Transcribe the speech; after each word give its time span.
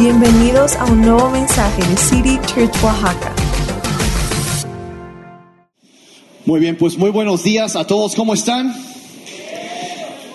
Bienvenidos 0.00 0.76
a 0.76 0.86
un 0.86 1.02
nuevo 1.02 1.28
mensaje 1.28 1.82
de 1.86 1.94
City 1.98 2.38
Church 2.46 2.72
Oaxaca. 2.82 3.34
Muy 6.46 6.58
bien, 6.58 6.78
pues 6.78 6.96
muy 6.96 7.10
buenos 7.10 7.42
días 7.42 7.76
a 7.76 7.86
todos, 7.86 8.14
¿cómo 8.14 8.32
están? 8.32 8.74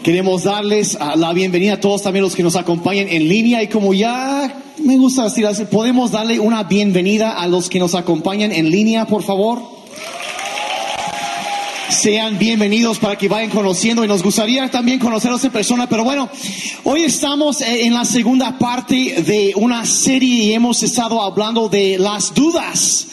Queremos 0.03 0.43
darles 0.43 0.95
ah, 1.01 1.15
la 1.15 1.33
bienvenida 1.33 1.73
a 1.73 1.79
todos 1.79 2.03
también 2.03 2.21
los 2.21 2.35
que 2.35 2.43
nos 2.43 2.55
acompañan 2.55 3.07
en 3.09 3.27
línea 3.27 3.63
y 3.63 3.67
como 3.67 3.95
ya 3.95 4.55
me 4.83 4.97
gusta 4.97 5.23
decir 5.23 5.47
podemos 5.71 6.11
darle 6.11 6.39
una 6.39 6.61
bienvenida 6.65 7.31
a 7.31 7.47
los 7.47 7.67
que 7.67 7.79
nos 7.79 7.95
acompañan 7.95 8.51
en 8.51 8.69
línea, 8.69 9.07
por 9.07 9.23
favor. 9.23 9.74
Sean 11.95 12.37
bienvenidos 12.37 12.99
para 12.99 13.17
que 13.17 13.29
vayan 13.29 13.49
conociendo 13.49 14.03
y 14.03 14.07
nos 14.07 14.21
gustaría 14.21 14.69
también 14.69 14.99
conocerlos 14.99 15.43
en 15.45 15.51
persona, 15.51 15.87
pero 15.87 16.03
bueno, 16.03 16.29
hoy 16.83 17.03
estamos 17.03 17.61
eh, 17.61 17.85
en 17.85 17.93
la 17.93 18.03
segunda 18.03 18.57
parte 18.59 19.21
de 19.21 19.53
una 19.55 19.85
serie 19.85 20.43
y 20.43 20.53
hemos 20.53 20.83
estado 20.83 21.21
hablando 21.21 21.69
de 21.69 21.97
las 21.97 22.33
dudas. 22.33 23.07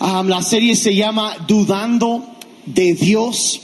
Um, 0.00 0.26
la 0.26 0.42
serie 0.42 0.74
se 0.74 0.94
llama 0.94 1.36
Dudando 1.46 2.24
de 2.64 2.94
Dios. 2.94 3.60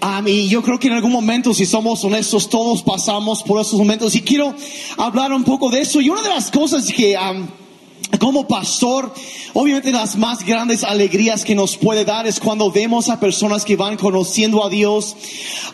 Um, 0.00 0.26
y 0.26 0.48
yo 0.48 0.62
creo 0.62 0.78
que 0.78 0.88
en 0.88 0.94
algún 0.94 1.12
momento, 1.12 1.52
si 1.52 1.66
somos 1.66 2.02
honestos, 2.02 2.48
todos 2.48 2.82
pasamos 2.82 3.42
por 3.42 3.60
esos 3.60 3.78
momentos. 3.78 4.14
Y 4.14 4.22
quiero 4.22 4.54
hablar 4.96 5.32
un 5.32 5.44
poco 5.44 5.70
de 5.70 5.82
eso. 5.82 6.00
Y 6.00 6.08
una 6.08 6.22
de 6.22 6.30
las 6.30 6.50
cosas 6.50 6.86
que 6.86 7.14
um, 7.16 7.46
como 8.16 8.48
pastor, 8.48 9.12
obviamente 9.52 9.92
las 9.92 10.16
más 10.16 10.44
grandes 10.44 10.82
alegrías 10.82 11.44
que 11.44 11.54
nos 11.54 11.76
puede 11.76 12.06
dar 12.06 12.26
es 12.26 12.40
cuando 12.40 12.70
vemos 12.70 13.10
a 13.10 13.20
personas 13.20 13.66
que 13.66 13.76
van 13.76 13.96
conociendo 13.98 14.64
a 14.64 14.70
Dios, 14.70 15.14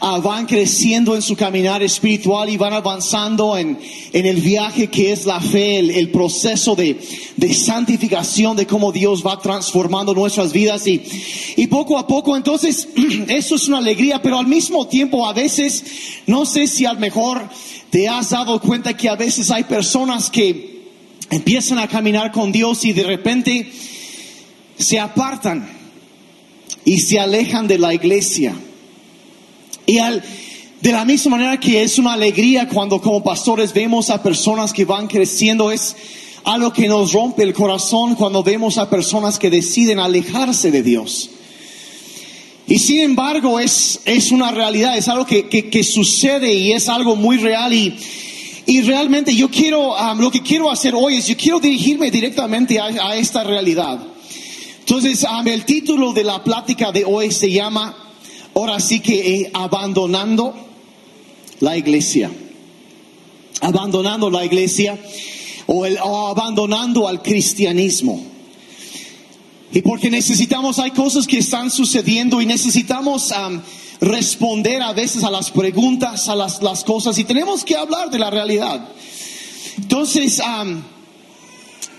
ah, 0.00 0.18
van 0.18 0.46
creciendo 0.46 1.14
en 1.14 1.22
su 1.22 1.36
caminar 1.36 1.82
espiritual 1.82 2.50
y 2.50 2.56
van 2.56 2.72
avanzando 2.72 3.56
en, 3.56 3.78
en 4.12 4.26
el 4.26 4.40
viaje 4.40 4.88
que 4.88 5.12
es 5.12 5.26
la 5.26 5.40
fe, 5.40 5.78
el, 5.78 6.10
proceso 6.10 6.74
de, 6.74 6.98
de, 7.36 7.54
santificación, 7.54 8.56
de 8.56 8.66
cómo 8.66 8.90
Dios 8.90 9.24
va 9.24 9.40
transformando 9.40 10.12
nuestras 10.12 10.52
vidas 10.52 10.86
y, 10.88 11.02
y 11.56 11.68
poco 11.68 11.98
a 11.98 12.06
poco, 12.06 12.36
entonces 12.36 12.88
eso 13.28 13.54
es 13.54 13.68
una 13.68 13.78
alegría, 13.78 14.20
pero 14.20 14.38
al 14.38 14.46
mismo 14.48 14.88
tiempo 14.88 15.26
a 15.26 15.32
veces, 15.32 15.84
no 16.26 16.44
sé 16.46 16.66
si 16.66 16.84
a 16.84 16.94
lo 16.94 17.00
mejor 17.00 17.48
te 17.90 18.08
has 18.08 18.30
dado 18.30 18.60
cuenta 18.60 18.96
que 18.96 19.08
a 19.08 19.14
veces 19.14 19.52
hay 19.52 19.62
personas 19.64 20.28
que 20.28 20.73
empiezan 21.30 21.78
a 21.78 21.88
caminar 21.88 22.32
con 22.32 22.52
Dios 22.52 22.84
y 22.84 22.92
de 22.92 23.04
repente 23.04 23.70
se 24.78 24.98
apartan 24.98 25.68
y 26.84 27.00
se 27.00 27.18
alejan 27.18 27.66
de 27.66 27.78
la 27.78 27.94
iglesia. 27.94 28.54
Y 29.86 29.98
al, 29.98 30.22
de 30.80 30.92
la 30.92 31.04
misma 31.04 31.36
manera 31.36 31.58
que 31.58 31.82
es 31.82 31.98
una 31.98 32.12
alegría 32.12 32.68
cuando 32.68 33.00
como 33.00 33.22
pastores 33.22 33.72
vemos 33.72 34.10
a 34.10 34.22
personas 34.22 34.72
que 34.72 34.84
van 34.84 35.06
creciendo, 35.06 35.70
es 35.70 35.96
algo 36.44 36.72
que 36.72 36.88
nos 36.88 37.12
rompe 37.12 37.42
el 37.42 37.54
corazón 37.54 38.14
cuando 38.14 38.42
vemos 38.42 38.76
a 38.78 38.90
personas 38.90 39.38
que 39.38 39.50
deciden 39.50 39.98
alejarse 39.98 40.70
de 40.70 40.82
Dios. 40.82 41.30
Y 42.66 42.78
sin 42.78 43.00
embargo 43.00 43.60
es, 43.60 44.00
es 44.06 44.30
una 44.30 44.50
realidad, 44.50 44.96
es 44.96 45.08
algo 45.08 45.26
que, 45.26 45.48
que, 45.48 45.68
que 45.68 45.84
sucede 45.84 46.54
y 46.54 46.72
es 46.72 46.88
algo 46.88 47.14
muy 47.14 47.36
real 47.36 47.72
y, 47.74 47.94
y 48.66 48.82
realmente 48.82 49.34
yo 49.34 49.50
quiero, 49.50 49.94
um, 49.94 50.18
lo 50.18 50.30
que 50.30 50.42
quiero 50.42 50.70
hacer 50.70 50.94
hoy 50.94 51.16
es, 51.16 51.26
yo 51.26 51.36
quiero 51.36 51.60
dirigirme 51.60 52.10
directamente 52.10 52.80
a, 52.80 53.16
esta 53.16 53.44
realidad. 53.44 54.00
Entonces, 54.80 55.24
um, 55.24 55.46
el 55.46 55.64
título 55.64 56.12
de 56.12 56.24
la 56.24 56.42
plática 56.42 56.90
de 56.90 57.04
hoy 57.04 57.30
se 57.30 57.50
llama, 57.50 57.94
ahora 58.54 58.80
sí 58.80 59.00
que 59.00 59.50
abandonando 59.52 60.54
la 61.60 61.76
iglesia. 61.76 62.30
Abandonando 63.60 64.30
la 64.30 64.44
iglesia 64.44 64.98
o, 65.66 65.84
el, 65.84 65.98
abandonando 65.98 67.06
al 67.06 67.22
cristianismo. 67.22 68.24
Y 69.72 69.82
porque 69.82 70.08
necesitamos, 70.08 70.78
hay 70.78 70.92
cosas 70.92 71.26
que 71.26 71.38
están 71.38 71.70
sucediendo 71.70 72.40
y 72.40 72.46
necesitamos 72.46 73.32
responder 74.00 74.82
a 74.82 74.92
veces 74.92 75.22
a 75.24 75.30
las 75.30 75.50
preguntas, 75.50 76.28
a 76.28 76.36
las, 76.36 76.62
las 76.62 76.84
cosas 76.84 77.18
y 77.18 77.24
tenemos 77.24 77.64
que 77.64 77.76
hablar 77.76 78.10
de 78.10 78.18
la 78.18 78.30
realidad. 78.30 78.88
Entonces, 79.76 80.40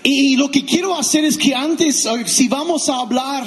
y, 0.02 0.36
lo 0.36 0.50
que 0.50 0.64
quiero 0.64 0.96
hacer 0.96 1.24
es 1.24 1.36
que 1.36 1.54
antes, 1.54 2.08
si 2.26 2.48
vamos 2.48 2.88
a 2.88 3.00
hablar 3.00 3.44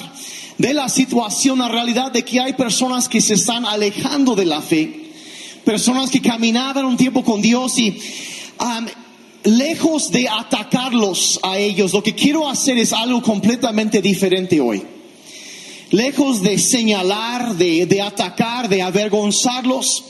de 0.58 0.74
la 0.74 0.90
situación, 0.90 1.60
la 1.60 1.70
realidad 1.70 2.12
de 2.12 2.24
que 2.24 2.40
hay 2.40 2.54
personas 2.54 3.08
que 3.08 3.22
se 3.22 3.36
están 3.36 3.66
alejando 3.66 4.36
de 4.36 4.46
la 4.46 4.62
fe, 4.62 5.12
personas 5.64 6.10
que 6.10 6.22
caminaban 6.22 6.86
un 6.86 6.98
tiempo 6.98 7.24
con 7.24 7.42
Dios 7.42 7.78
y 7.80 7.98
lejos 9.44 10.12
de 10.12 10.28
atacarlos 10.28 11.40
a 11.44 11.58
ellos, 11.58 11.94
lo 11.94 12.04
que 12.04 12.14
quiero 12.14 12.48
hacer 12.48 12.78
es 12.78 12.94
algo 12.94 13.22
completamente 13.22 14.02
diferente 14.02 14.60
hoy 14.60 14.84
lejos 15.92 16.42
de 16.42 16.58
señalar, 16.58 17.56
de, 17.56 18.02
atacar, 18.02 18.70
de 18.70 18.82
avergonzarlos, 18.82 20.06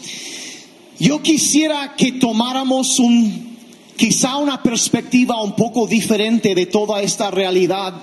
yo 1.00 1.22
quisiera 1.22 1.96
que 1.96 2.14
tomáramos 2.14 3.00
un, 3.00 3.58
quizá 3.96 4.38
una 4.38 4.62
perspectiva 4.62 5.42
un 5.42 5.56
poco 5.56 5.88
diferente 5.88 6.54
de 6.54 6.66
toda 6.66 7.02
esta 7.02 7.32
realidad. 7.32 7.94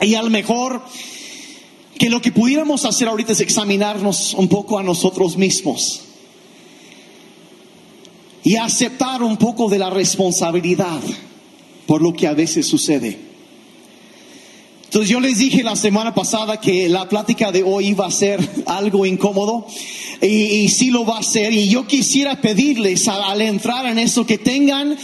Y 0.00 0.14
a 0.14 0.22
lo 0.22 0.30
mejor 0.30 0.82
que 1.98 2.10
lo 2.10 2.20
que 2.20 2.32
pudiéramos 2.32 2.84
hacer 2.84 3.08
ahorita 3.08 3.32
es 3.32 3.40
examinarnos 3.40 4.34
un 4.34 4.48
poco 4.48 4.78
a 4.78 4.82
nosotros 4.82 5.36
mismos 5.36 6.02
y 8.44 8.56
aceptar 8.56 9.22
un 9.22 9.36
poco 9.36 9.68
de 9.68 9.78
la 9.78 9.88
responsabilidad 9.88 11.00
por 11.86 12.02
lo 12.02 12.12
que 12.12 12.26
a 12.26 12.34
veces 12.34 12.66
sucede. 12.66 13.31
Entonces 14.92 15.08
yo 15.08 15.20
les 15.20 15.38
dije 15.38 15.62
la 15.62 15.74
semana 15.74 16.14
pasada 16.14 16.60
que 16.60 16.86
la 16.90 17.08
plática 17.08 17.50
de 17.50 17.62
hoy 17.62 17.86
iba 17.86 18.04
a 18.04 18.10
ser 18.10 18.46
algo 18.66 19.06
incómodo 19.06 19.66
y, 20.20 20.68
sí 20.68 20.90
lo 20.90 21.06
va 21.06 21.16
a 21.16 21.22
ser. 21.22 21.54
Y 21.54 21.70
yo 21.70 21.86
quisiera 21.86 22.42
pedirles 22.42 23.08
al 23.08 23.40
entrar 23.40 23.86
en 23.86 23.98
eso 23.98 24.26
que 24.26 24.36
tengan, 24.36 24.98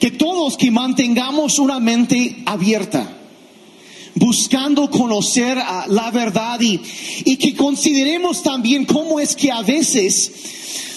que 0.00 0.10
todos 0.10 0.56
que 0.56 0.70
mantengamos 0.70 1.58
una 1.58 1.78
mente 1.78 2.36
abierta 2.46 3.18
buscando 4.14 4.88
conocer 4.88 5.58
la 5.88 6.10
verdad 6.10 6.58
y, 6.62 6.80
y, 7.26 7.36
que 7.36 7.54
consideremos 7.54 8.42
también 8.42 8.86
cómo 8.86 9.20
es 9.20 9.36
que 9.36 9.52
a 9.52 9.60
veces 9.60 10.32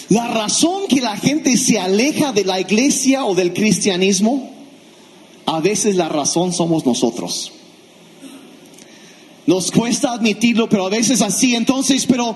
la 0.08 0.26
razón 0.30 0.84
que 0.88 1.02
la 1.02 1.18
gente 1.18 1.58
se 1.58 1.80
aleja 1.80 2.32
de 2.32 2.46
la 2.46 2.62
iglesia 2.62 3.26
o 3.26 3.36
del 3.36 3.52
cristianismo, 3.52 4.50
a 5.46 5.60
veces 5.60 5.98
la 5.98 6.08
razón 6.08 6.54
somos 6.54 6.86
nosotros. 6.86 7.52
Nos 9.48 9.72
cuesta 9.72 10.12
admitirlo, 10.12 10.68
pero 10.68 10.88
a 10.88 10.90
veces 10.90 11.22
así. 11.22 11.56
Entonces, 11.56 12.06
pero 12.06 12.36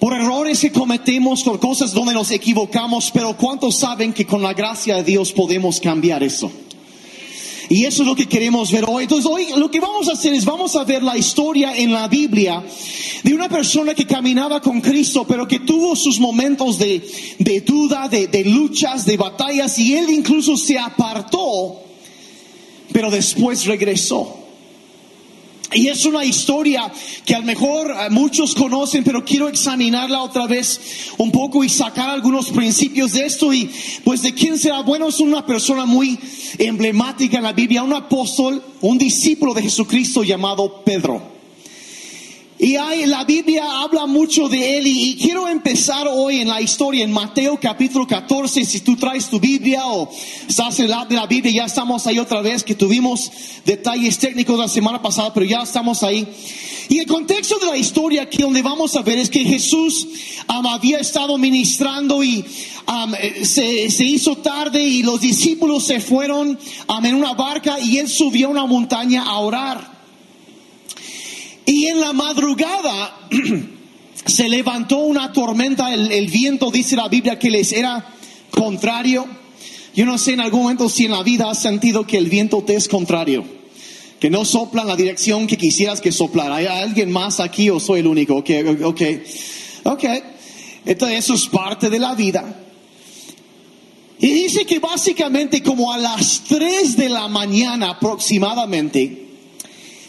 por 0.00 0.14
errores 0.14 0.58
que 0.58 0.72
cometemos, 0.72 1.44
por 1.44 1.60
cosas 1.60 1.92
donde 1.92 2.12
nos 2.12 2.32
equivocamos, 2.32 3.12
pero 3.14 3.36
¿cuántos 3.36 3.78
saben 3.78 4.12
que 4.12 4.26
con 4.26 4.42
la 4.42 4.52
gracia 4.52 4.96
de 4.96 5.04
Dios 5.04 5.30
podemos 5.30 5.78
cambiar 5.78 6.24
eso? 6.24 6.50
Y 7.68 7.84
eso 7.84 8.02
es 8.02 8.08
lo 8.08 8.16
que 8.16 8.26
queremos 8.26 8.72
ver 8.72 8.84
hoy. 8.88 9.04
Entonces 9.04 9.30
hoy 9.30 9.46
lo 9.56 9.70
que 9.70 9.78
vamos 9.78 10.08
a 10.08 10.14
hacer 10.14 10.34
es 10.34 10.44
vamos 10.44 10.74
a 10.74 10.82
ver 10.82 11.04
la 11.04 11.16
historia 11.16 11.76
en 11.76 11.92
la 11.92 12.08
Biblia 12.08 12.64
de 13.22 13.32
una 13.32 13.48
persona 13.48 13.94
que 13.94 14.04
caminaba 14.04 14.60
con 14.60 14.80
Cristo, 14.80 15.24
pero 15.24 15.46
que 15.46 15.60
tuvo 15.60 15.94
sus 15.94 16.18
momentos 16.18 16.80
de, 16.80 17.00
duda, 17.64 18.08
de 18.08 18.44
luchas, 18.44 19.06
de 19.06 19.16
batallas, 19.16 19.78
y 19.78 19.94
él 19.94 20.10
incluso 20.10 20.56
se 20.56 20.76
apartó, 20.76 21.80
pero 22.92 23.08
después 23.08 23.66
regresó. 23.66 24.41
Y 25.74 25.88
es 25.88 26.04
una 26.04 26.24
historia 26.24 26.92
que 27.24 27.34
a 27.34 27.40
lo 27.40 27.46
mejor 27.46 27.90
eh, 27.90 28.10
muchos 28.10 28.54
conocen, 28.54 29.04
pero 29.04 29.24
quiero 29.24 29.48
examinarla 29.48 30.22
otra 30.22 30.46
vez 30.46 30.80
un 31.18 31.30
poco 31.30 31.64
y 31.64 31.68
sacar 31.68 32.10
algunos 32.10 32.50
principios 32.50 33.12
de 33.12 33.26
esto. 33.26 33.52
Y 33.52 33.70
pues 34.04 34.22
de 34.22 34.34
quién 34.34 34.58
será 34.58 34.82
bueno 34.82 35.08
es 35.08 35.20
una 35.20 35.44
persona 35.46 35.86
muy 35.86 36.18
emblemática 36.58 37.38
en 37.38 37.44
la 37.44 37.52
Biblia, 37.52 37.82
un 37.82 37.94
apóstol, 37.94 38.62
un 38.80 38.98
discípulo 38.98 39.54
de 39.54 39.62
Jesucristo 39.62 40.22
llamado 40.22 40.82
Pedro. 40.84 41.41
Y 42.62 42.76
hay, 42.76 43.06
la 43.06 43.24
Biblia 43.24 43.80
habla 43.80 44.06
mucho 44.06 44.48
de 44.48 44.78
él 44.78 44.86
y, 44.86 45.16
quiero 45.16 45.48
empezar 45.48 46.06
hoy 46.08 46.42
en 46.42 46.46
la 46.46 46.60
historia 46.60 47.02
en 47.02 47.10
Mateo 47.10 47.58
capítulo 47.60 48.06
14. 48.06 48.64
Si 48.64 48.78
tú 48.82 48.94
traes 48.94 49.28
tu 49.28 49.40
Biblia 49.40 49.88
o 49.88 50.08
estás 50.48 50.78
en 50.78 50.88
la 50.88 51.04
de 51.04 51.16
la 51.16 51.26
Biblia, 51.26 51.52
ya 51.52 51.64
estamos 51.64 52.06
ahí 52.06 52.20
otra 52.20 52.40
vez 52.40 52.62
que 52.62 52.76
tuvimos 52.76 53.32
detalles 53.66 54.16
técnicos 54.16 54.56
la 54.56 54.68
semana 54.68 55.02
pasada, 55.02 55.34
pero 55.34 55.44
ya 55.44 55.62
estamos 55.62 56.04
ahí. 56.04 56.24
Y 56.88 57.00
el 57.00 57.06
contexto 57.08 57.58
de 57.58 57.66
la 57.66 57.76
historia 57.76 58.22
aquí 58.22 58.40
donde 58.40 58.62
vamos 58.62 58.94
a 58.94 59.02
ver 59.02 59.18
es 59.18 59.28
que 59.28 59.40
Jesús 59.40 60.06
había 60.46 60.98
estado 60.98 61.36
ministrando 61.38 62.22
y 62.22 62.44
eh, 63.20 63.44
se, 63.44 64.04
hizo 64.04 64.36
tarde 64.36 64.80
y 64.84 65.02
los 65.02 65.20
discípulos 65.20 65.84
se 65.84 65.98
fueron 65.98 66.56
en 67.02 67.14
una 67.16 67.34
barca 67.34 67.80
y 67.80 67.98
él 67.98 68.08
subió 68.08 68.46
a 68.46 68.50
una 68.50 68.66
montaña 68.66 69.24
a 69.24 69.38
orar. 69.38 70.01
Y 71.66 71.86
en 71.86 72.00
la 72.00 72.12
madrugada 72.12 73.28
se 74.26 74.48
levantó 74.48 74.98
una 74.98 75.32
tormenta, 75.32 75.92
el, 75.92 76.26
viento 76.28 76.70
dice 76.70 76.96
la 76.96 77.08
Biblia 77.08 77.38
que 77.38 77.50
les 77.50 77.72
era 77.72 78.14
contrario, 78.50 79.26
Yo 79.94 80.04
no 80.04 80.18
sé 80.18 80.32
en 80.32 80.40
algún 80.40 80.62
momento 80.62 80.88
si 80.88 81.04
en 81.04 81.12
la 81.12 81.22
vida 81.22 81.50
has 81.50 81.62
sentido 81.62 82.06
que 82.06 82.18
el 82.18 82.28
viento 82.28 82.62
te 82.62 82.74
es 82.74 82.88
contrario, 82.88 83.44
que 84.20 84.30
no 84.30 84.44
sopla 84.44 84.82
en 84.82 84.88
la 84.88 84.96
dirección 84.96 85.46
que 85.46 85.56
quisieras 85.56 86.00
que 86.00 86.12
soplara. 86.12 86.56
¿Hay 86.56 86.66
alguien 86.66 87.10
más 87.10 87.40
aquí 87.40 87.70
o 87.70 87.80
soy 87.80 88.00
el 88.00 88.06
único? 88.06 88.36
Ok, 88.36 88.50
ok, 88.84 89.02
ok. 89.84 90.04
Entonces 90.84 91.18
eso 91.18 91.34
es 91.34 91.46
parte 91.46 91.90
de 91.90 91.98
la 91.98 92.14
vida. 92.14 92.62
Y 94.18 94.28
dice 94.28 94.64
que 94.64 94.78
básicamente 94.78 95.62
como 95.62 95.92
a 95.92 95.98
las 95.98 96.42
3 96.48 96.96
de 96.96 97.08
la 97.08 97.26
mañana 97.26 97.90
aproximadamente, 97.90 99.26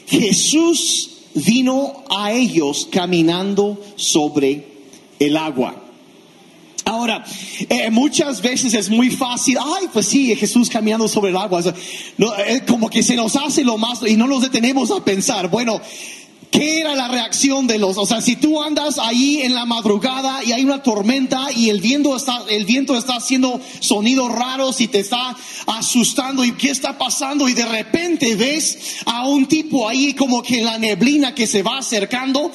Jesús 0.06 1.13
vino 1.36 2.04
a 2.10 2.32
ellos 2.32 2.88
caminando 2.92 3.80
sobre 3.96 4.68
el 5.20 5.38
agua. 5.38 5.84
Ahora, 6.86 7.24
eh, 7.70 7.90
muchas 7.90 8.42
veces 8.42 8.74
es 8.74 8.90
muy 8.90 9.10
fácil, 9.10 9.58
ay, 9.58 9.88
pues 9.94 10.06
sí, 10.06 10.36
Jesús 10.36 10.70
caminando 10.70 11.08
sobre 11.08 11.32
el 11.32 11.38
agua, 11.38 11.62
eh, 12.46 12.62
como 12.68 12.90
que 12.90 13.02
se 13.02 13.16
nos 13.16 13.38
hace 13.38 13.64
lo 13.64 13.78
más 13.78 14.02
y 14.06 14.18
no 14.18 14.28
nos 14.28 14.42
detenemos 14.42 14.92
a 14.92 15.04
pensar, 15.04 15.50
bueno, 15.50 15.80
¿Qué 16.54 16.82
era 16.82 16.94
la 16.94 17.08
reacción 17.08 17.66
de 17.66 17.80
los? 17.80 17.98
O 17.98 18.06
sea, 18.06 18.22
si 18.22 18.36
tú 18.36 18.62
andas 18.62 19.00
ahí 19.00 19.42
en 19.42 19.56
la 19.56 19.66
madrugada 19.66 20.44
y 20.44 20.52
hay 20.52 20.64
una 20.64 20.84
tormenta 20.84 21.48
y 21.52 21.72
el 21.72 21.82
viento 21.82 22.16
está, 22.16 22.44
el 22.48 22.66
viento 22.66 22.96
está 22.96 23.16
haciendo 23.16 23.60
sonidos 23.80 24.32
raros 24.32 24.80
y 24.80 24.88
te 24.88 25.00
está 25.00 25.36
asustando 25.66 26.46
y 26.46 26.52
qué 26.52 26.70
está 26.70 26.96
pasando 26.96 27.50
y 27.50 27.54
de 27.54 27.66
repente 27.66 28.36
ves 28.36 28.98
a 29.08 29.28
un 29.28 29.48
tipo 29.48 29.90
ahí 29.90 30.14
como 30.14 30.44
que 30.44 30.60
en 30.60 30.66
la 30.66 30.78
neblina 30.78 31.34
que 31.34 31.48
se 31.48 31.64
va 31.64 31.80
acercando, 31.80 32.52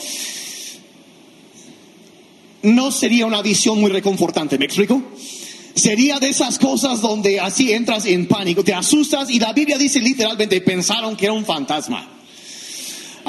no 2.63 2.93
sería 2.93 3.27
una 3.27 3.43
visión 3.43 3.81
muy 3.81 3.91
reconfortante, 3.91 4.59
¿me 4.59 4.67
explico? 4.67 5.03
Sería 5.75 6.21
de 6.21 6.29
esas 6.29 6.61
cosas 6.61 7.01
donde 7.01 7.41
así 7.41 7.73
entras 7.73 8.07
en 8.07 8.29
pánico, 8.29 8.63
te 8.63 8.75
asustas 8.75 9.29
y 9.29 9.41
la 9.41 9.53
Biblia 9.53 9.77
dice 9.77 9.99
literalmente, 9.99 10.61
pensaron 10.61 11.17
que 11.17 11.25
era 11.25 11.33
un 11.33 11.45
fantasma. 11.45 12.18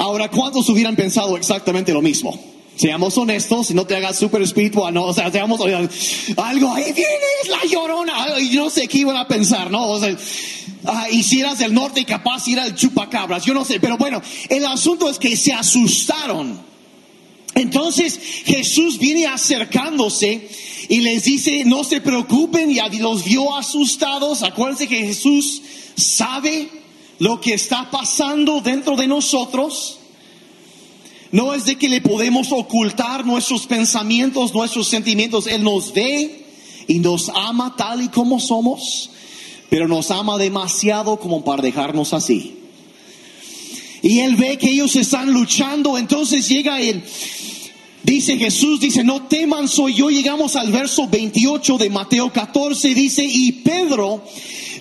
Ahora, 0.00 0.30
¿cuántos 0.30 0.66
hubieran 0.70 0.96
pensado 0.96 1.36
exactamente 1.36 1.92
lo 1.92 2.00
mismo? 2.00 2.34
Seamos 2.74 3.18
honestos, 3.18 3.70
no 3.72 3.84
te 3.84 3.96
hagas 3.96 4.18
súper 4.18 4.40
espiritual, 4.40 4.94
no, 4.94 5.04
o 5.04 5.12
sea, 5.12 5.30
seamos 5.30 5.60
algo, 5.60 6.72
ahí 6.72 6.92
vienes 6.94 7.48
la 7.50 7.70
llorona, 7.70 8.40
y 8.40 8.56
no 8.56 8.70
sé 8.70 8.88
qué 8.88 8.96
iban 8.96 9.18
a 9.18 9.28
pensar, 9.28 9.70
¿no? 9.70 9.86
O 9.90 10.00
sea, 10.00 10.16
ah, 10.86 11.06
y 11.10 11.22
si 11.22 11.40
eras 11.40 11.58
del 11.58 11.74
norte, 11.74 12.06
capaz 12.06 12.48
ir 12.48 12.58
al 12.58 12.74
chupacabras, 12.74 13.44
yo 13.44 13.52
no 13.52 13.62
sé, 13.62 13.78
pero 13.78 13.98
bueno, 13.98 14.22
el 14.48 14.64
asunto 14.64 15.10
es 15.10 15.18
que 15.18 15.36
se 15.36 15.52
asustaron. 15.52 16.58
Entonces 17.54 18.18
Jesús 18.46 18.98
viene 18.98 19.26
acercándose 19.26 20.48
y 20.88 21.00
les 21.00 21.24
dice, 21.24 21.64
no 21.66 21.84
se 21.84 22.00
preocupen, 22.00 22.70
y 22.70 22.98
los 23.00 23.24
vio 23.24 23.54
asustados. 23.54 24.42
Acuérdense 24.44 24.88
que 24.88 25.04
Jesús 25.04 25.60
sabe 25.94 26.79
lo 27.20 27.40
que 27.40 27.54
está 27.54 27.88
pasando 27.90 28.60
dentro 28.60 28.96
de 28.96 29.06
nosotros. 29.06 29.98
No 31.30 31.54
es 31.54 31.64
de 31.64 31.76
que 31.76 31.88
le 31.88 32.00
podemos 32.00 32.50
ocultar 32.50 33.24
nuestros 33.24 33.66
pensamientos, 33.66 34.52
nuestros 34.52 34.88
sentimientos. 34.88 35.46
Él 35.46 35.62
nos 35.62 35.94
ve 35.94 36.46
y 36.88 36.98
nos 36.98 37.30
ama 37.32 37.76
tal 37.76 38.02
y 38.02 38.08
como 38.08 38.40
somos, 38.40 39.10
pero 39.68 39.86
nos 39.86 40.10
ama 40.10 40.38
demasiado 40.38 41.20
como 41.20 41.44
para 41.44 41.62
dejarnos 41.62 42.12
así. 42.12 42.56
Y 44.02 44.20
él 44.20 44.34
ve 44.34 44.58
que 44.58 44.70
ellos 44.70 44.96
están 44.96 45.30
luchando, 45.30 45.98
entonces 45.98 46.48
llega 46.48 46.80
él 46.80 47.04
Dice 48.02 48.38
Jesús, 48.38 48.80
dice, 48.80 49.04
no 49.04 49.26
teman, 49.26 49.68
soy 49.68 49.94
yo. 49.94 50.08
Llegamos 50.08 50.56
al 50.56 50.72
verso 50.72 51.06
28 51.06 51.76
de 51.76 51.90
Mateo 51.90 52.32
14, 52.32 52.94
dice, 52.94 53.24
y 53.24 53.52
Pedro 53.52 54.24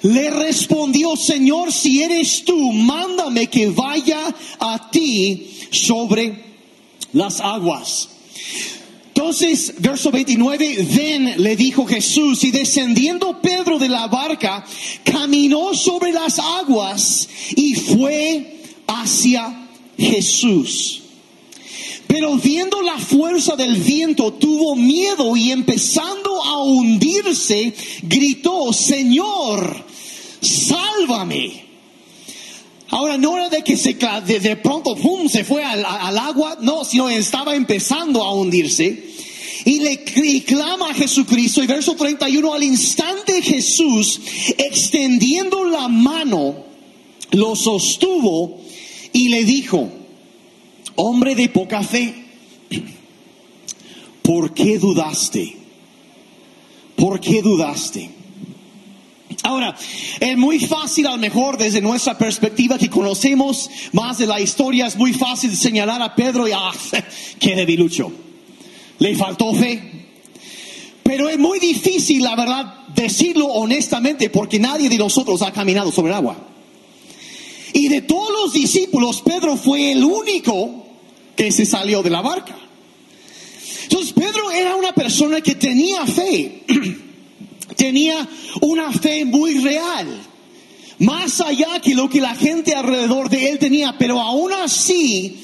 le 0.04 0.30
respondió, 0.30 1.16
Señor, 1.16 1.72
si 1.72 2.04
eres 2.04 2.44
tú, 2.46 2.72
mándame 2.72 3.48
que 3.48 3.68
vaya 3.68 4.34
a 4.60 4.90
ti 4.90 5.50
sobre 5.72 6.44
las 7.14 7.40
aguas. 7.42 8.10
Entonces, 9.08 9.74
verso 9.80 10.12
29, 10.12 10.88
ven, 10.96 11.44
le 11.44 11.56
dijo 11.58 11.86
Jesús, 11.86 12.44
y 12.46 12.52
descendiendo 12.52 13.42
Pedro 13.42 13.78
de 13.78 13.90
la 13.90 14.08
barca, 14.08 14.66
caminó 15.04 15.74
sobre 15.74 16.14
las 16.14 16.40
aguas 16.40 17.28
y 17.56 17.74
fue 17.74 18.62
hacia 18.88 19.68
Jesús. 19.98 21.02
Pero 22.08 22.38
viendo 22.38 22.82
la 22.82 22.98
fuerza 22.98 23.56
del 23.56 23.76
viento 23.76 24.34
tuvo 24.34 24.76
miedo 24.76 25.36
y 25.36 25.52
empezando 25.52 26.44
a 26.44 26.64
hundirse, 26.64 27.74
gritó, 28.04 28.74
Señor, 28.74 29.86
sálvame. 30.42 31.70
Ahora 32.90 33.18
no 33.18 33.38
era 33.38 33.50
de 33.50 33.62
que 33.62 33.78
se 33.78 33.94
de, 33.94 34.56
pronto 34.58 34.96
pum, 34.96 35.30
se 35.30 35.44
fue 35.44 35.64
al, 35.64 35.86
agua, 36.18 36.58
no, 36.62 36.84
sino 36.84 37.10
estaba 37.10 37.56
empezando 37.56 38.24
a 38.24 38.34
hundirse. 38.34 39.10
Y 39.66 39.80
le 39.80 40.04
clama 40.44 40.90
a 40.90 40.94
Jesucristo. 40.94 41.62
Y 41.62 41.68
verso 41.68 41.96
31, 41.96 42.54
al 42.54 42.64
instante 42.64 43.42
Jesús, 43.42 44.20
extendiendo 44.58 45.66
la 45.66 45.88
mano, 45.88 46.66
lo 47.32 47.56
sostuvo 47.56 48.62
y 49.14 49.30
le 49.30 49.44
dijo, 49.44 49.90
hombre 50.96 51.36
de 51.36 51.50
poca 51.50 51.84
fe, 51.84 52.16
¿por 54.24 54.54
qué 54.54 54.80
dudaste? 54.80 55.56
¿Por 56.96 57.20
qué 57.20 57.42
dudaste? 57.42 58.19
Ahora, 59.44 59.76
es 60.20 60.38
muy 60.38 60.60
fácil 60.60 61.08
a 61.08 61.12
lo 61.12 61.18
mejor 61.18 61.58
desde 61.58 61.82
nuestra 61.82 62.18
perspectiva 62.18 62.78
que 62.78 62.90
conocemos 62.90 63.70
más 63.94 64.18
de 64.18 64.28
la 64.28 64.42
historia, 64.42 64.88
es 64.88 64.98
muy 64.98 65.14
fácil 65.14 65.56
señalar 65.56 66.02
a 66.02 66.14
Pedro 66.14 66.48
y 66.48 66.52
ah, 66.52 66.72
qué 67.40 67.56
debilucho. 67.56 68.12
Le 69.00 69.16
faltó 69.16 69.54
fe. 69.54 69.82
Pero 71.04 71.30
es 71.30 71.40
muy 71.40 71.58
difícil, 71.60 72.22
la 72.22 72.36
verdad, 72.36 72.88
decirlo 72.94 73.48
honestamente 73.48 74.30
porque 74.30 74.60
nadie 74.60 74.90
de 74.90 74.98
nosotros 74.98 75.42
ha 75.42 75.52
caminado 75.52 75.92
sobre 75.92 76.12
el 76.12 76.18
agua. 76.18 76.38
Y 77.74 77.88
de 77.88 78.02
todos 78.02 78.30
los 78.32 78.54
discípulos, 78.54 79.22
Pedro 79.22 79.56
fue 79.56 79.94
el 79.94 80.04
único 80.04 80.86
que 81.36 81.52
se 81.52 81.66
salió 81.66 82.04
de 82.04 82.10
la 82.10 82.22
barca. 82.22 82.56
Entonces 83.84 84.14
Pedro 84.14 84.52
era 84.52 84.76
una 84.76 84.94
persona 84.94 85.42
que 85.42 85.56
tenía 85.56 86.06
fe, 86.06 86.64
tenía 87.80 88.28
una 88.60 88.92
fe 88.92 89.24
muy 89.24 89.58
real, 89.60 90.08
más 91.00 91.40
allá 91.40 91.80
que 91.82 91.96
lo 91.96 92.10
que 92.10 92.20
la 92.20 92.36
gente 92.36 92.76
alrededor 92.76 93.30
de 93.30 93.50
él 93.50 93.58
tenía, 93.58 93.98
pero 93.98 94.20
aún 94.20 94.52
así 94.52 95.40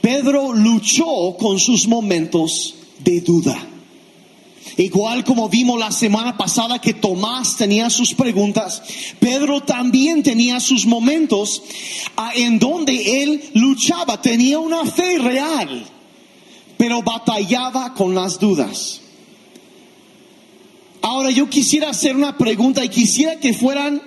Pedro 0.00 0.52
luchó 0.52 1.36
con 1.36 1.58
sus 1.58 1.88
momentos 1.88 2.76
de 3.00 3.20
duda. 3.20 3.68
Igual 4.76 5.24
como 5.24 5.48
vimos 5.48 5.78
la 5.78 5.90
semana 5.90 6.36
pasada 6.36 6.78
que 6.78 6.94
Tomás 6.94 7.56
tenía 7.56 7.90
sus 7.90 8.14
preguntas, 8.14 8.80
Pedro 9.18 9.60
también 9.60 10.22
tenía 10.22 10.60
sus 10.60 10.86
momentos 10.86 11.62
en 12.36 12.60
donde 12.60 13.22
él 13.22 13.42
luchaba, 13.54 14.22
tenía 14.22 14.60
una 14.60 14.86
fe 14.86 15.18
real, 15.18 15.84
pero 16.78 17.02
batallaba 17.02 17.92
con 17.92 18.14
las 18.14 18.38
dudas. 18.38 19.01
Ahora 21.02 21.30
yo 21.30 21.50
quisiera 21.50 21.90
hacer 21.90 22.16
una 22.16 22.38
pregunta 22.38 22.84
y 22.84 22.88
quisiera 22.88 23.38
que 23.38 23.52
fueran, 23.52 24.00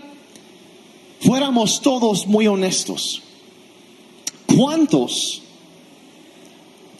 fuéramos 1.19 1.81
todos 1.81 2.25
muy 2.25 2.47
honestos. 2.47 3.21
¿Cuántos 4.47 5.43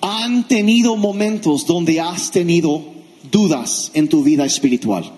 han 0.06 0.48
tenido 0.48 0.96
momentos 0.98 1.66
donde 1.66 2.00
has 2.00 2.30
tenido 2.30 2.84
dudas 3.32 3.92
en 3.94 4.08
tu 4.08 4.24
vida 4.24 4.46
espiritual. 4.46 5.12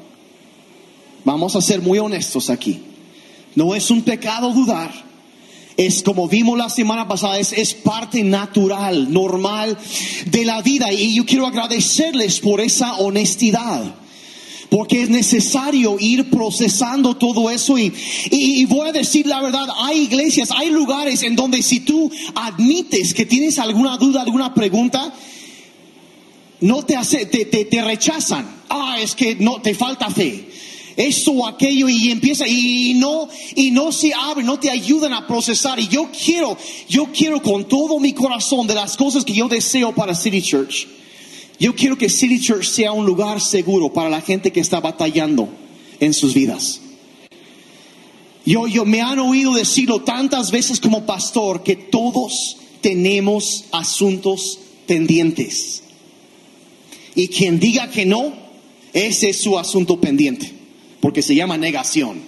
Vamos 1.25 1.55
a 1.55 1.62
ser 1.62 1.81
muy 1.81 2.00
honestos 2.00 2.50
aquí. 2.50 2.81
No 3.55 3.75
es 3.75 3.91
un 3.91 4.01
pecado 4.03 4.53
dudar. 4.53 4.91
Es 5.75 6.01
como 6.01 6.27
vimos 6.27 6.57
la 6.57 6.69
semana 6.69 7.07
pasada, 7.07 7.38
es, 7.38 7.53
es 7.53 7.74
parte 7.74 8.24
natural, 8.24 9.12
normal 9.12 9.77
de 10.25 10.46
la 10.46 10.62
vida. 10.62 10.91
Y 10.91 11.15
yo 11.15 11.25
quiero 11.25 11.46
agradecerles 11.46 12.39
por 12.39 12.62
esa 12.62 12.96
honestidad 12.96 13.93
porque 14.69 15.01
es 15.01 15.09
necesario 15.09 15.97
ir 16.00 16.29
procesando 16.29 17.15
todo 17.15 17.50
eso 17.50 17.77
y, 17.77 17.93
y, 18.31 18.65
voy 18.65 18.89
a 18.89 18.91
decir 18.91 19.25
la 19.25 19.41
verdad, 19.41 19.67
hay 19.77 20.01
iglesias, 20.01 20.50
hay 20.51 20.69
lugares 20.69 21.24
en 21.24 21.36
donde 21.36 21.62
si 21.62 21.79
tú 21.79 22.12
admites 22.36 23.13
que 23.13 23.25
tienes 23.25 23.59
alguna 23.59 23.97
duda, 23.97 24.21
alguna 24.21 24.53
pregunta, 24.53 25.13
no 26.62 26.83
te, 26.83 26.95
hace, 26.95 27.25
te, 27.25 27.45
te, 27.45 27.81
rechazan. 27.81 28.57
Ah, 28.69 28.97
es 29.00 29.15
que 29.15 29.36
no 29.36 29.62
te 29.62 29.74
falta 29.74 30.09
fe. 30.09 30.50
Esto 30.97 31.31
o 31.31 31.47
aquello 31.47 31.88
y 31.88 32.09
empieza 32.09 32.47
y 32.47 32.95
no 32.95 33.29
y 33.55 33.69
no 33.69 33.91
se 33.91 34.13
abre, 34.15 34.43
no 34.43 34.59
te 34.59 34.71
ayudan 34.71 35.13
a 35.13 35.27
procesar. 35.27 35.79
Y 35.79 35.88
yo 35.88 36.09
quiero, 36.12 36.57
yo 36.89 37.12
quiero 37.13 37.41
con 37.41 37.67
todo 37.67 38.00
mi 38.00 38.13
corazón 38.13 38.65
de 38.65 38.74
las 38.74 38.97
cosas 38.97 39.24
que 39.24 39.33
yo 39.33 39.47
deseo 39.47 39.93
para 39.93 40.15
City 40.15 40.41
Church. 40.41 40.88
Yo 41.59 41.75
quiero 41.75 41.97
que 41.97 42.09
City 42.09 42.39
Church 42.39 42.65
sea 42.65 42.91
un 42.91 43.05
lugar 43.05 43.41
seguro 43.41 43.91
para 43.91 44.09
la 44.09 44.21
gente 44.21 44.51
que 44.51 44.59
está 44.59 44.79
batallando 44.79 45.49
en 45.99 46.13
sus 46.13 46.33
vidas. 46.33 46.81
Yo, 48.45 48.67
yo 48.67 48.85
me 48.85 49.01
han 49.01 49.19
oído 49.19 49.53
decirlo 49.53 50.03
tantas 50.03 50.51
veces 50.51 50.79
como 50.79 51.05
pastor 51.05 51.63
que 51.63 51.75
todos 51.75 52.57
tenemos 52.81 53.65
asuntos 53.71 54.59
pendientes. 54.85 55.83
Y 57.15 57.27
quien 57.27 57.59
diga 57.59 57.89
que 57.89 58.05
no, 58.05 58.33
ese 58.93 59.29
es 59.29 59.41
su 59.41 59.57
asunto 59.57 59.99
pendiente, 59.99 60.51
porque 61.01 61.21
se 61.21 61.35
llama 61.35 61.57
negación. 61.57 62.21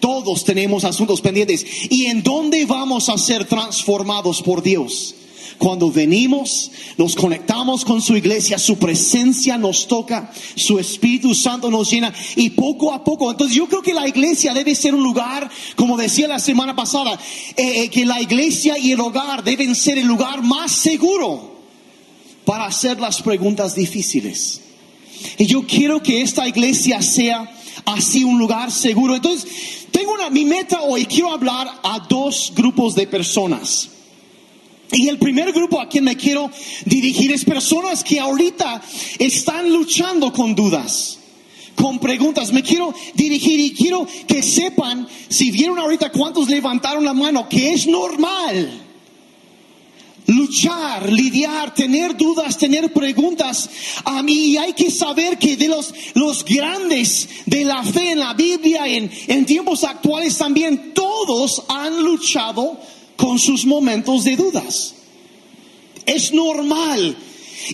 Todos 0.00 0.44
tenemos 0.44 0.84
asuntos 0.84 1.20
pendientes. 1.20 1.64
¿Y 1.90 2.06
en 2.06 2.22
dónde 2.22 2.64
vamos 2.64 3.10
a 3.10 3.18
ser 3.18 3.44
transformados 3.44 4.42
por 4.42 4.62
Dios? 4.62 5.14
Cuando 5.60 5.90
venimos, 5.90 6.70
nos 6.96 7.14
conectamos 7.14 7.84
con 7.84 8.00
su 8.00 8.16
iglesia, 8.16 8.58
su 8.58 8.78
presencia 8.78 9.58
nos 9.58 9.86
toca, 9.86 10.32
su 10.54 10.78
Espíritu 10.78 11.34
Santo 11.34 11.70
nos 11.70 11.90
llena 11.90 12.14
y 12.34 12.48
poco 12.48 12.94
a 12.94 13.04
poco. 13.04 13.30
Entonces 13.30 13.58
yo 13.58 13.68
creo 13.68 13.82
que 13.82 13.92
la 13.92 14.08
iglesia 14.08 14.54
debe 14.54 14.74
ser 14.74 14.94
un 14.94 15.02
lugar, 15.02 15.50
como 15.76 15.98
decía 15.98 16.28
la 16.28 16.38
semana 16.38 16.74
pasada, 16.74 17.12
eh, 17.58 17.82
eh, 17.82 17.90
que 17.90 18.06
la 18.06 18.22
iglesia 18.22 18.78
y 18.78 18.92
el 18.92 19.00
hogar 19.00 19.44
deben 19.44 19.74
ser 19.74 19.98
el 19.98 20.06
lugar 20.06 20.42
más 20.42 20.72
seguro 20.72 21.60
para 22.46 22.64
hacer 22.64 22.98
las 22.98 23.20
preguntas 23.20 23.74
difíciles. 23.74 24.62
Y 25.36 25.44
yo 25.44 25.66
quiero 25.66 26.02
que 26.02 26.22
esta 26.22 26.48
iglesia 26.48 27.02
sea 27.02 27.52
así 27.84 28.24
un 28.24 28.38
lugar 28.38 28.72
seguro. 28.72 29.14
Entonces, 29.14 29.46
tengo 29.90 30.14
una, 30.14 30.30
mi 30.30 30.46
meta 30.46 30.80
hoy, 30.80 31.04
quiero 31.04 31.34
hablar 31.34 31.68
a 31.82 31.98
dos 32.08 32.50
grupos 32.56 32.94
de 32.94 33.06
personas. 33.06 33.90
Y 34.92 35.08
el 35.08 35.18
primer 35.18 35.52
grupo 35.52 35.80
a 35.80 35.88
quien 35.88 36.04
me 36.04 36.16
quiero 36.16 36.50
dirigir 36.84 37.30
es 37.32 37.44
personas 37.44 38.02
que 38.02 38.18
ahorita 38.18 38.82
están 39.18 39.72
luchando 39.72 40.32
con 40.32 40.54
dudas, 40.54 41.18
con 41.76 41.98
preguntas. 42.00 42.52
Me 42.52 42.62
quiero 42.62 42.92
dirigir 43.14 43.60
y 43.60 43.72
quiero 43.72 44.06
que 44.26 44.42
sepan, 44.42 45.06
si 45.28 45.50
vieron 45.50 45.78
ahorita 45.78 46.10
cuántos 46.10 46.48
levantaron 46.48 47.04
la 47.04 47.14
mano, 47.14 47.48
que 47.48 47.72
es 47.72 47.86
normal 47.86 48.86
luchar, 50.30 51.10
lidiar, 51.12 51.74
tener 51.74 52.16
dudas, 52.16 52.56
tener 52.56 52.92
preguntas. 52.92 53.68
A 54.04 54.22
mí 54.22 54.56
hay 54.56 54.72
que 54.72 54.90
saber 54.90 55.38
que 55.38 55.56
de 55.56 55.68
los, 55.68 55.92
los 56.14 56.44
grandes 56.44 57.28
de 57.46 57.64
la 57.64 57.82
fe 57.82 58.12
en 58.12 58.20
la 58.20 58.34
Biblia, 58.34 58.86
en, 58.86 59.10
en 59.26 59.44
tiempos 59.44 59.84
actuales 59.84 60.36
también, 60.38 60.92
todos 60.94 61.64
han 61.68 62.02
luchado 62.02 62.78
con 63.20 63.38
sus 63.38 63.66
momentos 63.66 64.24
de 64.24 64.34
dudas. 64.34 64.94
Es 66.06 66.32
normal. 66.32 67.16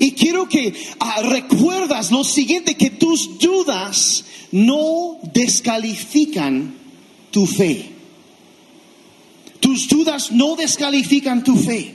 Y 0.01 0.11
quiero 0.13 0.49
que 0.49 0.75
ah, 0.99 1.23
recuerdas 1.23 2.11
lo 2.11 2.25
siguiente, 2.25 2.75
que 2.75 2.91
tus 2.91 3.39
dudas 3.39 4.25
no 4.51 5.19
descalifican 5.33 6.75
tu 7.31 7.47
fe. 7.47 7.93
Tus 9.61 9.87
dudas 9.87 10.33
no 10.33 10.57
descalifican 10.57 11.45
tu 11.45 11.57
fe. 11.57 11.95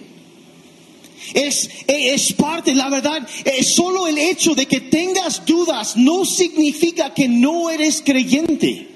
Es, 1.34 1.70
es 1.88 2.34
parte, 2.34 2.74
la 2.74 2.90
verdad, 2.90 3.28
es 3.44 3.68
solo 3.68 4.08
el 4.08 4.18
hecho 4.18 4.56
de 4.56 4.66
que 4.66 4.80
tengas 4.80 5.46
dudas 5.46 5.98
no 5.98 6.24
significa 6.24 7.14
que 7.14 7.28
no 7.28 7.70
eres 7.70 8.02
creyente. 8.02 8.91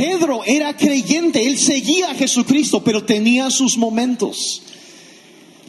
Pedro 0.00 0.42
era 0.46 0.74
creyente, 0.74 1.46
él 1.46 1.58
seguía 1.58 2.12
a 2.12 2.14
Jesucristo, 2.14 2.82
pero 2.82 3.04
tenía 3.04 3.50
sus 3.50 3.76
momentos. 3.76 4.62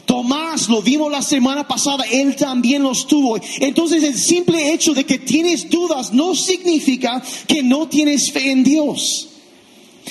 Tomás, 0.06 0.70
lo 0.70 0.80
vimos 0.80 1.12
la 1.12 1.20
semana 1.20 1.68
pasada, 1.68 2.06
él 2.10 2.34
también 2.34 2.82
los 2.82 3.06
tuvo. 3.06 3.38
Entonces 3.60 4.02
el 4.02 4.16
simple 4.16 4.72
hecho 4.72 4.94
de 4.94 5.04
que 5.04 5.18
tienes 5.18 5.68
dudas 5.68 6.14
no 6.14 6.34
significa 6.34 7.22
que 7.46 7.62
no 7.62 7.88
tienes 7.88 8.32
fe 8.32 8.52
en 8.52 8.64
Dios. 8.64 9.28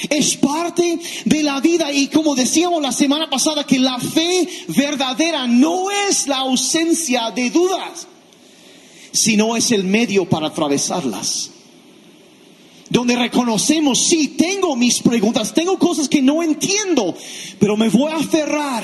Es 0.08 0.38
parte 0.38 1.00
de 1.25 1.42
la 1.42 1.60
vida 1.60 1.92
y 1.92 2.06
como 2.06 2.36
decíamos 2.36 2.80
la 2.80 2.92
semana 2.92 3.28
pasada 3.28 3.63
que 3.63 3.80
la 3.80 3.98
fe 3.98 4.48
verdadera 4.68 5.48
no 5.48 5.90
es 5.90 6.28
la 6.28 6.38
ausencia 6.38 7.32
de 7.32 7.50
dudas, 7.50 8.08
sino 9.12 9.58
es 9.58 9.72
el 9.72 9.84
medio 9.84 10.25
para 10.25 10.50
atravesarlas 10.50 11.50
donde 12.92 13.16
reconocemos, 13.16 14.00
sí, 14.06 14.36
tengo 14.38 14.76
mis 14.76 15.00
preguntas, 15.00 15.54
tengo 15.54 15.80
cosas 15.80 16.10
que 16.10 16.22
no 16.22 16.44
entiendo, 16.44 17.16
pero 17.58 17.78
me 17.78 17.88
voy 17.88 18.12
a 18.12 18.18
aferrar 18.18 18.84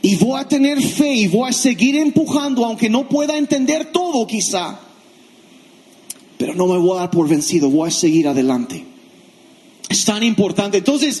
y 0.00 0.14
voy 0.14 0.40
a 0.40 0.46
tener 0.46 0.80
fe 0.80 1.12
y 1.12 1.26
voy 1.26 1.48
a 1.50 1.52
seguir 1.52 1.96
empujando, 1.96 2.64
aunque 2.64 2.88
no 2.88 3.08
pueda 3.08 3.36
entender 3.36 3.90
todo 3.90 4.24
quizá, 4.28 4.78
pero 6.38 6.54
no 6.54 6.68
me 6.68 6.78
voy 6.78 6.98
a 6.98 7.00
dar 7.00 7.10
por 7.10 7.28
vencido, 7.28 7.68
voy 7.68 7.88
a 7.88 7.90
seguir 7.90 8.28
adelante. 8.28 8.84
Es 9.88 10.04
tan 10.04 10.22
importante. 10.22 10.78
Entonces, 10.78 11.20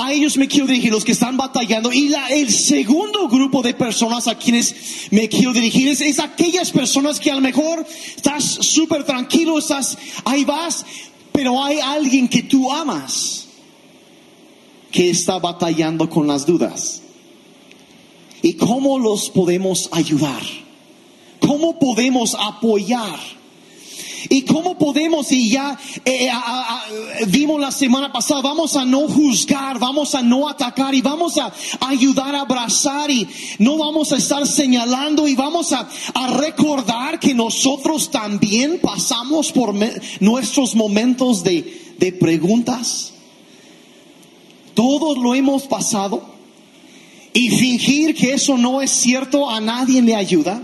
a 0.00 0.12
ellos 0.12 0.36
me 0.36 0.46
quiero 0.46 0.68
dirigir, 0.68 0.92
los 0.92 1.04
que 1.04 1.10
están 1.10 1.36
batallando. 1.36 1.92
Y 1.92 2.08
la, 2.08 2.28
el 2.28 2.52
segundo 2.52 3.28
grupo 3.28 3.62
de 3.62 3.74
personas 3.74 4.28
a 4.28 4.38
quienes 4.38 5.08
me 5.10 5.28
quiero 5.28 5.52
dirigir 5.52 5.88
es, 5.88 6.00
es 6.00 6.20
aquellas 6.20 6.70
personas 6.70 7.18
que 7.18 7.32
a 7.32 7.34
lo 7.34 7.40
mejor 7.40 7.84
estás 8.16 8.44
súper 8.44 9.02
tranquilo, 9.02 9.58
estás, 9.58 9.98
ahí 10.24 10.44
vas, 10.44 10.86
pero 11.32 11.62
hay 11.62 11.80
alguien 11.80 12.28
que 12.28 12.44
tú 12.44 12.72
amas 12.72 13.48
que 14.92 15.10
está 15.10 15.40
batallando 15.40 16.08
con 16.08 16.28
las 16.28 16.46
dudas. 16.46 17.02
¿Y 18.40 18.54
cómo 18.54 19.00
los 19.00 19.30
podemos 19.30 19.88
ayudar? 19.90 20.42
¿Cómo 21.40 21.76
podemos 21.80 22.36
apoyar? 22.38 23.18
¿Y 24.30 24.42
cómo 24.42 24.76
podemos, 24.76 25.32
y 25.32 25.48
ya 25.48 25.78
eh, 26.04 26.28
vimos 27.28 27.58
la 27.58 27.72
semana 27.72 28.12
pasada, 28.12 28.42
vamos 28.42 28.76
a 28.76 28.84
no 28.84 29.08
juzgar, 29.08 29.78
vamos 29.78 30.14
a 30.14 30.22
no 30.22 30.48
atacar 30.48 30.94
y 30.94 31.00
vamos 31.00 31.38
a 31.38 31.50
ayudar 31.80 32.34
a 32.34 32.42
abrazar 32.42 33.10
y 33.10 33.26
no 33.58 33.78
vamos 33.78 34.12
a 34.12 34.16
estar 34.16 34.46
señalando 34.46 35.26
y 35.26 35.34
vamos 35.34 35.72
a, 35.72 35.88
recordar 36.38 37.18
que 37.18 37.32
nosotros 37.32 38.10
también 38.10 38.80
pasamos 38.82 39.50
por 39.50 39.74
nuestros 40.20 40.74
momentos 40.74 41.42
de, 41.42 41.94
de 41.98 42.12
preguntas? 42.12 43.14
Todos 44.74 45.16
lo 45.16 45.34
hemos 45.34 45.62
pasado 45.62 46.22
y 47.32 47.48
fingir 47.50 48.14
que 48.14 48.34
eso 48.34 48.58
no 48.58 48.82
es 48.82 48.90
cierto 48.90 49.48
a 49.48 49.60
nadie 49.60 50.02
le 50.02 50.14
ayuda. 50.14 50.62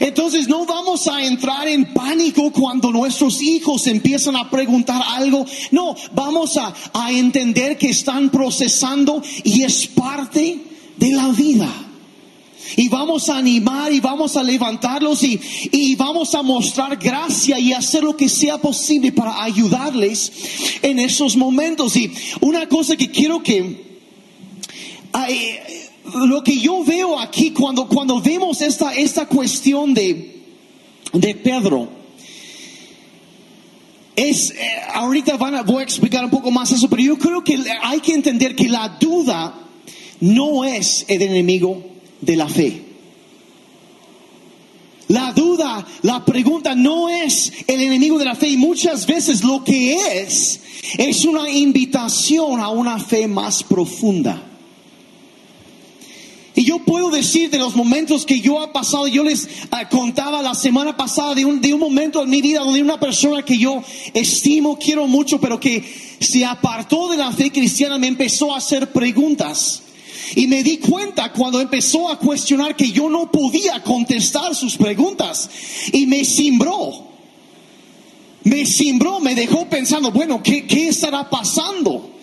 Entonces 0.00 0.48
no 0.48 0.66
vamos 0.66 1.06
a 1.06 1.24
entrar 1.24 1.68
en 1.68 1.92
pánico 1.92 2.50
cuando 2.52 2.90
nuestros 2.90 3.40
hijos 3.42 3.86
empiezan 3.86 4.36
a 4.36 4.50
preguntar 4.50 5.02
algo. 5.06 5.46
No, 5.70 5.94
vamos 6.12 6.56
a, 6.56 6.74
entender 7.10 7.76
que 7.78 7.90
están 7.90 8.30
procesando 8.30 9.22
y 9.44 9.62
es 9.62 9.86
parte 9.86 10.58
de 10.96 11.12
la 11.12 11.28
vida. 11.28 11.70
Y 12.76 12.88
vamos 12.88 13.28
a 13.28 13.36
animar 13.36 13.92
y 13.92 14.00
vamos 14.00 14.36
a 14.36 14.42
levantarlos 14.42 15.22
y, 15.22 15.38
y, 15.70 15.94
vamos 15.96 16.34
a 16.34 16.42
mostrar 16.42 16.96
gracia 16.96 17.58
y 17.58 17.72
hacer 17.72 18.02
lo 18.02 18.16
que 18.16 18.28
sea 18.28 18.58
posible 18.58 19.12
para 19.12 19.44
ayudarles 19.44 20.32
en 20.82 20.98
esos 20.98 21.36
momentos. 21.36 21.94
Y 21.96 22.10
una 22.40 22.68
cosa 22.68 22.96
que 22.96 23.10
quiero 23.10 23.42
que 23.42 23.84
lo 26.12 26.42
que 26.42 26.58
yo 26.58 26.84
veo 26.84 27.18
aquí 27.18 27.50
cuando, 27.50 27.88
cuando 27.88 28.20
vemos 28.20 28.60
esta, 28.60 28.92
esta 28.94 29.26
cuestión 29.26 29.94
de, 29.94 30.42
de 31.12 31.34
Pedro, 31.34 31.88
es, 34.16 34.50
eh, 34.50 34.56
ahorita 34.94 35.36
van 35.36 35.56
a, 35.56 35.62
voy 35.62 35.80
a 35.80 35.84
explicar 35.84 36.24
un 36.24 36.30
poco 36.30 36.50
más 36.50 36.70
eso, 36.72 36.88
pero 36.88 37.02
yo 37.02 37.18
creo 37.18 37.42
que 37.42 37.58
hay 37.82 38.00
que 38.00 38.14
entender 38.14 38.54
que 38.54 38.68
la 38.68 38.96
duda 39.00 39.54
no 40.20 40.64
es 40.64 41.04
el 41.08 41.22
enemigo 41.22 41.82
de 42.20 42.36
la 42.36 42.48
fe. 42.48 42.82
La 45.08 45.32
duda, 45.32 45.86
la 46.02 46.24
pregunta 46.24 46.74
no 46.74 47.08
es 47.08 47.52
el 47.66 47.80
enemigo 47.80 48.18
de 48.18 48.24
la 48.24 48.34
fe 48.34 48.48
y 48.48 48.56
muchas 48.56 49.06
veces 49.06 49.44
lo 49.44 49.62
que 49.62 49.94
es 49.94 50.60
es 50.98 51.24
una 51.24 51.50
invitación 51.50 52.60
a 52.60 52.68
una 52.68 52.98
fe 52.98 53.26
más 53.26 53.62
profunda. 53.62 54.53
Y 56.56 56.64
yo 56.64 56.78
puedo 56.78 57.10
decir 57.10 57.50
de 57.50 57.58
los 57.58 57.74
momentos 57.74 58.24
que 58.24 58.40
yo 58.40 58.62
he 58.62 58.68
pasado, 58.68 59.08
yo 59.08 59.24
les 59.24 59.48
ah, 59.72 59.88
contaba 59.88 60.40
la 60.40 60.54
semana 60.54 60.96
pasada 60.96 61.34
de 61.34 61.44
un, 61.44 61.60
de 61.60 61.74
un 61.74 61.80
momento 61.80 62.22
en 62.22 62.30
mi 62.30 62.40
vida 62.40 62.60
donde 62.60 62.80
una 62.80 63.00
persona 63.00 63.44
que 63.44 63.58
yo 63.58 63.82
estimo, 64.12 64.78
quiero 64.78 65.08
mucho, 65.08 65.40
pero 65.40 65.58
que 65.58 65.82
se 66.20 66.44
apartó 66.44 67.10
de 67.10 67.16
la 67.16 67.32
fe 67.32 67.50
cristiana, 67.50 67.98
me 67.98 68.06
empezó 68.06 68.54
a 68.54 68.58
hacer 68.58 68.92
preguntas. 68.92 69.82
Y 70.36 70.46
me 70.46 70.62
di 70.62 70.78
cuenta 70.78 71.32
cuando 71.32 71.60
empezó 71.60 72.08
a 72.08 72.18
cuestionar 72.18 72.76
que 72.76 72.90
yo 72.90 73.10
no 73.10 73.30
podía 73.30 73.82
contestar 73.82 74.54
sus 74.54 74.76
preguntas. 74.76 75.50
Y 75.92 76.06
me 76.06 76.24
simbró. 76.24 77.14
Me 78.44 78.64
simbró, 78.64 79.18
me 79.20 79.34
dejó 79.34 79.68
pensando, 79.68 80.12
bueno, 80.12 80.42
¿qué, 80.42 80.66
qué 80.66 80.88
estará 80.88 81.28
pasando? 81.28 82.13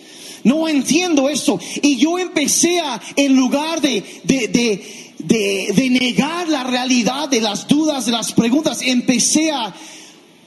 No 0.44 0.68
entiendo 0.68 1.28
eso. 1.28 1.58
Y 1.82 1.96
yo 1.96 2.18
empecé 2.18 2.80
a, 2.80 3.00
en 3.16 3.36
lugar 3.36 3.80
de, 3.80 4.02
de, 4.24 5.90
negar 5.90 6.48
la 6.48 6.64
realidad 6.64 7.28
de 7.28 7.40
las 7.40 7.68
dudas, 7.68 8.06
de 8.06 8.12
las 8.12 8.32
preguntas, 8.32 8.80
empecé 8.82 9.50
a, 9.50 9.74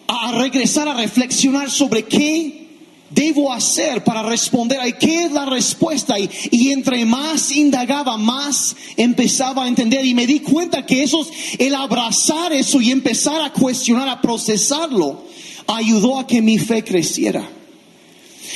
a 0.07 0.31
regresar 0.33 0.87
a 0.87 0.93
reflexionar 0.93 1.71
sobre 1.71 2.03
qué 2.03 2.65
debo 3.09 3.53
hacer 3.53 4.03
para 4.03 4.23
responder? 4.23 4.79
¿Y 4.85 4.93
qué 4.93 5.23
es 5.23 5.31
la 5.31 5.45
respuesta? 5.45 6.19
Y, 6.19 6.29
y 6.51 6.71
entre 6.71 7.05
más 7.05 7.51
indagaba, 7.51 8.17
más 8.17 8.75
empezaba 8.97 9.63
a 9.63 9.67
entender 9.67 10.05
y 10.05 10.13
me 10.13 10.27
di 10.27 10.41
cuenta 10.41 10.85
que 10.85 11.03
eso, 11.03 11.25
el 11.57 11.73
abrazar 11.75 12.51
eso 12.53 12.81
y 12.81 12.91
empezar 12.91 13.41
a 13.41 13.53
cuestionar, 13.53 14.09
a 14.09 14.21
procesarlo, 14.21 15.23
ayudó 15.67 16.19
a 16.19 16.27
que 16.27 16.41
mi 16.41 16.57
fe 16.57 16.83
creciera. 16.83 17.49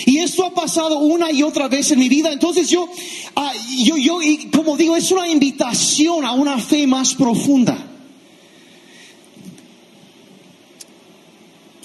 Y 0.05 0.19
esto 0.19 0.45
ha 0.45 0.53
pasado 0.53 0.99
una 0.99 1.31
y 1.31 1.43
otra 1.43 1.67
vez 1.67 1.91
en 1.91 1.99
mi 1.99 2.09
vida. 2.09 2.31
Entonces 2.31 2.69
yo, 2.69 2.87
ah, 3.35 3.51
yo, 3.83 3.97
yo, 3.97 4.21
y 4.21 4.49
como 4.49 4.77
digo, 4.77 4.95
es 4.95 5.11
una 5.11 5.27
invitación 5.27 6.25
a 6.25 6.31
una 6.31 6.57
fe 6.57 6.87
más 6.87 7.13
profunda. 7.13 7.85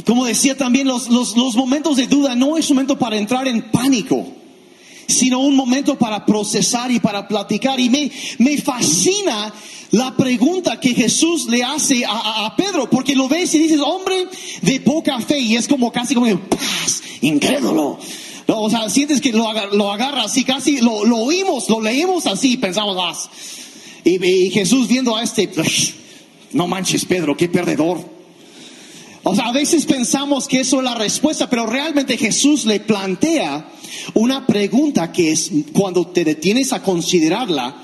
Como 0.06 0.26
decía 0.26 0.56
también, 0.56 0.86
los, 0.86 1.08
los, 1.08 1.36
los 1.36 1.56
momentos 1.56 1.96
de 1.96 2.06
duda 2.06 2.34
no 2.34 2.58
es 2.58 2.68
un 2.68 2.76
momento 2.76 2.98
para 2.98 3.16
entrar 3.16 3.48
en 3.48 3.70
pánico, 3.70 4.26
sino 5.06 5.40
un 5.40 5.56
momento 5.56 5.96
para 5.98 6.26
procesar 6.26 6.90
y 6.90 7.00
para 7.00 7.26
platicar. 7.26 7.80
Y 7.80 7.88
me, 7.88 8.10
me 8.38 8.58
fascina 8.58 9.52
la 9.94 10.16
pregunta 10.16 10.80
que 10.80 10.92
Jesús 10.92 11.46
le 11.46 11.62
hace 11.62 12.04
a, 12.06 12.52
Pedro, 12.56 12.90
porque 12.90 13.14
lo 13.14 13.28
ves 13.28 13.54
y 13.54 13.58
dices, 13.58 13.80
hombre 13.80 14.26
de 14.60 14.80
poca 14.80 15.20
fe, 15.20 15.38
y 15.38 15.56
es 15.56 15.68
como 15.68 15.92
casi 15.92 16.14
como, 16.14 16.26
paz, 16.40 17.02
incrédulo. 17.26 17.98
O 18.46 18.70
sea, 18.70 18.88
sientes 18.90 19.20
que 19.20 19.32
lo, 19.32 19.48
agar, 19.48 19.72
lo 19.74 19.90
y 20.34 20.44
casi 20.44 20.78
lo, 20.78 21.04
lo, 21.04 21.16
oímos, 21.18 21.68
lo 21.68 21.80
leímos 21.80 22.26
así, 22.26 22.56
pensamos, 22.56 22.96
ah, 23.00 23.30
y, 24.04 24.24
y 24.24 24.50
Jesús 24.50 24.86
viendo 24.86 25.16
a 25.16 25.22
este, 25.22 25.50
no 26.52 26.66
manches 26.66 27.04
Pedro, 27.04 27.36
qué 27.36 27.48
perdedor. 27.48 28.14
O 29.22 29.34
sea, 29.34 29.46
a 29.46 29.52
veces 29.52 29.86
pensamos 29.86 30.46
que 30.46 30.60
eso 30.60 30.78
es 30.78 30.84
la 30.84 30.94
respuesta, 30.94 31.48
pero 31.48 31.64
realmente 31.64 32.18
Jesús 32.18 32.66
le 32.66 32.80
plantea 32.80 33.70
una 34.12 34.46
pregunta 34.46 35.10
que 35.10 35.32
es, 35.32 35.50
cuando 35.72 36.08
te 36.08 36.24
detienes 36.24 36.74
a 36.74 36.82
considerarla, 36.82 37.82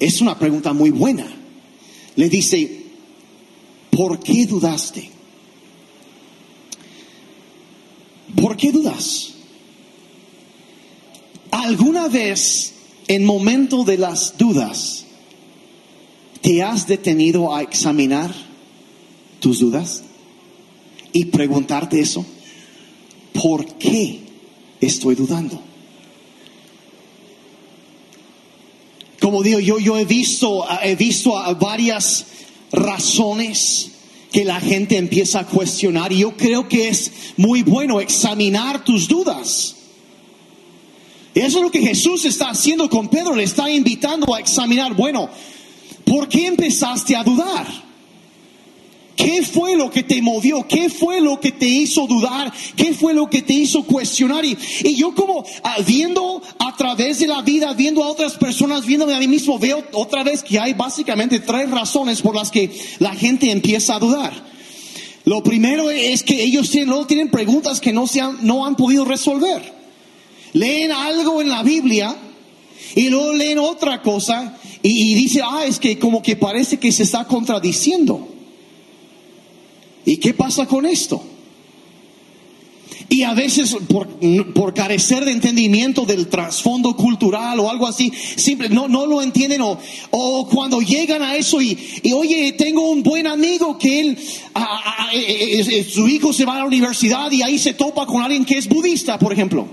es 0.00 0.22
una 0.22 0.38
pregunta 0.38 0.72
muy 0.72 0.88
buena. 0.90 1.26
Le 2.16 2.28
dice, 2.30 2.84
¿por 3.90 4.20
qué 4.20 4.46
dudaste? 4.46 5.13
¿Por 8.40 8.56
qué 8.56 8.72
dudas? 8.72 9.34
¿Alguna 11.50 12.08
vez 12.08 12.74
en 13.06 13.24
momento 13.24 13.84
de 13.84 13.98
las 13.98 14.36
dudas 14.36 15.04
te 16.40 16.62
has 16.62 16.86
detenido 16.86 17.54
a 17.54 17.62
examinar 17.62 18.34
tus 19.40 19.60
dudas 19.60 20.02
y 21.12 21.26
preguntarte 21.26 22.00
eso? 22.00 22.26
¿Por 23.32 23.66
qué 23.76 24.20
estoy 24.80 25.14
dudando? 25.14 25.60
Como 29.20 29.42
digo, 29.42 29.58
yo, 29.58 29.78
yo 29.78 29.96
he 29.96 30.04
visto, 30.04 30.66
he 30.82 30.96
visto 30.96 31.32
varias 31.58 32.26
razones 32.72 33.93
que 34.34 34.44
la 34.44 34.60
gente 34.60 34.96
empieza 34.96 35.38
a 35.38 35.46
cuestionar 35.46 36.12
y 36.12 36.18
yo 36.18 36.36
creo 36.36 36.68
que 36.68 36.88
es 36.88 37.12
muy 37.36 37.62
bueno 37.62 38.00
examinar 38.00 38.82
tus 38.82 39.06
dudas. 39.06 39.76
Eso 41.32 41.58
es 41.58 41.62
lo 41.62 41.70
que 41.70 41.80
Jesús 41.80 42.24
está 42.24 42.50
haciendo 42.50 42.90
con 42.90 43.06
Pedro, 43.06 43.36
le 43.36 43.44
está 43.44 43.70
invitando 43.70 44.34
a 44.34 44.40
examinar, 44.40 44.92
bueno, 44.94 45.30
¿por 46.04 46.28
qué 46.28 46.48
empezaste 46.48 47.14
a 47.14 47.22
dudar? 47.22 47.83
¿Qué 49.16 49.42
fue 49.42 49.76
lo 49.76 49.90
que 49.90 50.02
te 50.02 50.20
movió? 50.20 50.66
¿Qué 50.66 50.88
fue 50.88 51.20
lo 51.20 51.38
que 51.38 51.52
te 51.52 51.68
hizo 51.68 52.06
dudar? 52.06 52.52
¿Qué 52.76 52.92
fue 52.94 53.14
lo 53.14 53.30
que 53.30 53.42
te 53.42 53.52
hizo 53.52 53.84
cuestionar? 53.84 54.44
Y, 54.44 54.56
y 54.82 54.96
yo 54.96 55.14
como 55.14 55.44
ah, 55.62 55.76
viendo 55.86 56.42
a 56.58 56.76
través 56.76 57.20
de 57.20 57.28
la 57.28 57.42
vida, 57.42 57.72
viendo 57.74 58.02
a 58.02 58.08
otras 58.08 58.34
personas, 58.34 58.84
viéndome 58.84 59.14
a 59.14 59.20
mí 59.20 59.28
mismo, 59.28 59.58
veo 59.58 59.84
otra 59.92 60.24
vez 60.24 60.42
que 60.42 60.58
hay 60.58 60.74
básicamente 60.74 61.38
tres 61.40 61.70
razones 61.70 62.22
por 62.22 62.34
las 62.34 62.50
que 62.50 62.70
la 62.98 63.14
gente 63.14 63.50
empieza 63.50 63.94
a 63.94 63.98
dudar. 64.00 64.32
Lo 65.24 65.42
primero 65.42 65.90
es 65.90 66.22
que 66.22 66.42
ellos 66.42 66.74
luego 66.74 67.06
tienen 67.06 67.30
preguntas 67.30 67.80
que 67.80 67.92
no, 67.92 68.06
se 68.06 68.20
han, 68.20 68.38
no 68.42 68.66
han 68.66 68.74
podido 68.74 69.04
resolver. 69.04 69.72
Leen 70.52 70.92
algo 70.92 71.40
en 71.40 71.48
la 71.48 71.62
Biblia 71.62 72.16
y 72.94 73.08
luego 73.08 73.32
leen 73.32 73.58
otra 73.58 74.02
cosa 74.02 74.58
y, 74.82 75.12
y 75.12 75.14
dice, 75.14 75.40
ah, 75.42 75.64
es 75.66 75.78
que 75.78 75.98
como 75.98 76.20
que 76.20 76.36
parece 76.36 76.78
que 76.78 76.90
se 76.90 77.04
está 77.04 77.26
contradiciendo. 77.26 78.33
¿Y 80.04 80.18
qué 80.18 80.34
pasa 80.34 80.66
con 80.66 80.86
esto? 80.86 81.22
Y 83.08 83.22
a 83.22 83.34
veces 83.34 83.76
por, 83.88 84.08
por, 84.54 84.74
carecer 84.74 85.24
de 85.24 85.32
entendimiento 85.32 86.04
del 86.04 86.28
trasfondo 86.28 86.96
cultural 86.96 87.60
o 87.60 87.70
algo 87.70 87.86
así, 87.86 88.12
simple, 88.36 88.68
no, 88.68 88.88
no 88.88 89.06
lo 89.06 89.22
entienden 89.22 89.60
o, 89.60 89.78
o 90.10 90.48
cuando 90.48 90.80
llegan 90.80 91.22
a 91.22 91.36
eso 91.36 91.60
y, 91.60 91.78
y, 92.02 92.12
oye, 92.12 92.52
tengo 92.52 92.90
un 92.90 93.02
buen 93.02 93.26
amigo 93.26 93.78
que 93.78 94.00
él, 94.00 94.18
a, 94.54 94.62
a, 94.62 95.10
a, 95.10 95.84
su 95.88 96.08
hijo 96.08 96.32
se 96.32 96.44
va 96.44 96.56
a 96.56 96.58
la 96.60 96.64
universidad 96.64 97.30
y 97.30 97.42
ahí 97.42 97.58
se 97.58 97.74
topa 97.74 98.06
con 98.06 98.22
alguien 98.22 98.44
que 98.44 98.58
es 98.58 98.68
budista, 98.68 99.18
por 99.18 99.32
ejemplo. 99.32 99.66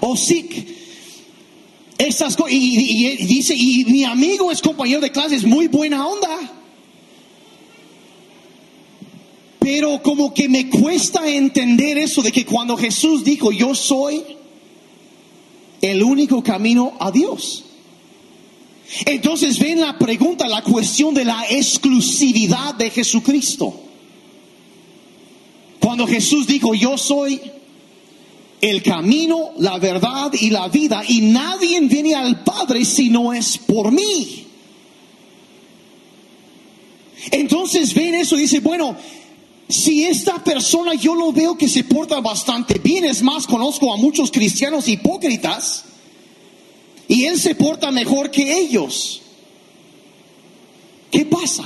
O 0.00 0.16
Sikh. 0.16 0.76
Cosas, 1.98 2.36
y, 2.50 2.56
y, 2.56 3.06
y 3.06 3.26
dice, 3.26 3.54
y 3.54 3.84
mi 3.86 4.04
amigo 4.04 4.50
es 4.50 4.60
compañero 4.60 5.00
de 5.00 5.10
clase, 5.10 5.36
es 5.36 5.44
muy 5.44 5.68
buena 5.68 6.06
onda. 6.06 6.55
Pero 9.66 10.00
como 10.00 10.32
que 10.32 10.48
me 10.48 10.70
cuesta 10.70 11.28
entender 11.28 11.98
eso 11.98 12.22
de 12.22 12.30
que 12.30 12.46
cuando 12.46 12.76
Jesús 12.76 13.24
dijo, 13.24 13.50
yo 13.50 13.74
soy 13.74 14.22
el 15.82 16.04
único 16.04 16.40
camino 16.40 16.92
a 17.00 17.10
Dios. 17.10 17.64
Entonces 19.04 19.58
ven 19.58 19.80
la 19.80 19.98
pregunta, 19.98 20.46
la 20.46 20.62
cuestión 20.62 21.14
de 21.14 21.24
la 21.24 21.46
exclusividad 21.50 22.76
de 22.76 22.90
Jesucristo. 22.90 23.74
Cuando 25.80 26.06
Jesús 26.06 26.46
dijo, 26.46 26.72
yo 26.72 26.96
soy 26.96 27.40
el 28.60 28.84
camino, 28.84 29.50
la 29.58 29.80
verdad 29.80 30.30
y 30.40 30.50
la 30.50 30.68
vida, 30.68 31.02
y 31.08 31.22
nadie 31.22 31.80
viene 31.80 32.14
al 32.14 32.44
Padre 32.44 32.84
si 32.84 33.08
no 33.08 33.32
es 33.32 33.58
por 33.58 33.90
mí. 33.90 34.46
Entonces 37.32 37.92
ven 37.94 38.14
eso 38.14 38.36
y 38.36 38.42
dice, 38.42 38.60
bueno, 38.60 38.96
si 39.68 40.04
esta 40.04 40.42
persona 40.44 40.94
yo 40.94 41.14
lo 41.14 41.32
veo 41.32 41.56
que 41.58 41.68
se 41.68 41.84
porta 41.84 42.20
bastante 42.20 42.78
bien, 42.78 43.04
es 43.04 43.22
más, 43.22 43.46
conozco 43.46 43.92
a 43.92 43.96
muchos 43.96 44.30
cristianos 44.30 44.86
hipócritas 44.86 45.84
y 47.08 47.24
él 47.24 47.38
se 47.38 47.54
porta 47.54 47.90
mejor 47.90 48.30
que 48.30 48.58
ellos. 48.58 49.22
¿Qué 51.10 51.24
pasa? 51.24 51.64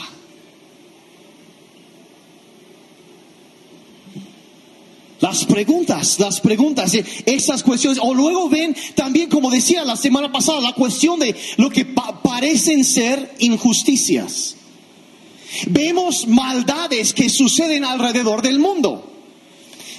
Las 5.20 5.44
preguntas, 5.44 6.18
las 6.18 6.40
preguntas, 6.40 6.94
esas 7.26 7.62
cuestiones. 7.62 7.98
O 8.02 8.14
luego 8.14 8.48
ven 8.48 8.74
también, 8.94 9.28
como 9.28 9.50
decía 9.50 9.84
la 9.84 9.96
semana 9.96 10.32
pasada, 10.32 10.60
la 10.62 10.72
cuestión 10.72 11.20
de 11.20 11.36
lo 11.58 11.68
que 11.68 11.84
pa 11.84 12.22
parecen 12.22 12.84
ser 12.84 13.34
injusticias. 13.38 14.56
Vemos 15.66 16.26
maldades 16.26 17.12
que 17.12 17.28
suceden 17.28 17.84
alrededor 17.84 18.42
del 18.42 18.58
mundo. 18.58 19.10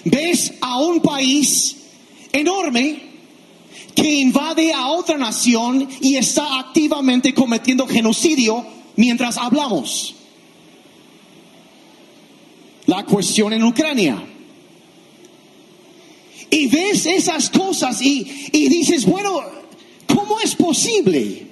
Ves 0.06 0.54
a 0.62 0.80
un 0.80 1.02
país 1.02 1.76
enorme 2.32 3.12
que 3.94 4.16
invade 4.16 4.74
a 4.74 4.88
otra 4.88 5.18
nación 5.18 5.88
y 6.00 6.16
está 6.16 6.60
activamente 6.60 7.34
cometiendo 7.34 7.86
genocidio 7.88 8.66
mientras 8.96 9.38
hablamos. 9.38 10.16
La 12.86 13.06
cuestión 13.06 13.54
en 13.54 13.64
Ucrania. 13.64 14.28
Y 16.50 16.68
ves 16.68 17.06
esas 17.06 17.50
cosas 17.50 18.02
y, 18.02 18.50
y 18.52 18.68
dices, 18.68 19.06
bueno, 19.06 19.42
¿cómo 20.08 20.40
es 20.40 20.56
posible? 20.56 21.48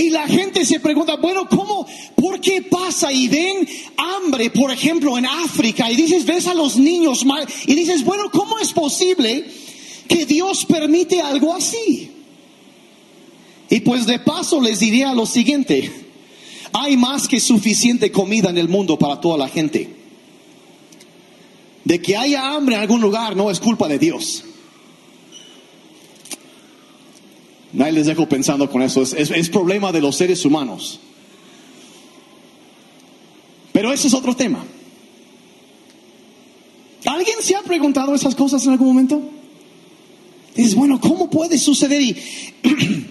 Y 0.00 0.08
la 0.08 0.26
gente 0.26 0.64
se 0.64 0.80
pregunta, 0.80 1.16
bueno, 1.16 1.46
¿cómo? 1.46 1.86
¿Por 2.14 2.40
qué 2.40 2.62
pasa? 2.62 3.12
Y 3.12 3.28
ven 3.28 3.68
hambre, 3.98 4.48
por 4.48 4.70
ejemplo, 4.70 5.18
en 5.18 5.26
África, 5.26 5.92
y 5.92 5.96
dices, 5.96 6.24
ves 6.24 6.46
a 6.46 6.54
los 6.54 6.78
niños 6.78 7.26
mal, 7.26 7.46
y 7.66 7.74
dices, 7.74 8.02
bueno, 8.02 8.30
¿cómo 8.32 8.58
es 8.58 8.72
posible 8.72 9.44
que 10.08 10.24
Dios 10.24 10.64
permite 10.64 11.20
algo 11.20 11.52
así? 11.52 12.10
Y 13.68 13.80
pues 13.80 14.06
de 14.06 14.18
paso 14.20 14.58
les 14.62 14.80
diría 14.80 15.12
lo 15.12 15.26
siguiente, 15.26 15.92
hay 16.72 16.96
más 16.96 17.28
que 17.28 17.38
suficiente 17.38 18.10
comida 18.10 18.48
en 18.48 18.56
el 18.56 18.70
mundo 18.70 18.98
para 18.98 19.20
toda 19.20 19.36
la 19.36 19.48
gente. 19.48 19.96
De 21.84 22.00
que 22.00 22.16
haya 22.16 22.54
hambre 22.54 22.76
en 22.76 22.80
algún 22.80 23.02
lugar 23.02 23.36
no 23.36 23.50
es 23.50 23.60
culpa 23.60 23.86
de 23.86 23.98
Dios. 23.98 24.44
Nadie 27.72 27.92
les 27.92 28.06
dejo 28.06 28.28
pensando 28.28 28.68
con 28.68 28.82
eso. 28.82 29.02
Es, 29.02 29.12
es, 29.12 29.48
problema 29.48 29.92
de 29.92 30.00
los 30.00 30.16
seres 30.16 30.44
humanos. 30.44 30.98
Pero 33.72 33.92
ese 33.92 34.08
es 34.08 34.14
otro 34.14 34.34
tema. 34.34 34.64
¿Alguien 37.04 37.36
se 37.40 37.54
ha 37.54 37.62
preguntado 37.62 38.14
esas 38.14 38.34
cosas 38.34 38.64
en 38.66 38.72
algún 38.72 38.88
momento? 38.88 39.22
Dices, 40.54 40.74
bueno, 40.74 41.00
¿cómo 41.00 41.30
puede 41.30 41.56
suceder? 41.58 42.02
Y 42.02 42.16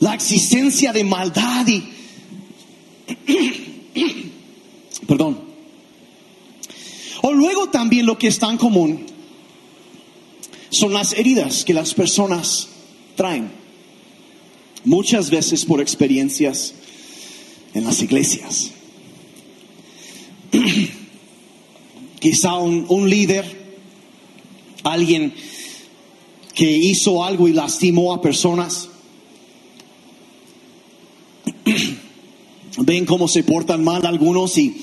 la 0.00 0.14
existencia 0.14 0.92
de 0.92 1.04
maldad 1.04 1.66
y... 1.66 1.82
Perdón. 5.06 5.40
O 7.22 7.32
luego 7.32 7.70
también 7.70 8.04
lo 8.04 8.18
que 8.18 8.28
es 8.28 8.38
tan 8.38 8.58
común 8.58 9.06
son 10.70 10.92
las 10.92 11.14
heridas 11.14 11.64
que 11.64 11.72
las 11.72 11.94
personas 11.94 12.68
traen. 13.18 13.50
Muchas 14.84 15.28
veces 15.28 15.66
por 15.66 15.82
experiencias 15.82 16.72
en 17.74 17.84
las 17.84 18.00
iglesias. 18.00 18.70
Quizá 22.20 22.54
un, 22.54 22.86
un 22.88 23.10
líder, 23.10 23.44
alguien 24.84 25.34
que 26.54 26.70
hizo 26.70 27.24
algo 27.24 27.48
y 27.48 27.52
lastimó 27.52 28.14
a 28.14 28.22
personas. 28.22 28.88
Ven 32.78 33.04
cómo 33.04 33.26
se 33.26 33.42
portan 33.42 33.82
mal 33.82 34.06
algunos 34.06 34.56
y 34.56 34.80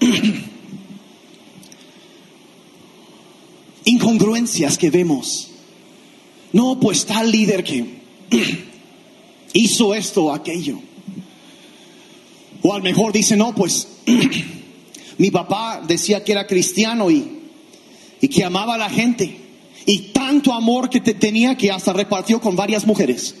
incongruencias 3.84 4.78
que 4.78 4.90
vemos. 4.90 5.49
No, 6.52 6.78
pues 6.80 7.06
tal 7.06 7.30
líder 7.30 7.62
que 7.62 8.00
hizo 9.52 9.94
esto 9.94 10.24
o 10.24 10.32
aquello. 10.32 10.78
O 12.62 12.74
al 12.74 12.82
mejor 12.82 13.12
dice, 13.12 13.36
no, 13.36 13.54
pues 13.54 13.88
mi 15.18 15.30
papá 15.30 15.82
decía 15.86 16.24
que 16.24 16.32
era 16.32 16.46
cristiano 16.46 17.10
y, 17.10 17.40
y 18.20 18.28
que 18.28 18.44
amaba 18.44 18.74
a 18.74 18.78
la 18.78 18.90
gente. 18.90 19.36
Y 19.86 19.98
tanto 20.12 20.52
amor 20.52 20.90
que 20.90 21.00
te 21.00 21.14
tenía 21.14 21.56
que 21.56 21.70
hasta 21.70 21.92
repartió 21.92 22.40
con 22.40 22.56
varias 22.56 22.86
mujeres. 22.86 23.34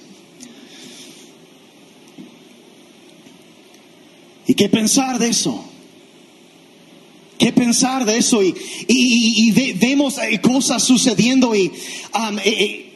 ¿Y 4.46 4.54
qué 4.54 4.68
pensar 4.68 5.18
de 5.18 5.28
eso? 5.28 5.64
¿Qué 7.38 7.52
pensar 7.52 8.04
de 8.04 8.18
eso? 8.18 8.42
Y, 8.42 8.54
y, 8.88 9.72
vemos 9.74 10.18
eh, 10.18 10.40
cosas 10.40 10.82
sucediendo 10.82 11.54
y 11.54 11.66
eh, 11.66 11.72
eh, 12.44 12.89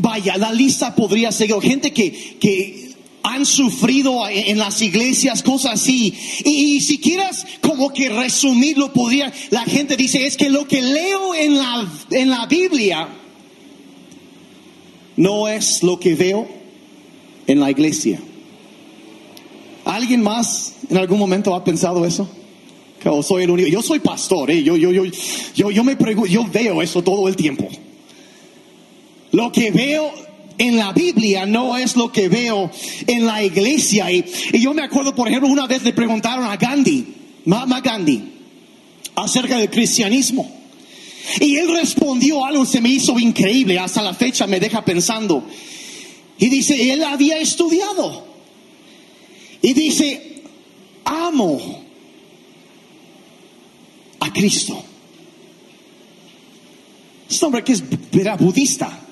vaya, 0.00 0.36
la 0.36 0.52
lista 0.52 0.94
podría 0.94 1.32
seguir. 1.32 1.56
Gente 1.60 1.92
que, 1.92 2.36
que 2.40 2.88
han 3.22 3.44
sufrido 3.44 4.28
en 4.28 4.58
las 4.58 4.80
iglesias 4.80 5.42
cosas 5.42 5.74
así. 5.74 6.14
Y, 6.44 6.80
si 6.80 6.98
quieras 6.98 7.46
como 7.60 7.92
que 7.92 8.08
resumirlo, 8.08 8.92
podría, 8.92 9.32
la 9.50 9.64
gente 9.64 9.96
dice, 9.96 10.26
es 10.26 10.36
que 10.36 10.48
lo 10.48 10.66
que 10.66 10.80
leo 10.80 11.34
en 11.34 11.58
la, 11.58 11.88
en 12.10 12.30
la 12.30 12.46
Biblia 12.46 13.08
no 15.16 15.48
es 15.48 15.82
lo 15.82 15.98
que 15.98 16.14
veo 16.14 16.48
en 17.46 17.60
la 17.60 17.70
iglesia. 17.70 18.20
¿Alguien 19.84 20.22
más 20.22 20.74
en 20.88 20.96
algún 20.96 21.18
momento 21.18 21.54
ha 21.54 21.64
pensado 21.64 22.04
eso? 22.04 22.28
Que 23.00 23.10
soy 23.22 23.44
el 23.44 23.50
único. 23.50 23.68
Yo 23.68 23.82
soy 23.82 24.00
pastor, 24.00 24.50
¿eh? 24.50 24.62
yo, 24.62 24.76
yo, 24.76 24.90
yo, 24.90 25.04
yo, 25.54 25.70
yo 25.70 25.84
me 25.84 25.96
yo 26.28 26.46
veo 26.52 26.82
eso 26.82 27.02
todo 27.02 27.28
el 27.28 27.36
tiempo. 27.36 27.68
Lo 29.32 29.52
que 29.52 29.70
veo 29.70 30.12
en 30.58 30.76
la 30.76 30.92
Biblia 30.92 31.46
no 31.46 31.76
es 31.76 31.96
lo 31.96 32.10
que 32.12 32.28
veo 32.28 32.70
en 33.06 33.26
la 33.26 33.42
iglesia. 33.42 34.10
Y, 34.10 34.24
yo 34.60 34.74
me 34.74 34.82
acuerdo, 34.82 35.14
por 35.14 35.28
ejemplo, 35.28 35.48
una 35.48 35.66
vez 35.66 35.82
le 35.84 35.92
preguntaron 35.92 36.44
a 36.44 36.56
Gandhi, 36.56 37.06
Mama 37.44 37.80
Gandhi, 37.80 38.22
acerca 39.14 39.58
del 39.58 39.70
cristianismo. 39.70 40.50
Y 41.40 41.56
él 41.56 41.70
respondió 41.76 42.44
algo 42.44 42.64
que 42.64 42.70
se 42.70 42.80
me 42.80 42.88
hizo 42.88 43.18
increíble, 43.18 43.78
hasta 43.78 44.02
la 44.02 44.14
fecha 44.14 44.46
me 44.46 44.58
deja 44.60 44.84
pensando. 44.84 45.44
Y 46.38 46.48
dice, 46.48 46.92
él 46.92 47.04
había 47.04 47.38
estudiado. 47.38 48.26
Y 49.62 49.72
dice, 49.74 50.42
amo 51.04 51.84
a 54.20 54.32
Cristo. 54.32 54.82
Es 57.28 57.42
hombre 57.42 57.62
que 57.62 57.72
es, 57.72 57.84
era 58.12 58.36
budista. 58.36 59.07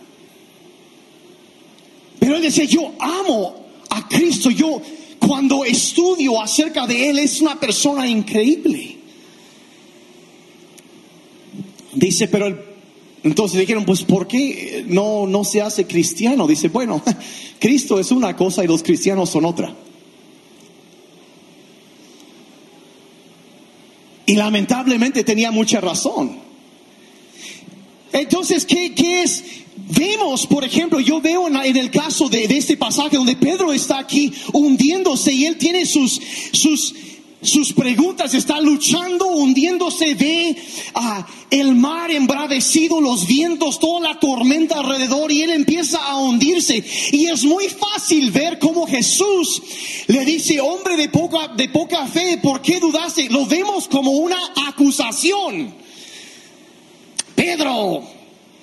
Pero 2.27 2.39
él 2.39 2.43
decía, 2.43 2.65
yo 2.65 2.93
amo 2.99 3.55
a 3.89 4.09
Cristo, 4.09 4.51
yo 4.51 4.83
cuando 5.21 5.65
estudio 5.65 6.43
acerca 6.43 6.85
de 6.85 7.09
Él 7.09 7.21
es 7.21 7.41
una 7.41 7.55
persona 7.55 8.05
increíble. 8.05 8.97
Dice, 11.95 12.27
pero 12.27 12.53
entonces 13.23 13.61
dijeron, 13.61 13.85
pues 13.85 14.03
¿por 14.03 14.27
qué 14.27 14.85
no, 14.89 15.29
no 15.29 15.45
se 15.45 15.63
hace 15.63 15.87
cristiano? 15.87 16.49
Dice, 16.49 16.67
bueno, 16.67 17.01
Cristo 17.61 18.01
es 18.01 18.11
una 18.11 18.35
cosa 18.35 18.65
y 18.65 18.67
los 18.67 18.83
cristianos 18.83 19.31
son 19.31 19.45
otra. 19.45 19.73
Y 24.27 24.35
lamentablemente 24.35 25.23
tenía 25.23 25.53
mucha 25.53 25.81
razón. 25.81 26.41
Entonces, 28.13 28.67
¿qué, 28.67 28.97
qué 28.97 29.23
es 29.23 29.45
Vemos, 29.89 30.47
por 30.49 30.65
ejemplo, 30.65 30.99
yo 30.99 31.21
veo 31.21 31.47
en, 31.47 31.77
el 31.77 31.91
caso 31.93 32.29
de, 32.29 32.45
este 32.45 32.77
pasaje 32.77 33.17
donde 33.17 33.37
Pedro 33.37 33.73
está 33.73 33.99
aquí 33.99 34.33
hundiéndose 34.53 35.33
y 35.33 35.47
él 35.47 35.57
tiene 35.59 35.87
sus, 35.87 36.21
sus, 36.53 36.93
sus 37.41 37.73
preguntas, 37.73 38.35
está 38.35 38.61
luchando, 38.61 39.29
hundiéndose, 39.29 40.15
ve 40.15 40.57
el 41.51 41.77
mar 41.77 42.11
embravecido, 42.11 43.01
los 43.01 43.29
vientos, 43.29 43.79
toda 43.79 44.09
la 44.09 44.19
tormenta 44.19 44.81
alrededor 44.81 45.31
y 45.31 45.43
él 45.43 45.51
empieza 45.51 45.99
a 45.99 46.17
hundirse. 46.17 46.83
Y 47.13 47.27
es 47.27 47.45
muy 47.45 47.69
fácil 47.69 48.33
ver 48.33 48.59
cómo 48.59 48.89
Jesús 48.89 49.63
le 50.09 50.25
dice, 50.25 50.61
hombre 50.61 50.97
de 50.97 51.09
poca, 51.11 51.47
de 51.57 51.69
poca 51.69 52.09
fe, 52.09 52.39
¿por 52.43 52.61
qué 52.61 52.81
dudaste? 52.81 53.29
Lo 53.29 53.47
vemos 53.47 53.87
como 53.87 54.11
una 54.11 54.39
acusación. 54.67 55.73
Pedro, 57.37 58.03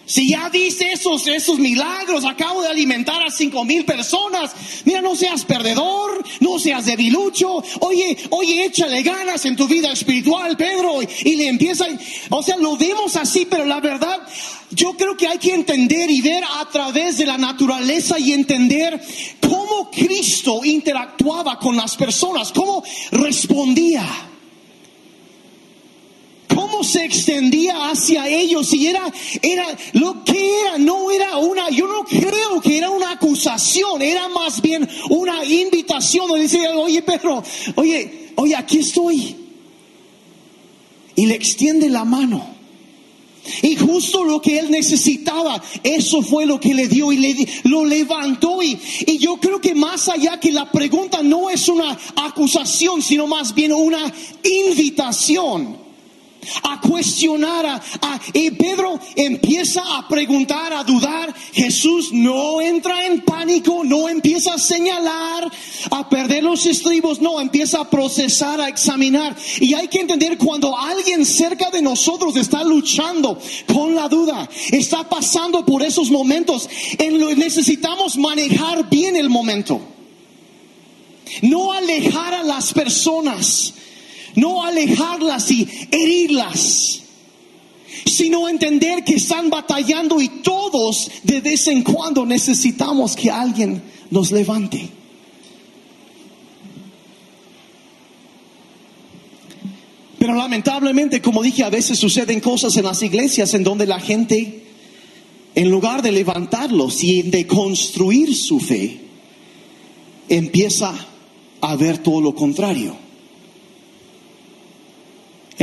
si 0.05 0.29
ya 0.29 0.49
dice 0.49 0.91
esos, 0.91 1.27
esos 1.27 1.59
milagros, 1.59 2.25
acabo 2.25 2.61
de 2.61 2.67
alimentar 2.67 3.23
a 3.23 3.31
cinco 3.31 3.63
mil 3.63 3.85
personas, 3.85 4.51
mira, 4.83 5.01
no 5.01 5.15
seas 5.15 5.45
perdedor, 5.45 6.23
no 6.41 6.59
seas 6.59 6.85
debilucho, 6.85 7.63
oye, 7.79 8.17
oye, 8.31 8.65
échale 8.65 9.01
ganas 9.01 9.45
en 9.45 9.55
tu 9.55 9.67
vida 9.67 9.91
espiritual, 9.91 10.57
Pedro, 10.57 11.01
y, 11.01 11.35
le 11.35 11.47
empieza, 11.47 11.87
o 12.29 12.43
sea, 12.43 12.57
lo 12.57 12.75
vemos 12.75 13.15
así, 13.15 13.47
pero 13.49 13.65
la 13.65 13.79
verdad, 13.79 14.19
yo 14.71 14.93
creo 14.97 15.15
que 15.15 15.27
hay 15.27 15.37
que 15.37 15.53
entender 15.53 16.09
y 16.09 16.21
ver 16.21 16.43
a 16.43 16.69
través 16.69 17.17
de 17.17 17.25
la 17.25 17.37
naturaleza 17.37 18.19
y 18.19 18.33
entender 18.33 19.01
cómo 19.39 19.89
Cristo 19.89 20.65
interactuaba 20.65 21.59
con 21.59 21.77
las 21.77 21.95
personas, 21.95 22.51
cómo 22.51 22.83
respondía 23.11 24.32
se 26.81 27.05
extendía 27.05 27.91
hacia 27.91 28.27
ellos 28.27 28.73
y 28.73 28.87
era, 28.87 29.03
era 29.41 29.67
lo 29.93 30.23
que 30.23 30.61
era, 30.61 30.77
no 30.77 31.11
era 31.11 31.37
una, 31.37 31.69
yo 31.69 31.85
no 31.85 32.03
creo 32.03 32.61
que 32.61 32.77
era 32.77 32.89
una 32.89 33.11
acusación, 33.11 34.01
era 34.01 34.27
más 34.29 34.61
bien 34.61 34.89
una 35.09 35.45
invitación 35.45 36.27
donde 36.27 36.43
decía, 36.43 36.75
oye 36.75 37.01
Pedro, 37.01 37.43
oye, 37.75 38.31
oye, 38.35 38.55
aquí 38.55 38.79
estoy. 38.79 39.35
Y 41.15 41.25
le 41.27 41.35
extiende 41.35 41.89
la 41.89 42.05
mano. 42.05 42.53
Y 43.61 43.75
justo 43.75 44.23
lo 44.23 44.41
que 44.41 44.57
él 44.57 44.71
necesitaba, 44.71 45.61
eso 45.83 46.21
fue 46.21 46.45
lo 46.45 46.59
que 46.59 46.73
le 46.73 46.87
dio 46.87 47.11
y 47.11 47.17
le, 47.17 47.47
lo 47.63 47.83
levantó. 47.83 48.63
Y, 48.63 48.79
y, 49.05 49.17
yo 49.17 49.35
creo 49.35 49.59
que 49.59 49.75
más 49.75 50.07
allá 50.07 50.39
que 50.39 50.51
la 50.51 50.71
pregunta 50.71 51.21
no 51.21 51.49
es 51.49 51.67
una 51.67 51.97
acusación, 52.15 53.01
sino 53.01 53.27
más 53.27 53.53
bien 53.53 53.73
una 53.73 54.11
invitación 54.43 55.82
a 56.63 56.79
cuestionar, 56.81 57.65
a, 57.65 57.81
y 58.33 58.51
Pedro 58.51 58.99
empieza 59.15 59.81
a 59.97 60.07
preguntar, 60.07 60.73
a 60.73 60.83
dudar. 60.83 61.33
Jesús 61.53 62.11
no 62.11 62.61
entra 62.61 63.05
en 63.05 63.21
pánico, 63.21 63.83
no 63.83 64.09
empieza 64.09 64.53
a 64.53 64.57
señalar, 64.59 65.51
a 65.91 66.09
perder 66.09 66.43
los 66.43 66.65
estribos, 66.65 67.21
no, 67.21 67.39
empieza 67.39 67.81
a 67.81 67.89
procesar, 67.89 68.61
a 68.61 68.69
examinar. 68.69 69.35
Y 69.59 69.73
hay 69.73 69.87
que 69.87 69.99
entender 69.99 70.37
cuando 70.37 70.77
alguien 70.77 71.25
cerca 71.25 71.69
de 71.71 71.81
nosotros 71.81 72.35
está 72.35 72.63
luchando 72.63 73.39
con 73.73 73.95
la 73.95 74.07
duda, 74.07 74.49
está 74.71 75.07
pasando 75.09 75.65
por 75.65 75.83
esos 75.83 76.09
momentos, 76.09 76.69
en 76.97 77.19
lo 77.19 77.33
necesitamos 77.35 78.17
manejar 78.17 78.89
bien 78.89 79.15
el 79.15 79.29
momento. 79.29 79.81
No 81.41 81.71
alejar 81.71 82.33
a 82.33 82.43
las 82.43 82.73
personas 82.73 83.73
no 84.35 84.63
alejarlas 84.63 85.49
y 85.51 85.67
herirlas, 85.91 87.01
sino 88.05 88.49
entender 88.49 89.03
que 89.03 89.15
están 89.15 89.49
batallando 89.49 90.21
y 90.21 90.27
todos 90.41 91.09
de 91.23 91.41
vez 91.41 91.67
en 91.67 91.83
cuando 91.83 92.25
necesitamos 92.25 93.15
que 93.15 93.29
alguien 93.29 93.81
nos 94.09 94.31
levante. 94.31 94.89
Pero 100.23 100.35
lamentablemente, 100.35 101.21
como 101.21 101.43
dije, 101.43 101.63
a 101.63 101.69
veces 101.69 101.99
suceden 101.99 102.39
cosas 102.39 102.77
en 102.77 102.85
las 102.85 103.03
iglesias 103.03 103.53
en 103.55 103.63
donde 103.65 103.85
la 103.85 103.99
gente, 103.99 104.63
en 105.53 105.69
lugar 105.69 106.01
de 106.01 106.13
levantarlos 106.13 107.03
y 107.03 107.23
de 107.23 107.45
construir 107.45 108.33
su 108.33 108.61
fe, 108.61 109.01
empieza 110.29 110.93
a 111.59 111.75
ver 111.75 111.97
todo 111.97 112.21
lo 112.21 112.33
contrario. 112.33 112.95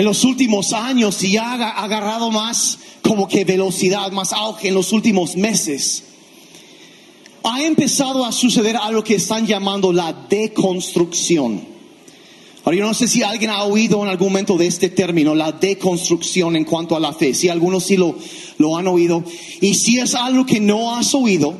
En 0.00 0.06
los 0.06 0.24
últimos 0.24 0.72
años 0.72 1.22
y 1.24 1.36
ha 1.36 1.52
agarrado 1.52 2.30
más 2.30 2.78
como 3.02 3.28
que 3.28 3.44
velocidad, 3.44 4.10
más 4.12 4.32
auge 4.32 4.68
en 4.68 4.74
los 4.74 4.94
últimos 4.94 5.36
meses. 5.36 6.04
Ha 7.42 7.62
empezado 7.64 8.24
a 8.24 8.32
suceder 8.32 8.78
algo 8.78 9.04
que 9.04 9.16
están 9.16 9.46
llamando 9.46 9.92
la 9.92 10.10
deconstrucción. 10.14 11.60
Ahora, 12.64 12.78
yo 12.78 12.84
no 12.86 12.94
sé 12.94 13.08
si 13.08 13.22
alguien 13.22 13.50
ha 13.50 13.64
oído 13.64 14.02
en 14.02 14.08
algún 14.08 14.28
momento 14.28 14.56
de 14.56 14.68
este 14.68 14.88
término, 14.88 15.34
la 15.34 15.52
deconstrucción 15.52 16.56
en 16.56 16.64
cuanto 16.64 16.96
a 16.96 17.00
la 17.00 17.12
fe. 17.12 17.34
Si 17.34 17.50
algunos 17.50 17.84
sí 17.84 17.98
lo, 17.98 18.16
lo 18.56 18.78
han 18.78 18.88
oído. 18.88 19.22
Y 19.60 19.74
si 19.74 19.98
es 19.98 20.14
algo 20.14 20.46
que 20.46 20.60
no 20.60 20.94
has 20.96 21.14
oído, 21.14 21.54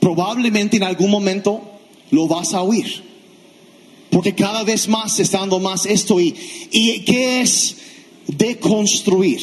probablemente 0.00 0.78
en 0.78 0.82
algún 0.82 1.12
momento 1.12 1.62
lo 2.10 2.26
vas 2.26 2.52
a 2.52 2.62
oír. 2.62 3.13
Porque 4.14 4.32
cada 4.32 4.62
vez 4.62 4.86
más 4.86 5.18
está 5.18 5.40
dando 5.40 5.58
más 5.58 5.86
esto. 5.86 6.20
¿Y, 6.20 6.36
y 6.70 7.00
qué 7.00 7.40
es 7.40 7.78
deconstruir? 8.28 9.40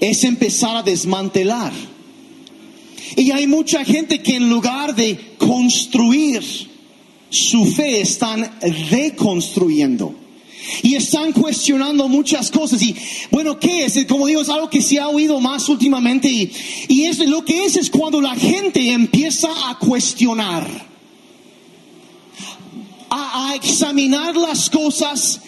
Es 0.00 0.24
empezar 0.24 0.78
a 0.78 0.82
desmantelar. 0.82 1.70
Y 3.16 3.30
hay 3.32 3.46
mucha 3.46 3.84
gente 3.84 4.22
que 4.22 4.36
en 4.36 4.48
lugar 4.48 4.94
de 4.94 5.36
construir, 5.36 6.42
su 7.28 7.66
fe 7.66 8.00
están 8.00 8.50
reconstruyendo. 8.90 10.14
Y 10.82 10.94
están 10.94 11.32
cuestionando 11.32 12.08
muchas 12.08 12.50
cosas. 12.50 12.80
Y 12.80 12.96
bueno, 13.30 13.60
¿qué 13.60 13.84
es? 13.84 14.06
Como 14.06 14.26
digo, 14.26 14.40
es 14.40 14.48
algo 14.48 14.70
que 14.70 14.80
se 14.80 14.98
ha 14.98 15.08
oído 15.08 15.38
más 15.38 15.68
últimamente. 15.68 16.28
Y, 16.28 16.50
y 16.88 17.04
es, 17.04 17.18
lo 17.18 17.44
que 17.44 17.66
es 17.66 17.76
es 17.76 17.90
cuando 17.90 18.22
la 18.22 18.36
gente 18.36 18.90
empieza 18.90 19.48
a 19.68 19.78
cuestionar, 19.78 20.93
a, 23.14 23.54
examinar 23.54 24.36
las 24.36 24.68
cosas 24.68 25.40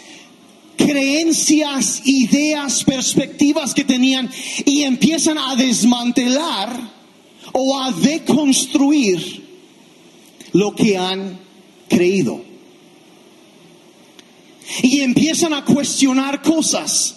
creencias, 0.76 2.02
ideas, 2.04 2.84
perspectivas 2.84 3.74
que 3.74 3.84
tenían 3.84 4.30
y 4.64 4.82
empiezan 4.82 5.38
a 5.38 5.56
desmantelar 5.56 6.94
o 7.52 7.78
a 7.80 7.90
deconstruir 7.92 9.44
lo 10.52 10.74
que 10.74 10.96
han 10.96 11.40
creído. 11.88 12.44
Y 14.82 15.00
empiezan 15.00 15.52
a 15.52 15.64
cuestionar 15.64 16.42
cosas. 16.42 17.16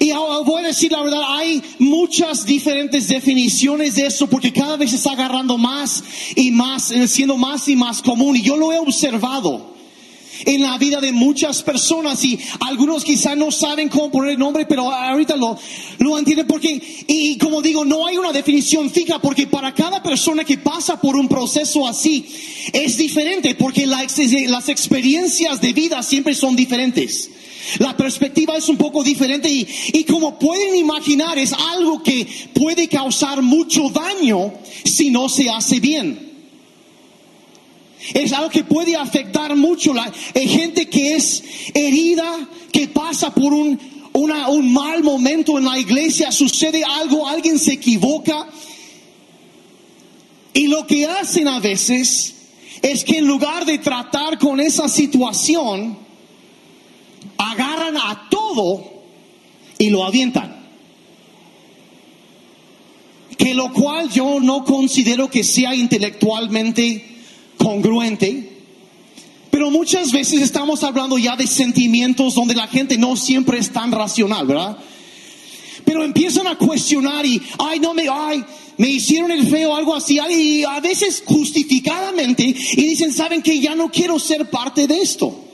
Y 0.00 0.12
voy 0.12 0.62
a 0.62 0.68
decir 0.68 0.92
la 0.92 1.02
verdad, 1.02 1.22
hay 1.28 1.62
muchas 1.78 2.44
diferentes 2.44 3.08
definiciones 3.08 3.94
de 3.94 4.06
eso 4.06 4.26
porque 4.26 4.52
cada 4.52 4.76
vez 4.76 4.90
se 4.90 4.96
está 4.96 5.12
agarrando 5.12 5.56
más 5.56 6.02
y 6.34 6.50
más, 6.50 6.90
eh, 6.90 7.06
siendo 7.06 7.36
más 7.36 7.68
y 7.68 7.76
más 7.76 8.02
común. 8.02 8.36
Y 8.36 8.42
yo 8.42 8.56
lo 8.56 8.72
he 8.72 8.78
observado 8.78 9.78
en 10.44 10.62
la 10.62 10.78
vida 10.78 11.00
de 11.00 11.12
muchas 11.12 11.62
personas 11.62 12.24
y 12.24 12.38
algunos 12.60 13.04
quizás 13.04 13.36
no 13.36 13.50
saben 13.50 13.88
cómo 13.88 14.10
poner 14.10 14.32
el 14.32 14.38
nombre, 14.38 14.66
pero 14.66 14.90
ahorita 14.92 15.36
lo, 15.36 15.58
lo 15.98 16.18
entienden 16.18 16.46
porque, 16.46 16.80
y 17.06 17.36
como 17.38 17.62
digo, 17.62 17.84
no 17.84 18.06
hay 18.06 18.16
una 18.16 18.32
definición 18.32 18.90
fija 18.90 19.20
porque 19.20 19.46
para 19.46 19.74
cada 19.74 20.02
persona 20.02 20.44
que 20.44 20.58
pasa 20.58 21.00
por 21.00 21.16
un 21.16 21.28
proceso 21.28 21.86
así 21.86 22.26
es 22.72 22.96
diferente 22.96 23.54
porque 23.54 23.86
las 23.86 24.68
experiencias 24.68 25.60
de 25.60 25.72
vida 25.72 26.02
siempre 26.02 26.34
son 26.34 26.56
diferentes. 26.56 27.30
La 27.78 27.96
perspectiva 27.96 28.56
es 28.56 28.68
un 28.68 28.76
poco 28.76 29.02
diferente 29.02 29.48
y, 29.50 29.66
y, 29.92 30.04
como 30.04 30.38
pueden 30.38 30.76
imaginar 30.76 31.38
es 31.38 31.52
algo 31.52 32.02
que 32.02 32.26
puede 32.54 32.88
causar 32.88 33.42
mucho 33.42 33.88
daño 33.90 34.54
si 34.84 35.10
no 35.10 35.28
se 35.28 35.50
hace 35.50 35.80
bien. 35.80 36.28
Es 38.14 38.32
algo 38.32 38.48
que 38.48 38.64
puede 38.64 38.96
afectar 38.96 39.54
mucho 39.56 39.92
la 39.92 40.12
gente 40.34 40.88
que 40.88 41.16
es 41.16 41.42
herida, 41.74 42.48
que 42.72 42.88
pasa 42.88 43.34
por 43.34 43.52
un, 43.52 43.78
un 44.12 44.72
mal 44.72 45.02
momento 45.02 45.58
en 45.58 45.64
la 45.64 45.78
iglesia, 45.78 46.32
sucede 46.32 46.82
algo, 46.84 47.28
alguien 47.28 47.58
se 47.58 47.74
equivoca. 47.74 48.48
Y 50.54 50.68
lo 50.68 50.86
que 50.86 51.06
hacen 51.06 51.48
a 51.48 51.60
veces 51.60 52.34
es 52.82 53.04
que 53.04 53.18
en 53.18 53.26
lugar 53.26 53.64
de 53.66 53.78
tratar 53.78 54.38
con 54.38 54.60
esa 54.60 54.88
situación, 54.88 55.98
agarran 57.38 57.96
a 57.96 58.28
todo 58.28 58.84
y 59.78 59.90
lo 59.90 60.04
avientan. 60.04 60.58
Que 63.38 63.54
lo 63.54 63.72
cual 63.72 64.10
yo 64.10 64.40
no 64.40 64.64
considero 64.64 65.30
que 65.30 65.44
sea 65.44 65.74
intelectualmente 65.74 67.04
congruente, 67.56 68.58
pero 69.50 69.70
muchas 69.70 70.12
veces 70.12 70.42
estamos 70.42 70.82
hablando 70.82 71.16
ya 71.18 71.36
de 71.36 71.46
sentimientos 71.46 72.34
donde 72.34 72.54
la 72.54 72.66
gente 72.66 72.98
no 72.98 73.16
siempre 73.16 73.58
es 73.58 73.72
tan 73.72 73.92
racional, 73.92 74.46
¿verdad? 74.46 74.76
Pero 75.84 76.04
empiezan 76.04 76.46
a 76.46 76.58
cuestionar 76.58 77.24
y, 77.24 77.40
ay, 77.58 77.80
no 77.80 77.94
me, 77.94 78.08
ay, 78.10 78.44
me 78.76 78.88
hicieron 78.88 79.30
el 79.30 79.46
feo, 79.46 79.74
algo 79.74 79.94
así, 79.94 80.18
y 80.30 80.64
a 80.64 80.80
veces 80.80 81.22
justificadamente, 81.24 82.42
y 82.44 82.82
dicen, 82.82 83.12
saben 83.12 83.42
que 83.42 83.58
ya 83.58 83.74
no 83.74 83.90
quiero 83.90 84.18
ser 84.18 84.50
parte 84.50 84.86
de 84.86 85.00
esto. 85.00 85.47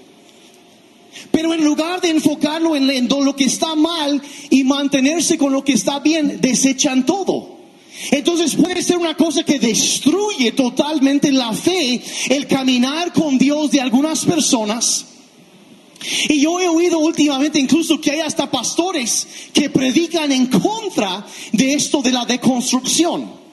Pero 1.31 1.55
en 1.55 1.65
lugar 1.65 2.01
de 2.01 2.11
enfocarlo 2.11 2.77
en, 2.77 3.09
lo 3.09 3.37
que 3.37 3.45
está 3.45 3.75
mal 3.75 4.21
y 4.51 4.65
mantenerse 4.65 5.39
con 5.39 5.53
lo 5.53 5.65
que 5.65 5.73
está 5.73 6.01
bien, 6.01 6.41
desechan 6.41 7.07
todo. 7.07 7.55
Entonces 8.11 8.57
puede 8.57 8.83
ser 8.83 8.99
una 8.99 9.17
cosa 9.17 9.45
que 9.45 9.59
destruye 9.59 10.53
totalmente 10.53 11.31
la 11.31 11.53
fe, 11.53 12.03
el 12.29 12.47
caminar 12.47 13.13
con 13.13 13.39
Dios 13.39 13.71
de 13.71 13.81
algunas 13.81 14.25
personas. 14.25 15.07
Y 16.29 16.41
yo 16.41 16.61
he 16.61 16.69
oído 16.69 16.99
últimamente 16.99 17.59
incluso 17.59 18.01
que 18.01 18.11
hay 18.11 18.21
hasta 18.21 18.51
pastores 18.51 19.27
que 19.53 19.71
predican 19.71 20.33
en 20.33 20.47
contra 20.47 21.25
de 21.53 21.75
esto 21.75 22.03
de 22.03 22.13
la 22.13 22.27
deconstrucción 22.27 23.44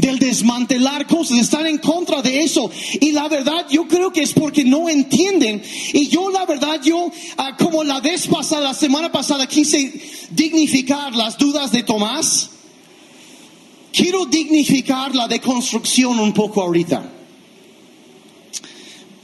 del 0.00 0.18
desmantelar 0.18 1.06
cosas, 1.06 1.38
están 1.38 1.66
en 1.66 1.78
contra 1.78 2.22
de 2.22 2.42
eso. 2.42 2.70
Y 3.00 3.12
la 3.12 3.28
verdad 3.28 3.66
yo 3.70 3.86
creo 3.86 4.12
que 4.12 4.22
es 4.22 4.32
porque 4.32 4.64
no 4.64 4.88
entienden. 4.88 5.62
Y 5.92 6.08
yo 6.08 6.30
la 6.30 6.46
verdad 6.46 6.80
yo, 6.82 7.10
ah, 7.36 7.56
como 7.56 7.84
la 7.84 8.00
vez 8.00 8.26
pasada, 8.26 8.62
la 8.62 8.74
semana 8.74 9.12
pasada, 9.12 9.46
quise 9.46 9.92
dignificar 10.30 11.14
las 11.14 11.38
dudas 11.38 11.70
de 11.72 11.82
Tomás. 11.82 12.50
Quiero 13.92 14.26
dignificar 14.26 15.14
la 15.14 15.28
deconstrucción 15.28 16.18
un 16.20 16.32
poco 16.32 16.62
ahorita. 16.62 17.10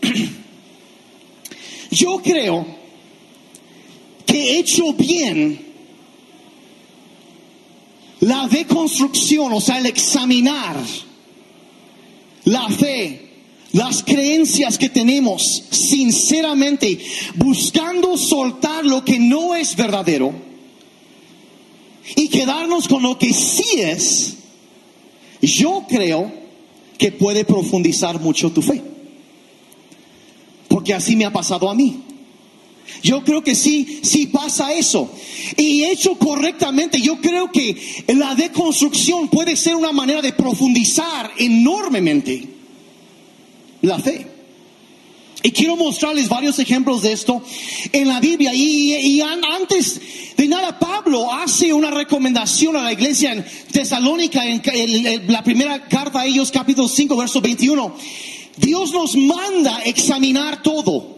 Yo 1.90 2.18
creo 2.18 2.66
que 4.26 4.36
he 4.36 4.58
hecho 4.58 4.92
bien 4.92 5.75
la 8.26 8.48
deconstrucción, 8.48 9.52
o 9.52 9.60
sea, 9.60 9.78
el 9.78 9.86
examinar 9.86 10.76
la 12.44 12.68
fe, 12.68 13.28
las 13.72 14.02
creencias 14.02 14.78
que 14.78 14.88
tenemos, 14.88 15.62
sinceramente, 15.70 16.98
buscando 17.36 18.16
soltar 18.16 18.84
lo 18.84 19.04
que 19.04 19.20
no 19.20 19.54
es 19.54 19.76
verdadero 19.76 20.32
y 22.16 22.28
quedarnos 22.28 22.88
con 22.88 23.02
lo 23.02 23.16
que 23.16 23.32
sí 23.32 23.80
es 23.80 24.36
yo 25.40 25.84
creo 25.88 26.32
que 26.98 27.12
puede 27.12 27.44
profundizar 27.44 28.20
mucho 28.20 28.50
tu 28.50 28.60
fe. 28.60 28.82
Porque 30.66 30.94
así 30.94 31.14
me 31.14 31.26
ha 31.26 31.32
pasado 31.32 31.70
a 31.70 31.74
mí. 31.74 32.02
Yo 33.02 33.24
creo 33.24 33.42
que 33.42 33.54
sí, 33.54 34.00
sí 34.02 34.26
pasa 34.26 34.72
eso. 34.72 35.10
Y 35.56 35.84
hecho 35.84 36.16
correctamente, 36.16 37.00
yo 37.00 37.20
creo 37.20 37.50
que 37.50 37.76
la 38.08 38.34
deconstrucción 38.34 39.28
puede 39.28 39.56
ser 39.56 39.76
una 39.76 39.92
manera 39.92 40.22
de 40.22 40.32
profundizar 40.32 41.30
enormemente 41.38 42.48
la 43.82 43.98
fe. 43.98 44.36
Y 45.42 45.52
quiero 45.52 45.76
mostrarles 45.76 46.28
varios 46.28 46.58
ejemplos 46.58 47.02
de 47.02 47.12
esto 47.12 47.40
en 47.92 48.08
la 48.08 48.18
Biblia. 48.18 48.52
Y, 48.52 49.20
antes 49.20 50.00
de 50.36 50.48
nada, 50.48 50.76
Pablo 50.78 51.32
hace 51.32 51.72
una 51.72 51.90
recomendación 51.90 52.74
a 52.74 52.82
la 52.82 52.92
iglesia 52.92 53.32
en 53.32 53.46
Tesalónica, 53.70 54.44
en, 54.44 54.60
la 55.28 55.44
primera 55.44 55.86
carta 55.86 56.22
a 56.22 56.26
ellos, 56.26 56.50
capítulo 56.50 56.88
5, 56.88 57.16
verso 57.16 57.40
21. 57.40 57.94
Dios 58.56 58.92
nos 58.92 59.14
manda 59.16 59.82
examinar 59.84 60.62
todo. 60.62 61.15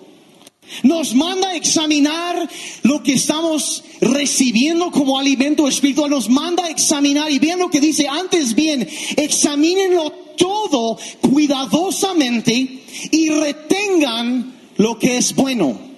Nos 0.83 1.15
manda 1.15 1.55
examinar 1.55 2.49
lo 2.83 3.03
que 3.03 3.15
estamos 3.15 3.85
recibiendo 4.01 4.91
como 4.91 5.19
alimento 5.19 5.67
espiritual. 5.69 6.11
Nos 6.11 6.29
manda 6.29 6.69
examinar 6.69 7.31
y 7.31 7.39
bien 7.39 7.59
lo 7.59 7.71
que 7.71 7.81
dice 7.81 8.07
antes 8.09 8.55
bien, 8.55 8.89
examínenlo 9.17 10.11
todo 10.37 10.99
cuidadosamente 11.21 12.83
y 13.11 13.29
retengan 13.31 14.55
lo 14.77 14.99
que 14.99 15.19
es 15.19 15.35
bueno. 15.35 15.89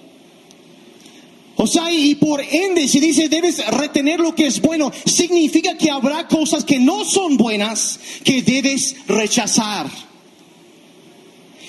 O 1.55 1.67
sea, 1.67 1.91
y 1.91 2.15
por 2.15 2.41
ende, 2.41 2.87
si 2.87 2.99
dice 2.99 3.29
debes 3.29 3.63
retener 3.67 4.19
lo 4.19 4.33
que 4.33 4.47
es 4.47 4.59
bueno, 4.61 4.91
significa 5.05 5.77
que 5.77 5.91
habrá 5.91 6.27
cosas 6.27 6.65
que 6.65 6.79
no 6.79 7.05
son 7.05 7.37
buenas 7.37 7.99
que 8.23 8.41
debes 8.41 8.95
rechazar. 9.07 10.10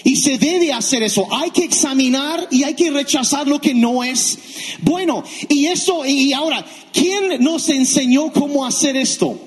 Y 0.05 0.17
se 0.17 0.39
debe 0.39 0.73
hacer 0.73 1.03
eso. 1.03 1.27
Hay 1.31 1.51
que 1.51 1.65
examinar 1.65 2.49
y 2.51 2.65
hay 2.65 2.75
que 2.75 2.91
rechazar 2.91 3.47
lo 3.47 3.61
que 3.61 3.75
no 3.75 4.03
es 4.03 4.39
bueno. 4.81 5.23
Y 5.49 5.67
eso, 5.67 6.05
y 6.05 6.33
ahora, 6.33 6.65
¿quién 6.93 7.43
nos 7.43 7.69
enseñó 7.69 8.33
cómo 8.33 8.67
hacer 8.67 8.97
esto? 8.97 9.39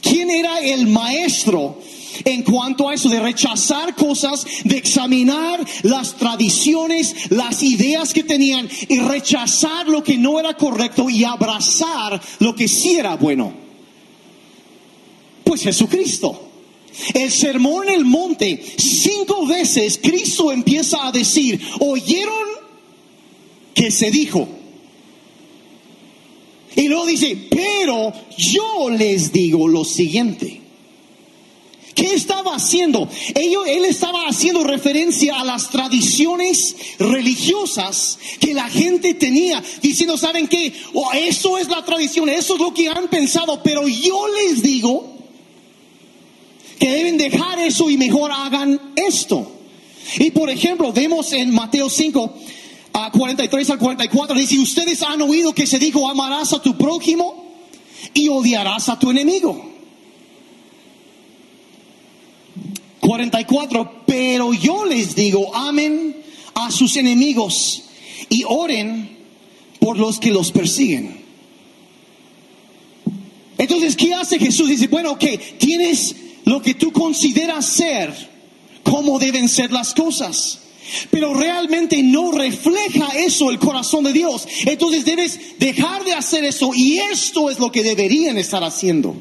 ¿Quién 0.00 0.30
era 0.30 0.60
el 0.60 0.86
maestro 0.88 1.78
en 2.24 2.42
cuanto 2.42 2.88
a 2.88 2.94
eso 2.94 3.08
de 3.08 3.20
rechazar 3.20 3.94
cosas, 3.94 4.44
de 4.64 4.76
examinar 4.76 5.64
las 5.82 6.16
tradiciones, 6.16 7.30
las 7.30 7.62
ideas 7.62 8.12
que 8.12 8.24
tenían 8.24 8.68
y 8.88 8.98
rechazar 9.00 9.88
lo 9.88 10.02
que 10.02 10.18
no 10.18 10.38
era 10.38 10.54
correcto 10.54 11.08
y 11.08 11.24
abrazar 11.24 12.20
lo 12.40 12.54
que 12.54 12.68
sí 12.68 12.96
era 12.96 13.16
bueno. 13.16 13.52
Pues 15.44 15.62
Jesucristo. 15.62 16.51
El 17.14 17.30
sermón 17.30 17.88
en 17.88 17.94
el 17.94 18.04
monte, 18.04 18.62
cinco 18.76 19.46
veces 19.46 19.98
Cristo 20.02 20.52
empieza 20.52 21.06
a 21.06 21.12
decir, 21.12 21.60
oyeron 21.80 22.48
que 23.74 23.90
se 23.90 24.10
dijo. 24.10 24.48
Y 26.76 26.88
luego 26.88 27.06
dice, 27.06 27.36
pero 27.50 28.12
yo 28.36 28.90
les 28.90 29.32
digo 29.32 29.68
lo 29.68 29.84
siguiente. 29.84 30.60
¿Qué 31.94 32.14
estaba 32.14 32.54
haciendo? 32.54 33.08
él 33.34 33.84
estaba 33.84 34.26
haciendo 34.26 34.64
referencia 34.64 35.38
a 35.38 35.44
las 35.44 35.70
tradiciones 35.70 36.74
religiosas 36.98 38.18
que 38.40 38.54
la 38.54 38.68
gente 38.68 39.14
tenía, 39.14 39.62
diciendo, 39.82 40.16
¿saben 40.16 40.48
qué? 40.48 40.72
Oh, 40.94 41.10
eso 41.12 41.58
es 41.58 41.68
la 41.68 41.84
tradición, 41.84 42.28
eso 42.30 42.54
es 42.54 42.60
lo 42.60 42.72
que 42.72 42.88
han 42.88 43.08
pensado, 43.08 43.62
pero 43.62 43.86
yo 43.86 44.26
les 44.28 44.62
digo 44.62 45.21
que 46.82 46.90
deben 46.90 47.16
dejar 47.16 47.60
eso 47.60 47.88
y 47.90 47.96
mejor 47.96 48.32
hagan 48.32 48.92
esto. 48.96 49.52
Y 50.18 50.32
por 50.32 50.50
ejemplo, 50.50 50.92
vemos 50.92 51.32
en 51.32 51.54
Mateo 51.54 51.88
5, 51.88 52.34
a 52.94 53.12
43 53.12 53.70
al 53.70 53.78
44, 53.78 54.36
dice, 54.36 54.58
ustedes 54.58 55.00
han 55.04 55.22
oído 55.22 55.54
que 55.54 55.64
se 55.64 55.78
dijo, 55.78 56.10
amarás 56.10 56.52
a 56.52 56.60
tu 56.60 56.76
prójimo 56.76 57.54
y 58.12 58.26
odiarás 58.26 58.88
a 58.88 58.98
tu 58.98 59.12
enemigo. 59.12 59.64
44, 62.98 64.02
pero 64.04 64.52
yo 64.52 64.84
les 64.84 65.14
digo, 65.14 65.54
amen 65.54 66.16
a 66.54 66.72
sus 66.72 66.96
enemigos 66.96 67.84
y 68.28 68.42
oren 68.44 69.18
por 69.78 70.00
los 70.00 70.18
que 70.18 70.32
los 70.32 70.50
persiguen. 70.50 71.22
Entonces, 73.56 73.94
¿qué 73.94 74.14
hace 74.14 74.40
Jesús? 74.40 74.68
Dice, 74.68 74.88
bueno, 74.88 75.16
que 75.16 75.38
tienes 75.38 76.16
lo 76.44 76.62
que 76.62 76.74
tú 76.74 76.92
consideras 76.92 77.66
ser, 77.66 78.30
cómo 78.82 79.18
deben 79.18 79.48
ser 79.48 79.72
las 79.72 79.94
cosas. 79.94 80.58
Pero 81.10 81.32
realmente 81.32 82.02
no 82.02 82.32
refleja 82.32 83.08
eso 83.16 83.50
el 83.50 83.58
corazón 83.58 84.04
de 84.04 84.12
Dios. 84.12 84.46
Entonces 84.66 85.04
debes 85.04 85.58
dejar 85.58 86.04
de 86.04 86.14
hacer 86.14 86.44
eso 86.44 86.72
y 86.74 86.98
esto 86.98 87.50
es 87.50 87.58
lo 87.58 87.70
que 87.70 87.82
deberían 87.82 88.36
estar 88.36 88.62
haciendo 88.64 89.16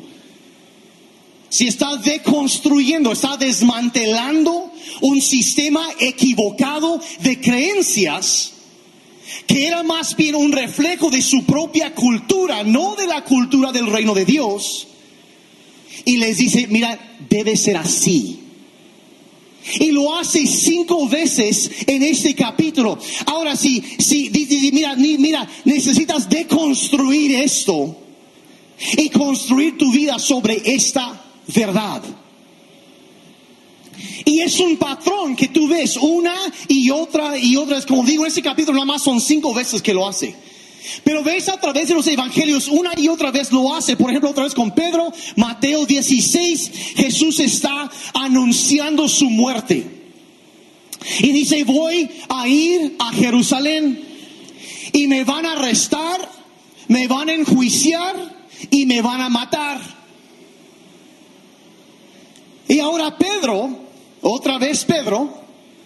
si 1.52 1.68
está 1.68 1.98
deconstruyendo, 1.98 3.12
está 3.12 3.36
desmantelando 3.36 4.72
un 5.02 5.22
sistema 5.22 5.86
equivocado 6.00 7.02
de 7.20 7.42
creencias 7.42 8.54
que 9.48 9.68
era 9.68 9.84
más 9.84 10.16
bien 10.16 10.36
un 10.36 10.54
reflejo 10.54 11.10
de 11.10 11.22
su 11.22 11.44
propia 11.44 11.94
cultura, 11.94 12.64
no 12.64 12.96
de 12.96 13.06
la 13.06 13.26
cultura 13.26 13.74
del 13.74 13.88
reino 13.88 14.14
de 14.14 14.24
Dios. 14.24 14.88
Y 16.06 16.18
les 16.18 16.38
dice, 16.38 16.68
mira, 16.68 17.18
debe 17.30 17.56
ser 17.56 17.78
así. 17.78 18.40
Y 19.80 19.92
lo 19.92 20.18
hace 20.18 20.48
cinco 20.48 21.08
veces 21.08 21.70
en 21.86 22.02
este 22.04 22.34
capítulo. 22.34 22.98
Ahora 23.28 23.56
sí, 23.56 23.84
sí, 24.00 24.32
mira, 24.74 24.96
mira, 24.96 25.48
necesitas 25.66 26.28
deconstruir 26.28 27.36
esto 27.36 27.96
y 28.98 29.10
construir 29.10 29.78
tu 29.78 29.92
vida 29.92 30.18
sobre 30.18 30.62
esta 30.66 31.24
verdad. 31.54 32.02
Y 34.26 34.40
es 34.40 34.60
un 34.60 34.78
patrón 34.78 35.36
que 35.36 35.50
tú 35.50 35.68
ves 35.68 35.98
una 35.98 36.34
y 36.68 36.90
otra 36.90 37.38
y 37.38 37.56
otra. 37.56 37.82
Como 37.86 38.04
digo, 38.04 38.24
en 38.24 38.30
este 38.30 38.42
capítulo 38.42 38.74
nada 38.74 38.94
más 38.94 39.04
son 39.04 39.22
cinco 39.22 39.54
veces 39.54 39.82
que 39.82 39.94
lo 39.94 40.08
hace. 40.08 40.36
Pero 41.04 41.24
ves 41.24 41.50
a 41.50 41.60
través 41.60 41.88
de 41.88 41.94
los 41.94 42.08
evangelios, 42.08 42.68
una 42.68 42.92
y 42.98 43.08
otra 43.08 43.32
vez 43.32 43.52
lo 43.52 43.74
hace. 43.74 43.96
Por 43.96 44.10
ejemplo, 44.10 44.30
otra 44.30 44.44
vez 44.44 44.54
con 44.54 44.72
Pedro, 44.72 45.12
Mateo 45.36 45.86
16, 45.86 46.72
Jesús 46.96 47.40
está 47.40 47.90
anunciando 48.14 49.08
su 49.08 49.30
muerte. 49.30 49.86
Y 51.20 51.32
dice, 51.32 51.64
voy 51.64 52.10
a 52.30 52.48
ir 52.48 52.96
a 53.00 53.12
Jerusalén 53.12 54.08
y 54.94 55.08
me 55.08 55.24
van 55.24 55.46
a 55.46 55.54
arrestar, 55.54 56.30
me 56.88 57.08
van 57.08 57.30
a 57.30 57.34
enjuiciar 57.34 58.16
y 58.70 58.86
me 58.86 59.02
van 59.02 59.22
a 59.22 59.30
matar. 59.30 59.80
Y 62.68 62.80
ahora 62.80 63.18
Pedro, 63.18 63.70
otra 64.22 64.58
vez 64.58 64.86
Pedro, 64.86 65.42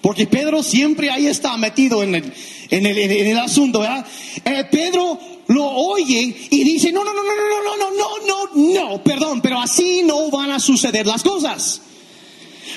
porque 0.06 0.28
Pedro 0.28 0.62
siempre 0.62 1.10
ahí 1.10 1.26
está 1.26 1.58
metido 1.58 2.04
en 2.04 2.14
el, 2.14 3.40
asunto, 3.40 3.80
¿verdad? 3.80 4.06
Eh, 4.46 4.64
Pedro 4.70 5.18
lo 5.48 5.66
oye 5.66 6.36
y 6.52 6.64
dice, 6.64 6.92
no, 6.92 7.04
no, 7.04 7.12
no, 7.12 7.24
no, 7.24 7.34
no, 7.34 7.76
no, 7.76 7.90
no, 7.90 8.28
no, 8.28 8.84
no, 8.84 8.90
no, 8.92 9.04
perdón, 9.04 9.42
pero 9.42 9.60
así 9.60 10.04
no 10.04 10.30
van 10.30 10.52
a 10.52 10.60
suceder 10.60 11.08
las 11.08 11.24
cosas. 11.24 11.82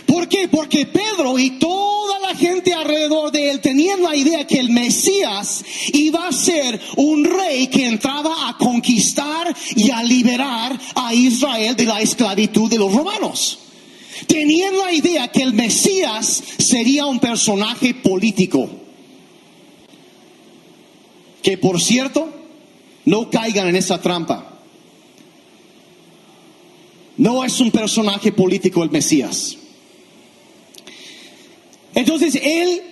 ¿Por 0.06 0.26
qué? 0.26 0.48
Porque 0.48 0.86
Pedro 0.86 1.38
y 1.38 1.58
toda 1.58 2.18
la 2.20 2.34
gente 2.34 2.72
alrededor 2.72 3.30
de 3.30 3.50
él 3.50 3.60
tenían 3.60 4.02
la 4.02 4.16
idea 4.16 4.46
que 4.46 4.58
el 4.58 4.70
Mesías 4.70 5.62
iba 5.92 6.28
a 6.28 6.32
ser 6.32 6.80
un 6.96 7.24
rey 7.24 7.66
que 7.66 7.88
entraba 7.88 8.48
a 8.48 8.56
conquistar 8.56 9.54
y 9.76 9.90
a 9.90 10.02
liberar 10.02 10.80
a 10.94 11.12
Israel 11.12 11.76
de 11.76 11.84
la 11.84 12.00
esclavitud 12.00 12.70
de 12.70 12.78
los 12.78 12.90
romanos 12.90 13.67
tenían 14.26 14.76
la 14.76 14.92
idea 14.92 15.28
que 15.28 15.42
el 15.42 15.54
Mesías 15.54 16.42
sería 16.58 17.06
un 17.06 17.20
personaje 17.20 17.94
político. 17.94 18.68
Que 21.42 21.56
por 21.56 21.80
cierto, 21.80 22.28
no 23.04 23.30
caigan 23.30 23.68
en 23.68 23.76
esa 23.76 24.00
trampa. 24.00 24.60
No 27.16 27.44
es 27.44 27.58
un 27.60 27.70
personaje 27.70 28.32
político 28.32 28.82
el 28.82 28.90
Mesías. 28.90 29.56
Entonces 31.94 32.38
él 32.40 32.82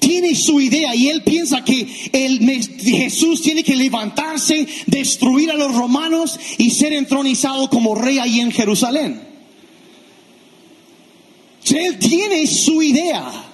tiene 0.00 0.34
su 0.34 0.60
idea 0.60 0.94
y 0.94 1.08
él 1.08 1.22
piensa 1.22 1.64
que 1.64 1.86
el 2.12 2.40
Jesús 2.80 3.42
tiene 3.42 3.62
que 3.62 3.76
levantarse, 3.76 4.66
destruir 4.86 5.50
a 5.50 5.54
los 5.54 5.74
romanos 5.74 6.40
y 6.58 6.70
ser 6.70 6.92
entronizado 6.94 7.70
como 7.70 7.94
rey 7.94 8.18
ahí 8.18 8.40
en 8.40 8.50
Jerusalén. 8.50 9.29
Él 11.70 11.98
tiene 11.98 12.46
su 12.46 12.82
idea. 12.82 13.50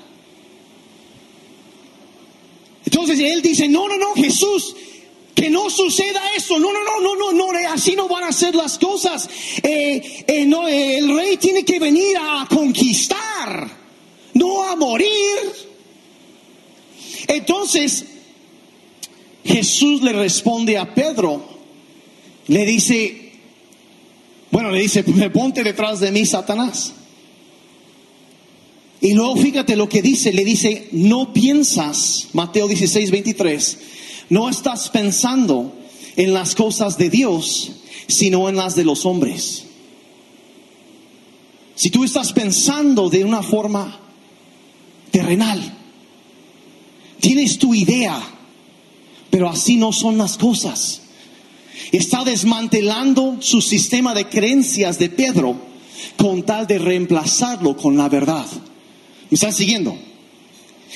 Entonces 2.85 3.19
él 3.21 3.43
dice, 3.43 3.69
no, 3.69 3.89
no, 3.89 3.99
no, 3.99 4.15
Jesús, 4.15 4.75
que 5.35 5.51
no 5.51 5.69
suceda 5.69 6.23
eso. 6.37 6.59
No, 6.59 6.73
no, 6.73 6.83
no, 6.83 7.01
no, 7.01 7.33
no, 7.33 7.53
no, 7.53 7.69
así 7.71 7.95
no 7.95 8.09
van 8.09 8.25
a 8.25 8.33
ser 8.33 8.55
las 8.55 8.79
cosas. 8.79 9.29
Eh, 9.63 10.25
eh, 10.27 10.47
no, 10.47 10.67
el 10.67 11.15
rey 11.15 11.37
tiene 11.37 11.65
que 11.65 11.79
venir 11.79 12.17
a 12.19 12.47
conquistar, 12.49 13.69
no 14.35 14.63
a 14.63 14.77
morir. 14.77 15.09
Entonces, 17.29 18.07
Jesús 19.45 20.03
le 20.03 20.13
responde 20.13 20.79
a 20.79 20.95
Pedro, 20.95 21.45
le 22.47 22.65
dice, 22.65 23.33
bueno, 24.51 24.71
le 24.71 24.81
dice, 24.81 25.03
ponte 25.31 25.63
detrás 25.63 26.01
de 26.01 26.13
mí, 26.13 26.25
Satanás. 26.25 26.93
Y 29.01 29.13
luego 29.13 29.37
fíjate 29.37 29.77
lo 29.77 29.89
que 29.89 30.03
dice, 30.03 30.33
le 30.33 30.45
dice, 30.45 30.89
no 30.93 31.33
piensas, 31.33 32.29
Mateo 32.33 32.67
16, 32.67 33.11
23, 33.11 33.79
no 34.31 34.49
estás 34.49 34.89
pensando 34.89 35.75
en 36.17 36.33
las 36.33 36.55
cosas 36.55 36.97
de 36.97 37.11
Dios, 37.11 37.73
sino 38.09 38.49
en 38.49 38.57
las 38.57 38.75
de 38.75 38.85
los 38.85 39.05
hombres. 39.05 39.65
Si 41.75 41.91
tú 41.91 42.05
estás 42.05 42.33
pensando 42.33 43.11
de 43.11 43.23
una 43.25 43.43
forma 43.43 44.01
terrenal, 45.11 45.61
tienes 47.21 47.59
tu 47.59 47.75
idea, 47.75 48.19
pero 49.31 49.51
así 49.51 49.77
no 49.77 49.93
son 49.93 50.17
las 50.17 50.39
cosas. 50.39 51.03
Está 51.93 52.25
desmantelando 52.25 53.37
su 53.41 53.61
sistema 53.61 54.15
de 54.15 54.27
creencias 54.27 54.99
de 54.99 55.11
Pedro 55.11 55.57
con 56.17 56.43
tal 56.45 56.67
de 56.67 56.79
reemplazarlo 56.79 57.77
con 57.77 57.99
la 57.99 58.09
verdad. 58.09 58.47
¿Me 59.31 59.35
están 59.35 59.53
siguiendo? 59.53 59.97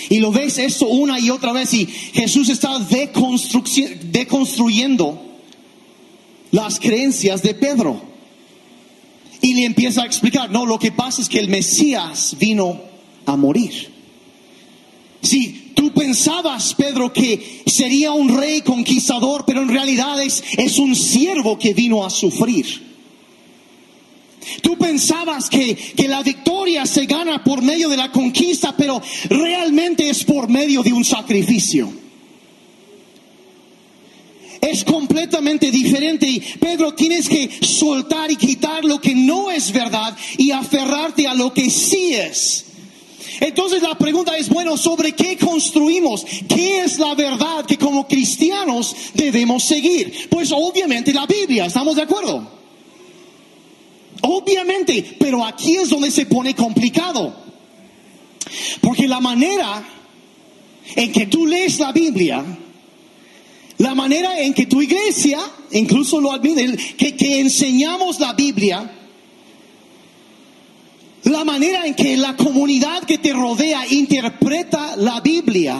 Y 0.09 0.20
lo 0.20 0.33
ves 0.33 0.57
esto 0.59 0.87
una 0.87 1.18
y 1.18 1.31
otra 1.31 1.53
vez 1.53 1.74
y 1.74 1.87
Jesús 1.87 2.49
está 2.49 2.78
deconstruyendo 2.78 5.20
las 6.53 6.81
creencias 6.81 7.43
de 7.43 7.55
Pedro. 7.55 8.01
Y 9.43 9.55
le 9.55 9.64
empieza 9.64 10.03
a 10.03 10.07
explicar, 10.07 10.51
no, 10.51 10.66
lo 10.66 10.78
que 10.78 10.93
pasa 10.93 11.22
es 11.22 11.28
que 11.28 11.39
el 11.39 11.49
Mesías 11.49 12.37
vino 12.39 12.81
a 13.26 13.37
morir. 13.37 13.91
Si 15.22 15.72
tú 15.74 15.93
pensabas, 15.93 16.74
Pedro, 16.74 17.12
que 17.12 17.62
sería 17.66 18.12
un 18.12 18.37
rey 18.37 18.62
conquistador, 18.62 19.45
pero 19.47 19.62
en 19.62 19.68
realidad 19.68 20.22
es, 20.22 20.43
es 20.57 20.78
un 20.78 20.95
siervo 20.95 21.59
que 21.59 21.74
vino 21.74 22.05
a 22.05 22.11
sufrir. 22.11 22.89
Tú 24.62 24.76
pensabas 24.76 25.49
que, 25.49 25.74
que 25.74 26.09
la 26.09 26.22
victoria 26.22 26.86
se 26.86 27.07
gana 27.07 27.43
por 27.45 27.62
medio 27.62 27.88
de 27.88 27.97
la 27.97 28.11
conquista, 28.11 28.74
pero 28.76 29.01
realmente 29.28 30.09
es 30.09 30.24
por 30.24 30.49
medio 30.49 30.82
de 30.82 30.93
un 30.93 31.05
sacrificio. 31.05 31.93
Es 34.61 34.84
completamente 34.84 35.70
diferente 35.70 36.28
y 36.28 36.41
Pedro 36.41 36.95
tienes 36.95 37.28
que 37.28 37.51
soltar 37.62 38.30
y 38.30 38.36
quitar 38.36 38.84
lo 38.84 39.01
que 39.01 39.14
no 39.14 39.51
es 39.51 39.72
verdad 39.72 40.16
y 40.36 40.51
aferrarte 40.51 41.26
a 41.26 41.34
lo 41.34 41.53
que 41.53 41.70
sí 41.70 42.14
es. 42.14 42.66
Entonces 43.41 43.82
la 43.82 43.97
pregunta 43.97 44.36
es, 44.36 44.51
bueno, 44.51 44.76
¿sobre 44.76 45.12
qué 45.12 45.38
construimos? 45.38 46.26
¿Qué 46.47 46.80
es 46.82 46.99
la 46.99 47.14
verdad 47.14 47.64
que 47.64 47.78
como 47.78 48.07
cristianos 48.07 48.95
debemos 49.14 49.64
seguir? 49.64 50.28
Pues 50.28 50.53
obviamente 50.53 51.12
la 51.12 51.26
Biblia, 51.26 51.64
¿estamos 51.64 51.97
de 51.97 52.03
acuerdo? 52.03 52.60
Obviamente, 54.23 55.16
pero 55.18 55.45
aquí 55.45 55.77
es 55.77 55.89
donde 55.89 56.11
se 56.11 56.27
pone 56.27 56.55
complicado. 56.55 57.35
Porque 58.81 59.07
la 59.07 59.21
manera 59.21 59.83
en 60.97 61.12
que 61.12 61.27
tú 61.27 61.47
lees 61.47 61.79
la 61.79 61.93
Biblia, 61.93 62.45
la 63.79 63.95
manera 63.95 64.41
en 64.41 64.53
que 64.53 64.66
tu 64.66 64.83
iglesia, 64.83 65.39
incluso 65.73 66.21
lo 66.21 66.33
admite, 66.33 66.77
que, 66.97 67.16
que 67.16 67.41
enseñamos 67.41 68.18
la 68.21 68.33
Biblia, 68.33 68.91
la 71.25 71.45
manera 71.45 71.87
en 71.87 71.95
que 71.95 72.16
la 72.16 72.37
comunidad 72.37 73.05
que 73.05 73.18
te 73.18 73.33
rodea 73.33 73.87
interpreta 73.89 74.97
la 74.97 75.21
Biblia 75.21 75.79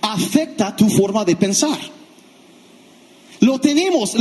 afecta 0.00 0.74
tu 0.74 0.88
forma 0.88 1.24
de 1.24 1.36
pensar. 1.36 1.97
Lo 3.40 3.60
tenemos, 3.60 4.16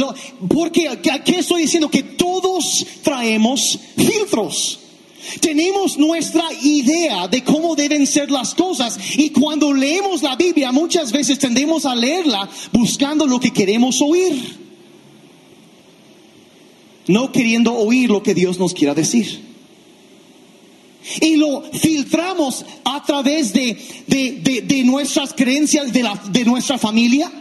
porque 0.47 0.88
aquí 0.88 1.36
estoy 1.36 1.63
diciendo 1.63 1.89
que 1.89 2.03
todos 2.03 2.86
traemos 3.03 3.80
filtros. 3.95 4.80
Tenemos 5.41 5.97
nuestra 5.97 6.45
idea 6.61 7.28
de 7.28 7.43
cómo 7.43 7.76
deben 7.76 8.07
ser 8.07 8.32
las 8.32 8.55
cosas 8.55 8.97
y 9.18 9.32
cuando 9.32 9.74
leemos 9.74 10.22
la 10.24 10.36
Biblia 10.36 10.72
muchas 10.72 11.11
veces 11.11 11.38
tendemos 11.38 11.86
a 11.86 11.95
leerla 11.95 12.49
buscando 12.72 13.26
lo 13.26 13.39
que 13.39 13.51
queremos 13.51 14.01
oír, 14.01 14.57
no 17.07 17.32
queriendo 17.32 17.74
oír 17.74 18.09
lo 18.09 18.24
que 18.24 18.34
Dios 18.34 18.57
nos 18.57 18.74
quiera 18.74 18.93
decir. 18.93 19.45
Y 21.22 21.36
lo 21.36 21.63
filtramos 21.74 22.65
a 22.84 23.03
través 23.03 23.53
de, 23.53 23.78
de, 24.07 24.32
de, 24.41 24.61
de 24.61 24.84
nuestras 24.84 25.34
creencias, 25.34 25.91
de, 25.91 26.03
la, 26.03 26.22
de 26.32 26.43
nuestra 26.45 26.78
familia, 26.78 27.32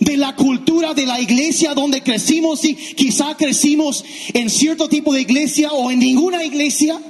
de 0.00 0.16
la 0.16 0.36
cultura 0.36 0.94
de 0.94 1.06
la 1.06 1.20
iglesia 1.20 1.74
donde 1.74 2.02
crecimos 2.02 2.64
y 2.64 2.74
quizá 2.74 3.36
crecimos 3.36 4.04
en 4.32 4.50
cierto 4.50 4.88
tipo 4.88 5.12
de 5.12 5.22
iglesia 5.22 5.72
o 5.72 5.90
en 5.90 5.98
ninguna 5.98 6.44
iglesia. 6.44 7.00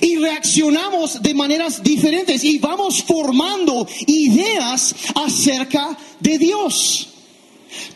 Y 0.00 0.16
reaccionamos 0.16 1.22
de 1.22 1.34
maneras 1.34 1.82
diferentes 1.82 2.44
y 2.44 2.58
vamos 2.58 3.02
formando 3.02 3.86
ideas 4.06 4.94
acerca 5.14 5.98
de 6.20 6.38
Dios. 6.38 7.08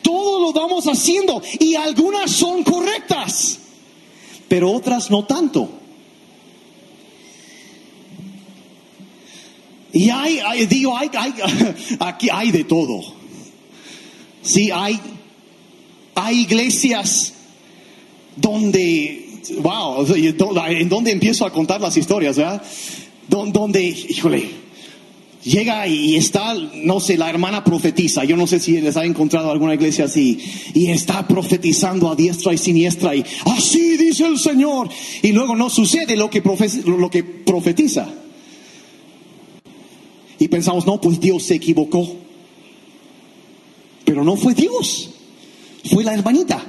Todo 0.02 0.40
lo 0.40 0.52
vamos 0.52 0.86
haciendo 0.86 1.42
y 1.58 1.74
algunas 1.74 2.30
son 2.30 2.62
correctas, 2.64 3.58
pero 4.48 4.72
otras 4.72 5.10
no 5.10 5.24
tanto. 5.24 5.70
Y 9.92 10.10
hay, 10.10 10.38
hay 10.40 10.66
digo, 10.66 10.94
hay, 10.94 11.08
hay, 11.16 11.32
aquí 12.00 12.28
hay 12.30 12.50
de 12.50 12.64
todo. 12.64 13.15
Sí, 14.46 14.70
hay, 14.72 14.98
hay 16.14 16.40
iglesias 16.42 17.32
donde, 18.36 19.40
wow, 19.60 20.06
en 20.68 20.88
donde 20.88 21.10
empiezo 21.10 21.44
a 21.44 21.52
contar 21.52 21.80
las 21.80 21.96
historias, 21.96 22.36
¿verdad? 22.36 22.62
Don- 23.28 23.52
Donde, 23.52 23.82
híjole, 23.82 24.48
llega 25.42 25.86
y 25.88 26.16
está, 26.16 26.54
no 26.54 27.00
sé, 27.00 27.16
la 27.16 27.28
hermana 27.28 27.64
profetiza. 27.64 28.24
Yo 28.24 28.36
no 28.36 28.46
sé 28.46 28.60
si 28.60 28.80
les 28.80 28.96
ha 28.96 29.04
encontrado 29.04 29.50
alguna 29.50 29.74
iglesia 29.74 30.04
así. 30.04 30.38
Y 30.74 30.90
está 30.90 31.26
profetizando 31.26 32.10
a 32.10 32.14
diestra 32.16 32.52
y 32.52 32.58
siniestra 32.58 33.14
y 33.16 33.24
así 33.46 33.96
dice 33.96 34.26
el 34.26 34.38
Señor. 34.38 34.88
Y 35.22 35.32
luego 35.32 35.56
no 35.56 35.70
sucede 35.70 36.16
lo 36.16 36.30
que, 36.30 36.40
lo 36.86 37.10
que 37.10 37.24
profetiza. 37.24 38.08
Y 40.38 40.48
pensamos, 40.48 40.86
no, 40.86 41.00
pues 41.00 41.18
Dios 41.18 41.42
se 41.44 41.54
equivocó. 41.54 42.25
Pero 44.06 44.24
no 44.24 44.36
fue 44.36 44.54
Dios, 44.54 45.10
fue 45.92 46.02
la 46.04 46.14
hermanita. 46.14 46.64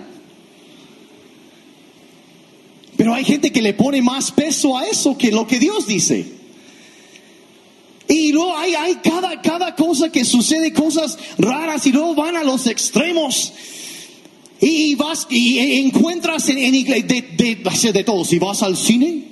Pero 2.98 3.14
hay 3.14 3.24
gente 3.24 3.52
que 3.52 3.62
le 3.62 3.74
pone 3.76 4.02
más 4.02 4.32
peso 4.32 4.76
a 4.76 4.88
eso 4.88 5.16
que 5.18 5.32
lo 5.32 5.46
que 5.48 5.60
Dios 5.60 5.86
dice. 5.88 6.26
Y 8.10 8.32
luego 8.32 8.58
hay, 8.58 8.74
hay 8.74 8.96
cada, 8.96 9.40
cada 9.42 9.76
cosa 9.76 10.12
que 10.12 10.26
sucede, 10.26 10.74
cosas 10.74 11.18
raras, 11.38 11.86
y 11.86 11.92
luego 11.92 12.16
van 12.16 12.36
a 12.36 12.44
los 12.44 12.66
extremos. 12.66 13.54
Y 14.60 14.96
vas 14.96 15.28
y 15.30 15.60
encuentras 15.82 16.50
en, 16.50 16.58
en 16.58 16.74
igle- 16.74 17.06
de, 17.06 17.22
de, 17.22 17.92
de 17.94 18.04
todo. 18.04 18.26
Si 18.26 18.40
vas 18.40 18.64
al 18.64 18.76
cine, 18.76 19.26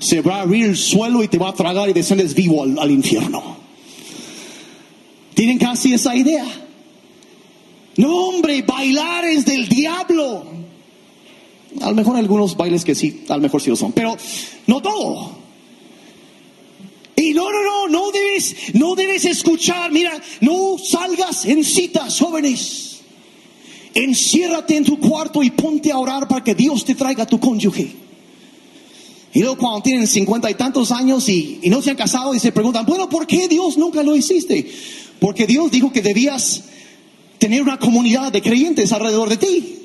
se 0.00 0.20
va 0.20 0.38
a 0.38 0.40
abrir 0.40 0.64
el 0.64 0.76
suelo 0.76 1.22
y 1.22 1.28
te 1.28 1.38
va 1.38 1.50
a 1.50 1.54
tragar 1.54 1.88
y 1.88 1.92
descendes 1.92 2.34
vivo 2.34 2.64
al, 2.64 2.76
al 2.76 2.90
infierno. 2.90 3.59
Tienen 5.34 5.58
casi 5.58 5.94
esa 5.94 6.14
idea. 6.14 6.44
No, 7.96 8.14
hombre, 8.28 8.62
bailar 8.62 9.24
es 9.24 9.44
del 9.44 9.68
diablo. 9.68 10.44
A 11.80 11.90
lo 11.90 11.94
mejor 11.94 12.16
algunos 12.16 12.56
bailes 12.56 12.84
que 12.84 12.94
sí, 12.94 13.24
a 13.28 13.36
lo 13.36 13.42
mejor 13.42 13.60
sí 13.60 13.70
lo 13.70 13.76
son, 13.76 13.92
pero 13.92 14.16
no 14.66 14.82
todo. 14.82 15.38
Y 17.16 17.32
no, 17.32 17.50
no, 17.50 17.62
no, 17.62 17.88
no 17.88 18.10
debes, 18.10 18.56
no 18.74 18.94
debes 18.94 19.24
escuchar, 19.24 19.92
mira, 19.92 20.12
no 20.40 20.78
salgas 20.78 21.44
en 21.44 21.64
citas 21.64 22.18
jóvenes. 22.18 23.00
Enciérrate 23.94 24.76
en 24.76 24.84
tu 24.84 24.98
cuarto 24.98 25.42
y 25.42 25.50
ponte 25.50 25.92
a 25.92 25.98
orar 25.98 26.26
para 26.28 26.42
que 26.42 26.54
Dios 26.54 26.84
te 26.84 26.94
traiga 26.94 27.26
tu 27.26 27.38
cónyuge. 27.38 28.09
Y 29.32 29.40
luego 29.40 29.58
cuando 29.58 29.82
tienen 29.82 30.06
cincuenta 30.06 30.50
y 30.50 30.54
tantos 30.54 30.90
años 30.90 31.28
y, 31.28 31.60
no 31.64 31.80
se 31.82 31.90
han 31.90 31.96
casado 31.96 32.34
y 32.34 32.40
se 32.40 32.52
preguntan, 32.52 32.84
bueno, 32.84 33.08
¿por 33.08 33.26
qué 33.26 33.46
Dios 33.48 33.76
nunca 33.76 34.02
lo 34.02 34.16
hiciste? 34.16 34.70
Porque 35.20 35.46
Dios 35.46 35.70
dijo 35.70 35.92
que 35.92 36.02
debías 36.02 36.64
tener 37.38 37.62
una 37.62 37.78
comunidad 37.78 38.32
de 38.32 38.42
creyentes 38.42 38.92
alrededor 38.92 39.28
de 39.28 39.36
ti. 39.36 39.76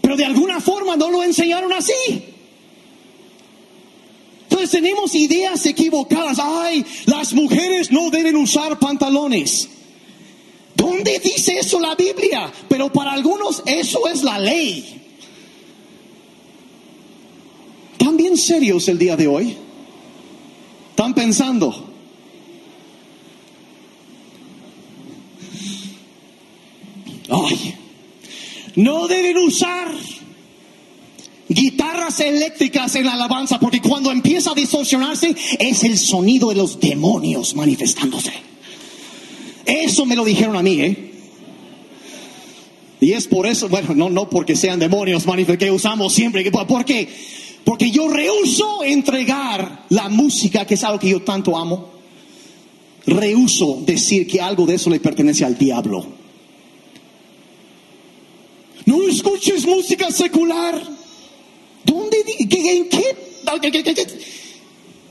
Pero 0.00 0.16
de 0.16 0.24
alguna 0.24 0.60
forma 0.60 0.96
no 0.96 1.10
lo 1.10 1.22
enseñaron 1.22 1.72
así. 1.72 1.92
Entonces 4.48 4.70
tenemos 4.70 5.14
ideas 5.14 5.64
equivocadas. 5.66 6.38
Ay, 6.40 6.84
las 7.06 7.34
mujeres 7.34 7.92
no 7.92 8.10
deben 8.10 8.36
usar 8.36 8.78
pantalones. 8.78 9.68
¿Dónde 10.74 11.18
dice 11.18 11.58
eso 11.58 11.78
la 11.78 11.94
Biblia? 11.94 12.50
Pero 12.68 12.90
para 12.90 13.12
algunos 13.12 13.62
eso 13.66 14.08
es 14.08 14.22
la 14.22 14.38
ley. 14.38 15.00
¿Están 17.92 18.16
serios 18.36 18.88
el 18.88 18.98
día 18.98 19.16
de 19.16 19.26
hoy? 19.26 19.56
¿Están 20.90 21.14
pensando? 21.14 21.86
Ay, 27.28 27.74
no 28.76 29.06
deben 29.06 29.36
usar 29.38 29.88
guitarras 31.48 32.20
eléctricas 32.20 32.94
en 32.96 33.06
la 33.06 33.14
alabanza 33.14 33.58
porque 33.58 33.80
cuando 33.80 34.10
empieza 34.10 34.50
a 34.52 34.54
distorsionarse 34.54 35.34
es 35.58 35.84
el 35.84 35.98
sonido 35.98 36.48
de 36.50 36.56
los 36.56 36.78
demonios 36.80 37.54
manifestándose. 37.54 38.32
Eso 39.64 40.06
me 40.06 40.16
lo 40.16 40.24
dijeron 40.24 40.56
a 40.56 40.62
mí, 40.62 40.80
¿eh? 40.80 41.06
Y 43.00 43.12
es 43.12 43.28
por 43.28 43.46
eso, 43.46 43.68
bueno, 43.68 43.94
no, 43.94 44.10
no 44.10 44.28
porque 44.28 44.56
sean 44.56 44.78
demonios 44.78 45.24
que 45.58 45.70
usamos 45.70 46.12
siempre, 46.12 46.44
que- 46.44 46.50
¿por 46.50 46.84
qué? 46.84 47.08
Porque 47.64 47.90
yo 47.90 48.08
rehuso 48.08 48.82
entregar 48.82 49.86
la 49.90 50.08
música, 50.08 50.66
que 50.66 50.74
es 50.74 50.84
algo 50.84 50.98
que 50.98 51.10
yo 51.10 51.22
tanto 51.22 51.56
amo. 51.56 51.90
Rehuso 53.06 53.82
decir 53.84 54.26
que 54.26 54.40
algo 54.40 54.66
de 54.66 54.74
eso 54.74 54.90
le 54.90 55.00
pertenece 55.00 55.44
al 55.44 55.56
diablo. 55.56 56.04
No 58.86 59.08
escuches 59.08 59.66
música 59.66 60.10
secular. 60.10 60.80
¿Dónde? 61.84 62.16
¿En 62.38 62.88
qué? 62.88 63.16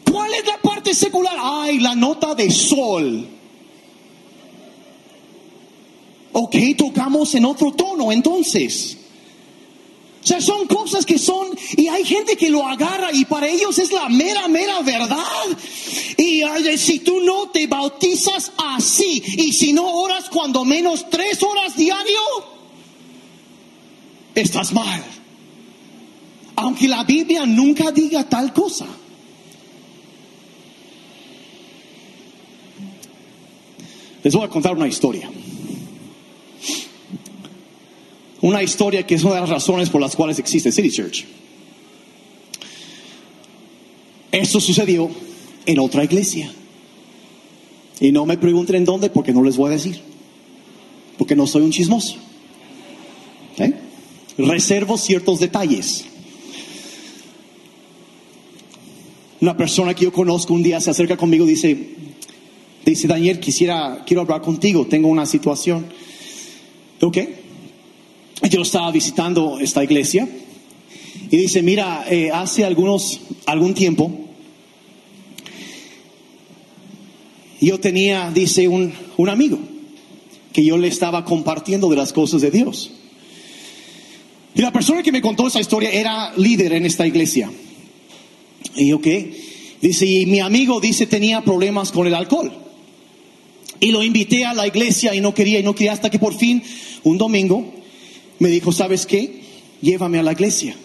¿Cuál 0.10 0.34
es 0.34 0.46
la 0.46 0.58
parte 0.62 0.94
secular? 0.94 1.36
Ay, 1.40 1.80
la 1.80 1.96
nota 1.96 2.36
de 2.36 2.50
sol. 2.50 3.28
Ok, 6.32 6.56
tocamos 6.78 7.34
en 7.36 7.46
otro 7.46 7.72
tono 7.72 8.12
entonces. 8.12 8.99
Sea, 10.30 10.42
son 10.42 10.68
cosas 10.68 11.08
que 11.08 11.18
son, 11.18 11.58
y 11.76 11.88
hay 11.88 12.06
gente 12.06 12.38
que 12.38 12.52
lo 12.52 12.64
agarra 12.64 13.12
y 13.12 13.26
para 13.26 13.48
ellos 13.48 13.80
es 13.80 13.92
la 13.92 14.08
mera, 14.10 14.48
mera 14.48 14.80
verdad. 14.84 15.26
Y 16.18 16.44
si 16.78 17.00
tú 17.00 17.20
no 17.22 17.50
te 17.50 17.66
bautizas 17.66 18.52
así, 18.56 19.24
y 19.26 19.52
si 19.54 19.74
no 19.74 19.88
oras 19.92 20.30
cuando 20.30 20.64
menos 20.64 21.10
tres 21.10 21.42
horas 21.42 21.76
diario, 21.76 22.20
estás 24.36 24.72
mal. 24.72 25.04
Aunque 26.58 26.88
la 26.88 27.04
Biblia 27.04 27.48
nunca 27.48 27.92
diga 27.92 28.30
tal 28.30 28.54
cosa. 28.54 28.86
Les 34.22 34.32
voy 34.32 34.46
a 34.46 34.50
contar 34.50 34.76
una 34.76 34.88
historia. 34.88 35.28
Una 38.42 38.64
historia 38.64 39.06
que 39.06 39.16
es 39.16 39.24
una 39.24 39.36
de 39.36 39.42
las 39.42 39.50
razones 39.50 39.90
por 39.90 40.00
las 40.00 40.16
cuales 40.16 40.40
existe 40.40 40.72
City 40.72 40.90
Church. 40.90 41.26
Esto 44.32 44.62
sucedió 44.62 45.10
en 45.66 45.80
otra 45.80 46.04
iglesia. 46.04 46.52
Y 48.00 48.12
no 48.12 48.26
me 48.26 48.38
pregunten 48.38 48.78
en 48.78 48.86
dónde 48.86 49.10
porque 49.10 49.34
no 49.34 49.44
les 49.44 49.58
voy 49.58 49.70
a 49.70 49.74
decir. 49.74 50.00
Porque 51.18 51.36
no 51.36 51.48
soy 51.48 51.64
un 51.64 51.72
chismoso. 51.72 52.16
¿Eh? 53.58 53.74
Reservo 54.38 54.98
ciertos 54.98 55.40
detalles. 55.40 56.06
Una 59.42 59.58
persona 59.58 59.94
que 59.94 60.06
yo 60.06 60.14
conozco 60.14 60.54
un 60.54 60.64
día 60.64 60.80
se 60.80 60.92
acerca 60.92 61.18
conmigo 61.18 61.46
y 61.46 61.50
dice, 61.50 61.90
dice 62.86 63.08
Daniel, 63.08 63.40
quisiera, 63.40 64.04
quiero 64.06 64.22
hablar 64.22 64.42
contigo, 64.42 64.86
tengo 64.88 65.10
una 65.10 65.26
situación. 65.26 65.86
¿Ok? 67.02 67.18
Yo 68.48 68.62
estaba 68.62 68.92
visitando 68.92 69.60
esta 69.60 69.84
iglesia 69.84 70.28
y 71.30 71.38
dice, 71.38 71.62
mira, 71.62 72.06
eh, 72.10 72.32
hace 72.32 72.64
algunos, 72.64 73.20
algún 73.46 73.74
tiempo, 73.74 74.12
yo 77.60 77.80
tenía, 77.80 78.32
dice, 78.32 78.68
un, 78.68 78.94
un 79.18 79.30
amigo 79.30 79.60
que 80.54 80.64
yo 80.64 80.78
le 80.78 80.88
estaba 80.88 81.26
compartiendo 81.26 81.90
de 81.90 81.98
las 81.98 82.14
cosas 82.14 82.42
de 82.42 82.50
Dios. 82.50 82.92
Y 84.56 84.62
la 84.62 84.72
persona 84.72 85.04
que 85.04 85.12
me 85.12 85.22
contó 85.22 85.48
esa 85.48 85.60
historia 85.60 85.92
era 85.92 86.34
líder 86.38 86.74
en 86.74 86.86
esta 86.86 87.06
iglesia. 87.06 87.52
Y 88.76 88.94
ok, 88.94 89.08
dice, 89.82 90.06
y 90.06 90.26
mi 90.26 90.40
amigo 90.40 90.80
dice 90.80 91.06
tenía 91.08 91.42
problemas 91.42 91.92
con 91.92 92.08
el 92.08 92.16
alcohol. 92.16 92.52
Y 93.82 93.92
lo 93.92 94.02
invité 94.02 94.46
a 94.46 94.54
la 94.54 94.66
iglesia 94.66 95.14
y 95.14 95.22
no 95.22 95.34
quería, 95.34 95.60
y 95.60 95.64
no 95.64 95.76
quería 95.76 95.94
hasta 95.94 96.10
que 96.10 96.20
por 96.20 96.36
fin, 96.36 96.64
un 97.04 97.18
domingo, 97.18 97.79
me 98.40 98.50
dijo, 98.50 98.72
¿sabes 98.72 99.06
qué? 99.06 99.44
Llévame 99.82 100.20
a 100.20 100.24
la 100.24 100.32
iglesia. 100.32 100.76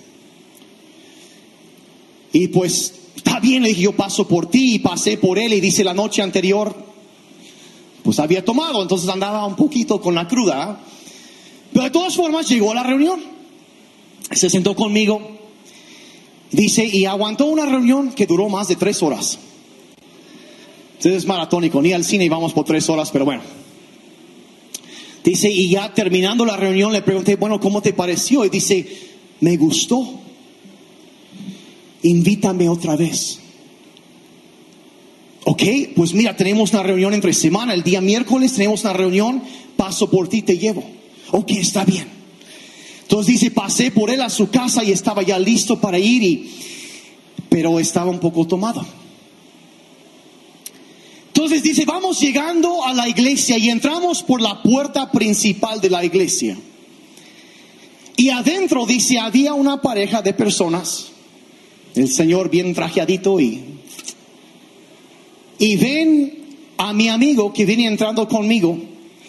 Y 2.32 2.48
pues, 2.48 2.94
está 3.16 3.38
bien, 3.38 3.62
le 3.62 3.68
dije, 3.70 3.82
yo 3.82 3.92
paso 3.92 4.26
por 4.26 4.50
ti 4.50 4.74
y 4.74 4.78
pasé 4.80 5.16
por 5.16 5.38
él 5.38 5.52
y 5.52 5.60
dice 5.60 5.84
la 5.84 5.94
noche 5.94 6.20
anterior, 6.20 6.74
pues 8.02 8.18
había 8.18 8.44
tomado, 8.44 8.82
entonces 8.82 9.08
andaba 9.08 9.46
un 9.46 9.56
poquito 9.56 10.00
con 10.00 10.14
la 10.14 10.26
cruda. 10.26 10.80
Pero 11.72 11.84
de 11.84 11.90
todas 11.90 12.14
formas 12.14 12.48
llegó 12.48 12.72
a 12.72 12.74
la 12.74 12.82
reunión, 12.82 13.22
se 14.30 14.50
sentó 14.50 14.74
conmigo, 14.74 15.20
dice, 16.50 16.84
y 16.84 17.04
aguantó 17.04 17.46
una 17.46 17.66
reunión 17.66 18.12
que 18.12 18.26
duró 18.26 18.48
más 18.48 18.68
de 18.68 18.76
tres 18.76 19.02
horas. 19.02 19.38
Entonces 20.96 21.22
es 21.22 21.26
maratónico, 21.26 21.80
ni 21.82 21.92
al 21.92 22.04
cine 22.04 22.24
íbamos 22.24 22.52
por 22.52 22.64
tres 22.64 22.88
horas, 22.88 23.10
pero 23.10 23.24
bueno. 23.24 23.63
Dice, 25.24 25.50
y 25.50 25.70
ya 25.70 25.92
terminando 25.94 26.44
la 26.44 26.56
reunión 26.56 26.92
le 26.92 27.00
pregunté, 27.00 27.36
bueno, 27.36 27.58
¿cómo 27.58 27.80
te 27.80 27.94
pareció? 27.94 28.44
Y 28.44 28.50
dice, 28.50 28.86
me 29.40 29.56
gustó. 29.56 30.20
Invítame 32.02 32.68
otra 32.68 32.94
vez. 32.94 33.40
Ok, 35.44 35.62
pues 35.96 36.12
mira, 36.12 36.36
tenemos 36.36 36.72
una 36.72 36.82
reunión 36.82 37.14
entre 37.14 37.32
semana, 37.32 37.72
el 37.72 37.82
día 37.82 38.02
miércoles 38.02 38.52
tenemos 38.52 38.82
una 38.82 38.92
reunión, 38.92 39.42
paso 39.76 40.10
por 40.10 40.28
ti, 40.28 40.42
te 40.42 40.58
llevo. 40.58 40.84
Ok, 41.30 41.52
está 41.52 41.84
bien. 41.84 42.06
Entonces 43.02 43.34
dice, 43.34 43.50
pasé 43.50 43.90
por 43.90 44.10
él 44.10 44.20
a 44.20 44.28
su 44.28 44.50
casa 44.50 44.84
y 44.84 44.92
estaba 44.92 45.22
ya 45.22 45.38
listo 45.38 45.80
para 45.80 45.98
ir, 45.98 46.22
y, 46.22 46.50
pero 47.48 47.80
estaba 47.80 48.10
un 48.10 48.20
poco 48.20 48.46
tomado. 48.46 48.84
Entonces 51.44 51.62
dice, 51.62 51.84
vamos 51.84 52.20
llegando 52.20 52.86
a 52.86 52.94
la 52.94 53.06
iglesia 53.06 53.58
y 53.58 53.68
entramos 53.68 54.22
por 54.22 54.40
la 54.40 54.62
puerta 54.62 55.12
principal 55.12 55.78
de 55.78 55.90
la 55.90 56.02
iglesia. 56.02 56.56
Y 58.16 58.30
adentro 58.30 58.86
dice, 58.86 59.18
había 59.18 59.52
una 59.52 59.82
pareja 59.82 60.22
de 60.22 60.32
personas, 60.32 61.08
el 61.94 62.10
Señor 62.10 62.48
bien 62.48 62.72
trajeadito 62.72 63.38
y... 63.38 63.62
Y 65.58 65.76
ven 65.76 66.46
a 66.78 66.94
mi 66.94 67.08
amigo 67.08 67.52
que 67.52 67.66
viene 67.66 67.88
entrando 67.88 68.26
conmigo 68.26 68.78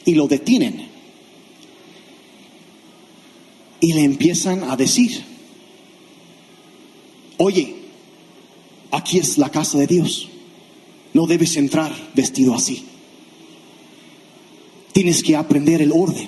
y 0.06 0.14
lo 0.14 0.30
detienen. 0.30 0.88
Y 3.82 3.92
le 3.92 4.06
empiezan 4.06 4.64
a 4.64 4.78
decir, 4.78 5.22
oye, 7.36 7.76
aquí 8.92 9.18
es 9.18 9.38
la 9.38 9.50
casa 9.50 9.80
de 9.80 9.88
Dios 9.88 10.30
no 11.16 11.26
debes 11.28 11.56
entrar 11.56 11.96
vestido 12.14 12.54
así. 12.54 12.84
Tienes 14.92 15.24
que 15.24 15.38
aprender 15.38 15.82
el 15.82 15.94
orden. 15.94 16.28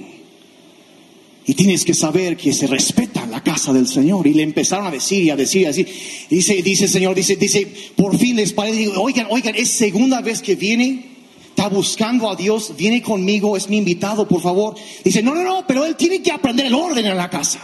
Y 1.46 1.54
tienes 1.56 1.84
que 1.84 1.94
saber 1.94 2.38
que 2.38 2.54
se 2.54 2.68
respeta 2.68 3.26
la 3.26 3.44
casa 3.44 3.74
del 3.74 3.86
Señor. 3.86 4.26
Y 4.28 4.34
le 4.34 4.44
empezaron 4.44 4.88
a 4.88 4.92
decir 4.92 5.26
y 5.26 5.30
a 5.30 5.36
decir 5.36 5.64
y 5.64 5.66
a 5.66 5.68
decir. 5.68 5.90
Dice, 6.30 6.62
dice 6.64 6.88
Señor, 6.88 7.16
dice, 7.16 7.36
dice, 7.36 7.68
por 7.98 8.18
fin 8.18 8.38
les 8.38 8.54
parece, 8.54 8.88
oigan, 8.96 9.28
oigan, 9.30 9.56
es 9.56 9.68
segunda 9.68 10.22
vez 10.22 10.42
que 10.42 10.56
viene, 10.56 11.18
está 11.50 11.68
buscando 11.68 12.30
a 12.30 12.38
Dios, 12.38 12.74
viene 12.78 13.02
conmigo, 13.02 13.58
es 13.58 13.68
mi 13.68 13.76
invitado, 13.76 14.26
por 14.26 14.42
favor. 14.42 14.76
Dice, 15.04 15.22
no, 15.22 15.36
no, 15.36 15.44
no, 15.44 15.68
pero 15.68 15.84
él 15.84 15.98
tiene 15.98 16.22
que 16.22 16.32
aprender 16.32 16.68
el 16.68 16.76
orden 16.76 17.06
en 17.06 17.18
la 17.18 17.30
casa. 17.30 17.60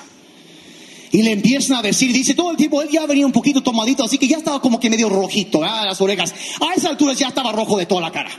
Y 1.13 1.21
le 1.21 1.31
empiezan 1.31 1.77
a 1.77 1.81
decir, 1.83 2.11
dice 2.11 2.33
todo 2.33 2.49
el 2.49 2.57
tiempo, 2.57 2.81
él 2.81 2.89
ya 2.91 3.05
venía 3.05 3.23
un 3.23 3.31
poquito 3.31 3.61
tomadito, 3.61 4.03
así 4.03 4.17
que 4.17 4.27
ya 4.27 4.37
estaba 4.37 4.59
como 4.59 4.79
que 4.79 4.89
medio 4.89 5.09
rojito, 5.09 5.63
ah, 5.63 5.85
las 5.85 6.01
orejas. 6.01 6.33
A 6.59 6.73
esa 6.73 6.89
altura 6.89 7.13
ya 7.13 7.27
estaba 7.27 7.51
rojo 7.51 7.77
de 7.77 7.85
toda 7.85 8.01
la 8.01 8.11
cara. 8.11 8.31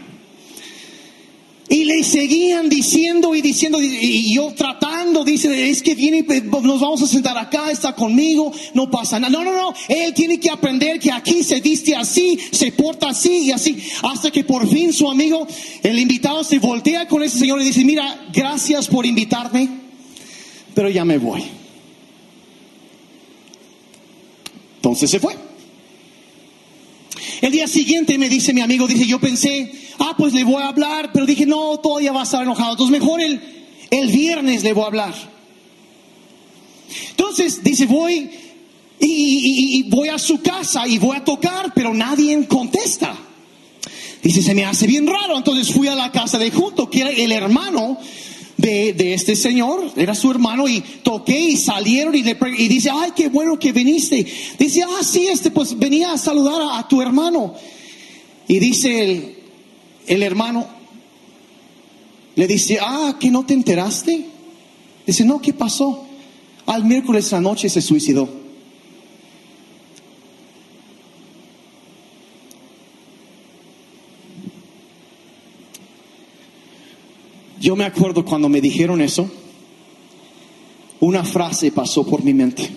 Y 1.68 1.85
le 1.85 2.03
seguían 2.03 2.68
diciendo 2.68 3.33
y 3.37 3.43
diciendo, 3.43 3.81
y 3.81 4.35
yo 4.35 4.53
tratando, 4.57 5.25
dice, 5.25 5.70
es 5.70 5.85
que 5.85 5.95
viene, 5.95 6.22
nos 6.22 6.81
vamos 6.81 7.01
a 7.01 7.07
sentar 7.07 7.39
acá, 7.39 7.70
está 7.70 7.95
conmigo, 7.95 8.51
no 8.75 8.91
pasa 8.91 9.20
nada. 9.20 9.31
No, 9.31 9.45
no, 9.45 9.53
no, 9.53 9.72
él 9.89 10.12
tiene 10.12 10.41
que 10.41 10.51
aprender 10.51 10.99
que 10.99 11.12
aquí 11.12 11.45
se 11.45 11.61
viste 11.61 11.95
así, 11.95 12.37
se 12.51 12.72
porta 12.72 13.11
así 13.11 13.45
y 13.45 13.53
así, 13.53 13.79
hasta 14.03 14.33
que 14.33 14.43
por 14.43 14.68
fin 14.68 14.93
su 14.93 15.09
amigo, 15.09 15.47
el 15.85 15.97
invitado, 15.97 16.43
se 16.43 16.59
voltea 16.59 17.07
con 17.07 17.22
ese 17.22 17.39
señor 17.39 17.61
y 17.62 17.66
dice, 17.66 17.85
mira, 17.85 18.27
gracias 18.33 18.89
por 18.89 19.07
invitarme, 19.07 19.68
pero 20.75 20.91
ya 20.91 21.05
me 21.05 21.18
voy. 21.18 21.64
Entonces 24.85 25.11
se 25.11 25.18
fue. 25.18 25.35
El 27.41 27.51
día 27.53 27.66
siguiente 27.66 28.18
me 28.18 28.28
dice 28.28 28.53
mi 28.53 28.61
amigo, 28.61 28.87
dice, 28.87 29.07
yo 29.07 29.18
pensé, 29.18 29.72
ah, 29.99 30.14
pues 30.18 30.35
le 30.35 30.45
voy 30.45 30.62
a 30.62 30.68
hablar, 30.68 31.11
pero 31.11 31.24
dije, 31.24 31.47
no, 31.47 31.78
todavía 31.78 32.12
va 32.12 32.20
a 32.20 32.24
estar 32.24 32.43
enojado. 32.43 32.72
Entonces 32.72 33.01
mejor 33.01 33.22
el, 33.22 33.41
el 33.89 34.09
viernes 34.09 34.62
le 34.62 34.74
voy 34.74 34.85
a 34.85 34.89
hablar. 34.89 35.14
Entonces 37.12 37.64
dice, 37.64 37.87
voy 37.87 38.30
y, 39.01 39.78
y, 39.78 39.82
voy 39.85 40.11
a 40.11 40.18
su 40.18 40.43
casa 40.43 40.87
y 40.87 40.99
voy 40.99 41.16
a 41.16 41.24
tocar, 41.24 41.72
pero 41.74 41.95
nadie 41.95 42.47
contesta. 42.47 43.16
Dice, 44.22 44.43
se 44.43 44.55
me 44.55 44.66
hace 44.66 44.87
bien 44.87 45.07
raro. 45.07 45.39
Entonces 45.39 45.72
fui 45.72 45.89
a 45.89 45.95
la 45.95 46.12
casa 46.12 46.37
de 46.37 46.51
junto, 46.51 46.91
que 46.91 47.01
era 47.01 47.11
el 47.11 47.32
hermano 47.32 47.99
de, 48.65 49.15
este 49.15 49.37
señor, 49.37 49.93
era 49.97 50.15
su 50.15 50.31
hermano, 50.31 50.67
y 50.69 50.81
toqué 51.03 51.39
y 51.39 51.57
salieron 51.57 52.15
y, 52.15 52.21
y, 52.21 52.69
dice, 52.69 52.91
ay, 52.93 53.12
qué 53.15 53.29
bueno 53.29 53.59
que 53.59 53.73
viniste. 53.73 54.27
Dice, 54.59 54.83
ah, 54.83 55.03
sí, 55.05 55.27
este, 55.27 55.51
pues 55.51 55.79
venía 55.79 56.12
a 56.12 56.19
saludar 56.19 56.61
a, 56.73 56.89
tu 56.89 57.03
hermano. 57.03 57.55
Y 58.49 58.59
dice 58.59 59.03
el, 59.03 59.39
el 60.07 60.23
hermano, 60.23 60.67
le 62.37 62.47
dice, 62.47 62.79
ah, 62.81 63.17
que 63.21 63.31
no 63.31 63.45
te 63.45 63.55
enteraste. 63.55 64.27
Dice, 65.07 65.25
no, 65.25 65.41
¿qué 65.41 65.53
pasó? 65.53 66.07
Al 66.67 66.85
miércoles 66.85 67.31
la 67.33 67.41
noche 67.41 67.69
se 67.69 67.83
suicidó. 67.83 68.43
Yo 77.65 77.77
me 77.77 77.87
acuerdo 77.87 78.27
cuando 78.27 78.51
me 78.51 78.61
dijeron 78.61 79.01
eso, 79.01 79.27
una 81.01 81.25
frase 81.25 81.73
pasó 81.73 82.05
por 82.05 82.23
mi 82.23 82.35
mente. 82.35 82.69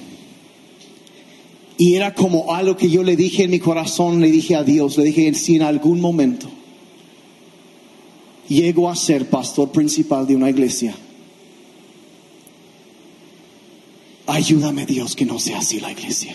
Y 1.78 1.96
era 1.96 2.14
como 2.14 2.56
algo 2.56 2.78
que 2.78 2.90
yo 2.90 3.04
le 3.04 3.18
dije 3.18 3.44
en 3.44 3.52
mi 3.52 3.60
corazón, 3.60 4.22
le 4.22 4.32
dije 4.32 4.56
a 4.56 4.64
Dios, 4.64 4.98
le 4.98 5.04
dije, 5.04 5.34
si 5.34 5.58
en 5.58 5.64
algún 5.64 6.00
momento 6.00 6.48
llego 8.48 8.90
a 8.90 8.96
ser 8.96 9.30
pastor 9.30 9.74
principal 9.74 10.26
de 10.26 10.38
una 10.38 10.50
iglesia, 10.50 10.96
ayúdame 14.26 14.86
Dios 14.86 15.18
que 15.18 15.26
no 15.26 15.38
sea 15.38 15.58
así 15.58 15.82
la 15.82 15.92
iglesia. 15.92 16.34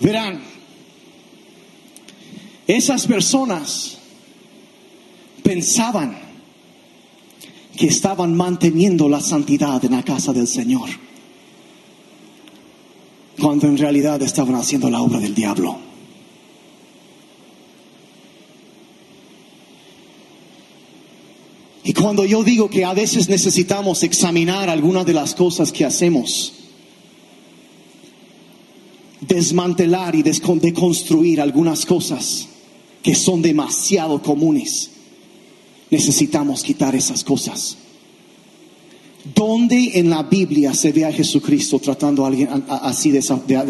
Verán, 0.00 0.40
esas 2.76 3.06
personas 3.06 3.98
pensaban 5.42 6.16
que 7.76 7.86
estaban 7.86 8.36
manteniendo 8.36 9.08
la 9.08 9.20
santidad 9.20 9.84
en 9.84 9.92
la 9.92 10.02
casa 10.02 10.32
del 10.32 10.46
Señor, 10.46 10.88
cuando 13.40 13.66
en 13.66 13.78
realidad 13.78 14.20
estaban 14.22 14.54
haciendo 14.54 14.90
la 14.90 15.00
obra 15.00 15.18
del 15.18 15.34
diablo. 15.34 15.78
Y 21.82 21.94
cuando 21.94 22.24
yo 22.26 22.44
digo 22.44 22.68
que 22.68 22.84
a 22.84 22.92
veces 22.92 23.28
necesitamos 23.28 24.02
examinar 24.02 24.68
algunas 24.68 25.06
de 25.06 25.14
las 25.14 25.34
cosas 25.34 25.72
que 25.72 25.84
hacemos, 25.84 26.52
desmantelar 29.22 30.14
y 30.14 30.22
deconstruir 30.22 31.40
algunas 31.40 31.86
cosas 31.86 32.48
que 33.02 33.14
son 33.14 33.42
demasiado 33.42 34.22
comunes, 34.22 34.90
necesitamos 35.90 36.62
quitar 36.62 36.94
esas 36.94 37.24
cosas. 37.24 37.76
¿Dónde 39.34 39.98
en 39.98 40.10
la 40.10 40.22
Biblia 40.22 40.74
se 40.74 40.92
ve 40.92 41.04
a 41.04 41.12
Jesucristo 41.12 41.78
tratando 41.78 42.24
a 42.24 42.28
alguien 42.28 42.48
así 42.68 43.10
de, 43.10 43.20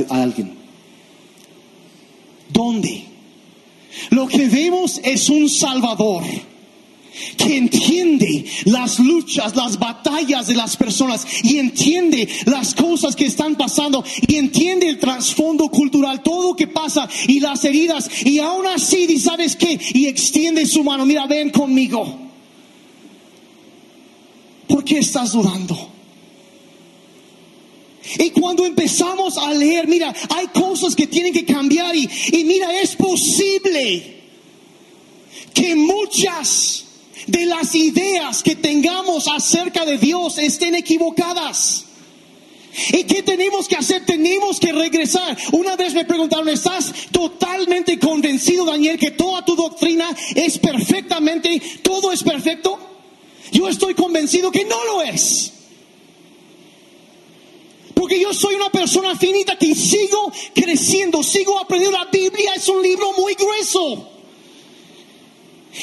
a 0.08 0.22
alguien? 0.22 0.52
¿Dónde? 2.52 3.04
Lo 4.10 4.26
que 4.28 4.48
vemos 4.48 5.00
es 5.02 5.28
un 5.28 5.48
Salvador 5.48 6.22
que 7.36 7.56
entiende 7.56 8.44
las 8.64 8.98
luchas, 8.98 9.56
las 9.56 9.78
batallas 9.78 10.46
de 10.46 10.54
las 10.54 10.76
personas 10.76 11.26
y 11.42 11.58
entiende 11.58 12.28
las 12.46 12.74
cosas 12.74 13.16
que 13.16 13.26
están 13.26 13.56
pasando 13.56 14.04
y 14.26 14.36
entiende 14.36 14.88
el 14.88 14.98
trasfondo 14.98 15.68
cultural, 15.68 16.22
todo 16.22 16.50
lo 16.50 16.56
que 16.56 16.66
pasa 16.66 17.08
y 17.26 17.40
las 17.40 17.64
heridas 17.64 18.08
y 18.24 18.38
aún 18.38 18.66
así, 18.66 19.18
¿sabes 19.18 19.56
qué? 19.56 19.78
Y 19.94 20.06
extiende 20.06 20.66
su 20.66 20.84
mano, 20.84 21.06
mira, 21.06 21.26
ven 21.26 21.50
conmigo. 21.50 22.30
¿Por 24.68 24.84
qué 24.84 24.98
estás 24.98 25.32
dudando? 25.32 25.90
Y 28.18 28.30
cuando 28.30 28.64
empezamos 28.66 29.36
a 29.36 29.52
leer, 29.52 29.86
mira, 29.86 30.14
hay 30.34 30.46
cosas 30.48 30.96
que 30.96 31.06
tienen 31.06 31.32
que 31.32 31.44
cambiar 31.44 31.94
y, 31.94 32.08
y 32.32 32.44
mira, 32.44 32.80
es 32.80 32.96
posible 32.96 34.20
que 35.52 35.74
muchas 35.74 36.86
de 37.26 37.46
las 37.46 37.74
ideas 37.74 38.42
que 38.42 38.56
tengamos 38.56 39.28
acerca 39.28 39.84
de 39.84 39.98
Dios 39.98 40.38
estén 40.38 40.74
equivocadas. 40.74 41.86
¿Y 42.92 43.04
qué 43.04 43.22
tenemos 43.22 43.66
que 43.66 43.76
hacer? 43.76 44.04
Tenemos 44.06 44.60
que 44.60 44.72
regresar. 44.72 45.36
Una 45.52 45.76
vez 45.76 45.92
me 45.92 46.04
preguntaron, 46.04 46.48
¿estás 46.48 46.92
totalmente 47.10 47.98
convencido, 47.98 48.64
Daniel, 48.64 48.98
que 48.98 49.10
toda 49.10 49.44
tu 49.44 49.56
doctrina 49.56 50.08
es 50.34 50.58
perfectamente, 50.58 51.60
todo 51.82 52.12
es 52.12 52.22
perfecto? 52.22 52.78
Yo 53.50 53.68
estoy 53.68 53.94
convencido 53.94 54.52
que 54.52 54.64
no 54.64 54.84
lo 54.84 55.02
es. 55.02 55.52
Porque 57.94 58.20
yo 58.20 58.32
soy 58.32 58.54
una 58.54 58.70
persona 58.70 59.16
finita 59.16 59.58
que 59.58 59.74
sigo 59.74 60.32
creciendo, 60.54 61.22
sigo 61.22 61.58
aprendiendo. 61.58 61.98
La 61.98 62.06
Biblia 62.10 62.54
es 62.54 62.68
un 62.68 62.82
libro 62.82 63.12
muy 63.12 63.34
grueso. 63.34 64.19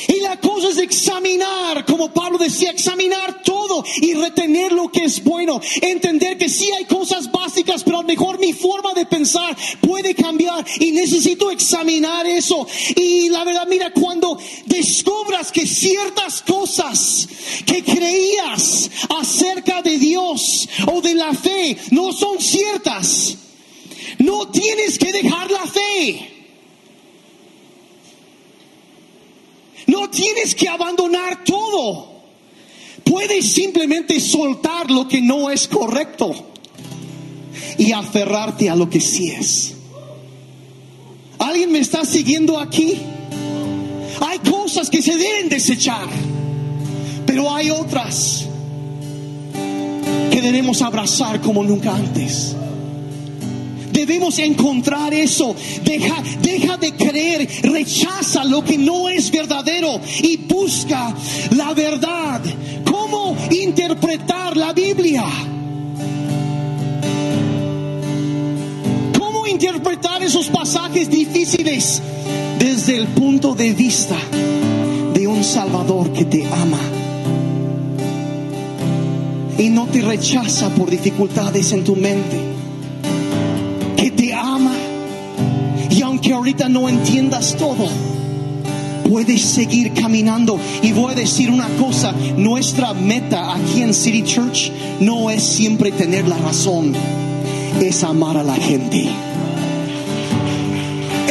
Y 0.07 0.19
la 0.19 0.39
cosa 0.39 0.69
es 0.69 0.77
examinar, 0.77 1.85
como 1.85 2.13
Pablo 2.13 2.37
decía, 2.37 2.71
examinar 2.71 3.41
todo 3.41 3.83
y 4.01 4.13
retener 4.13 4.73
lo 4.73 4.91
que 4.91 5.05
es 5.05 5.23
bueno. 5.23 5.61
Entender 5.81 6.37
que 6.37 6.49
sí 6.49 6.69
hay 6.77 6.85
cosas 6.85 7.31
básicas, 7.31 7.83
pero 7.83 7.99
a 7.99 8.01
lo 8.01 8.07
mejor 8.07 8.37
mi 8.39 8.53
forma 8.53 8.93
de 8.93 9.05
pensar 9.05 9.55
puede 9.79 10.13
cambiar 10.13 10.65
y 10.79 10.91
necesito 10.91 11.51
examinar 11.51 12.25
eso. 12.25 12.67
Y 12.95 13.29
la 13.29 13.43
verdad, 13.45 13.67
mira, 13.69 13.91
cuando 13.93 14.37
descubras 14.65 15.51
que 15.51 15.65
ciertas 15.65 16.41
cosas 16.41 17.27
que 17.65 17.83
creías 17.83 18.89
acerca 19.17 19.81
de 19.81 19.97
Dios 19.97 20.67
o 20.93 21.01
de 21.01 21.15
la 21.15 21.33
fe 21.33 21.77
no 21.91 22.11
son 22.11 22.39
ciertas, 22.39 23.37
no 24.19 24.49
tienes 24.49 24.97
que 24.97 25.11
dejar 25.11 25.49
la 25.49 25.65
fe. 25.65 26.36
No 29.87 30.09
tienes 30.09 30.53
que 30.53 30.67
abandonar 30.67 31.43
todo. 31.43 32.17
Puedes 33.03 33.53
simplemente 33.53 34.19
soltar 34.19 34.91
lo 34.91 35.07
que 35.07 35.21
no 35.21 35.49
es 35.49 35.67
correcto 35.67 36.35
y 37.77 37.93
aferrarte 37.93 38.69
a 38.69 38.75
lo 38.75 38.89
que 38.89 38.99
sí 38.99 39.29
es. 39.29 39.73
¿Alguien 41.39 41.71
me 41.71 41.79
está 41.79 42.03
siguiendo 42.03 42.59
aquí? 42.59 42.97
Hay 44.19 44.39
cosas 44.39 44.89
que 44.89 45.01
se 45.01 45.15
deben 45.15 45.47
desechar, 45.47 46.07
pero 47.25 47.53
hay 47.53 47.69
otras 47.69 48.45
que 50.31 50.41
debemos 50.41 50.81
abrazar 50.81 51.39
como 51.39 51.63
nunca 51.63 51.95
antes. 51.95 52.55
Debemos 53.97 54.37
encontrar 54.37 55.11
eso. 55.11 55.55
Deja, 55.83 56.21
deja 56.43 56.77
de 56.77 56.93
creer, 56.93 57.49
rechaza 57.63 58.43
lo 58.43 58.63
que 58.63 58.77
no 58.77 59.09
es 59.09 59.31
verdadero 59.31 59.99
y 60.21 60.37
busca 60.37 61.15
la 61.55 61.73
verdad. 61.73 62.39
¿Cómo 62.85 63.35
interpretar 63.49 64.55
la 64.55 64.71
Biblia? 64.71 65.25
¿Cómo 69.17 69.47
interpretar 69.47 70.21
esos 70.21 70.45
pasajes 70.49 71.09
difíciles 71.09 71.99
desde 72.59 72.97
el 72.97 73.07
punto 73.07 73.55
de 73.55 73.73
vista 73.73 74.17
de 75.15 75.25
un 75.25 75.43
Salvador 75.43 76.13
que 76.13 76.25
te 76.25 76.45
ama? 76.45 76.81
Y 79.57 79.69
no 79.69 79.87
te 79.87 80.01
rechaza 80.01 80.69
por 80.69 80.87
dificultades 80.87 81.71
en 81.71 81.83
tu 81.83 81.95
mente 81.95 82.46
que 86.19 86.33
ahorita 86.33 86.69
no 86.69 86.89
entiendas 86.89 87.55
todo, 87.57 87.87
puedes 89.09 89.41
seguir 89.41 89.93
caminando. 89.93 90.59
Y 90.81 90.91
voy 90.91 91.11
a 91.11 91.15
decir 91.15 91.49
una 91.49 91.67
cosa, 91.79 92.13
nuestra 92.37 92.93
meta 92.93 93.53
aquí 93.55 93.81
en 93.81 93.93
City 93.93 94.23
Church 94.23 94.71
no 94.99 95.29
es 95.29 95.43
siempre 95.43 95.91
tener 95.91 96.27
la 96.27 96.37
razón, 96.37 96.93
es 97.81 98.03
amar 98.03 98.37
a 98.37 98.43
la 98.43 98.55
gente. 98.55 99.09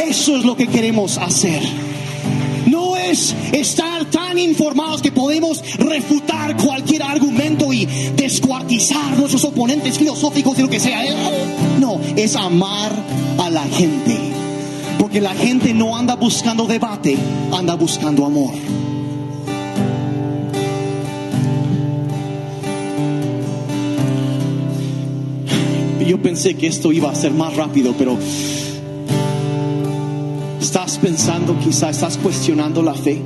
Eso 0.07 0.37
es 0.37 0.45
lo 0.45 0.55
que 0.55 0.67
queremos 0.67 1.17
hacer. 1.17 1.61
No 2.65 2.97
es 2.97 3.33
estar 3.53 4.03
tan 4.05 4.37
informados 4.37 5.01
que 5.01 5.11
podemos 5.11 5.63
refutar 5.77 6.57
cualquier 6.57 7.03
argumento 7.03 7.71
y 7.71 7.85
descuartizar 7.85 9.17
nuestros 9.17 9.43
oponentes 9.45 9.97
filosóficos 9.97 10.59
y 10.59 10.61
lo 10.63 10.69
que 10.69 10.79
sea. 10.79 11.01
No, 11.79 11.99
es 12.15 12.35
amar 12.35 12.91
a 13.37 13.49
la 13.49 13.63
gente. 13.63 14.26
Porque 14.99 15.21
la 15.21 15.33
gente 15.33 15.73
no 15.73 15.95
anda 15.95 16.15
buscando 16.15 16.65
debate, 16.65 17.17
anda 17.51 17.75
buscando 17.75 18.25
amor. 18.25 18.53
Yo 26.05 26.21
pensé 26.21 26.55
que 26.55 26.67
esto 26.67 26.93
iba 26.93 27.11
a 27.11 27.15
ser 27.15 27.31
más 27.31 27.55
rápido, 27.55 27.93
pero 27.97 28.17
estás 30.61 30.97
pensando, 30.97 31.57
quizá 31.59 31.89
estás 31.89 32.17
cuestionando 32.17 32.81
la 32.81 32.93
fe. 32.93 33.21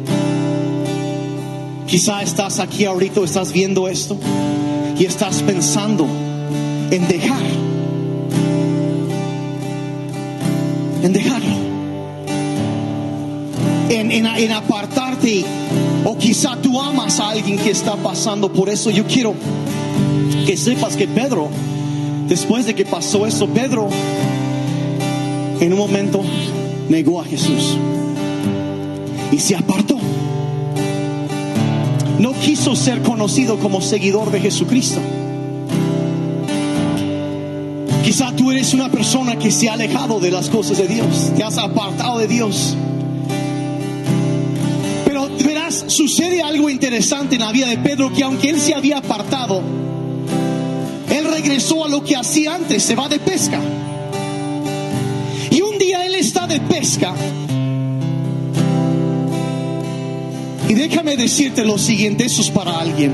Quizá 1.85 2.23
estás 2.23 2.59
aquí 2.59 2.85
ahorita, 2.85 3.21
estás 3.21 3.51
viendo 3.51 3.87
esto 3.87 4.17
y 4.97 5.05
estás 5.05 5.41
pensando 5.43 6.07
en 6.89 7.07
dejar, 7.07 7.41
en 11.03 11.13
dejarlo 11.13 11.71
en, 13.99 14.51
apartarte 14.51 15.43
o 16.05 16.17
quizá 16.17 16.55
tú 16.61 16.79
amas 16.79 17.19
a 17.19 17.29
alguien 17.29 17.57
que 17.57 17.71
está 17.71 17.95
pasando 17.95 18.51
por 18.51 18.69
eso. 18.69 18.89
Yo 18.89 19.05
quiero 19.05 19.33
que 20.45 20.57
sepas 20.57 20.95
que 20.95 21.07
Pedro, 21.07 21.49
después 22.27 22.65
de 22.65 22.73
que 22.73 22.85
pasó 22.85 23.25
eso, 23.25 23.47
Pedro 23.47 23.89
en 25.59 25.73
un 25.73 25.79
momento 25.79 26.23
negó 26.89 27.21
a 27.21 27.25
Jesús 27.25 27.77
y 29.31 29.39
se 29.39 29.55
apartó. 29.55 29.97
No 32.19 32.33
quiso 32.33 32.75
ser 32.75 33.01
conocido 33.01 33.57
como 33.59 33.81
seguidor 33.81 34.31
de 34.31 34.39
Jesucristo. 34.39 34.99
Quizá 38.03 38.31
tú 38.35 38.51
eres 38.51 38.73
una 38.73 38.89
persona 38.89 39.37
que 39.37 39.51
se 39.51 39.69
ha 39.69 39.73
alejado 39.73 40.19
de 40.19 40.31
las 40.31 40.49
cosas 40.49 40.77
de 40.77 40.87
Dios, 40.87 41.31
te 41.35 41.43
has 41.43 41.57
apartado 41.59 42.17
de 42.17 42.27
Dios. 42.27 42.75
Pero 45.05 45.29
verás, 45.45 45.85
sucede 45.87 46.41
algo 46.41 46.69
interesante 46.69 47.35
en 47.35 47.41
la 47.41 47.51
vida 47.51 47.67
de 47.67 47.77
Pedro, 47.77 48.11
que 48.11 48.23
aunque 48.23 48.49
él 48.49 48.59
se 48.59 48.73
había 48.73 48.97
apartado, 48.97 49.61
él 51.11 51.25
regresó 51.31 51.85
a 51.85 51.89
lo 51.89 52.03
que 52.03 52.15
hacía 52.15 52.55
antes, 52.55 52.81
se 52.81 52.95
va 52.95 53.07
de 53.07 53.19
pesca. 53.19 53.59
Y 55.51 55.61
un 55.61 55.77
día 55.77 56.03
él 56.05 56.15
está 56.15 56.47
de 56.47 56.59
pesca. 56.59 57.13
Y 60.67 60.73
déjame 60.73 61.17
decirte 61.17 61.63
lo 61.65 61.77
siguiente, 61.77 62.25
eso 62.25 62.41
es 62.41 62.49
para 62.49 62.79
alguien. 62.79 63.11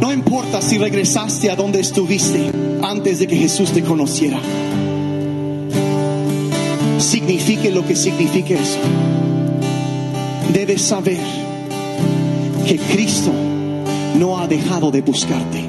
No 0.00 0.12
importa 0.12 0.60
si 0.60 0.78
regresaste 0.78 1.50
a 1.50 1.54
donde 1.54 1.78
estuviste 1.80 2.61
antes 2.82 3.18
de 3.18 3.26
que 3.26 3.36
Jesús 3.36 3.72
te 3.72 3.82
conociera. 3.82 4.40
Signifique 6.98 7.70
lo 7.70 7.86
que 7.86 7.96
signifique 7.96 8.54
eso. 8.54 8.78
Debes 10.52 10.82
saber 10.82 11.18
que 12.66 12.78
Cristo 12.78 13.32
no 14.18 14.38
ha 14.38 14.46
dejado 14.46 14.90
de 14.90 15.02
buscarte. 15.02 15.64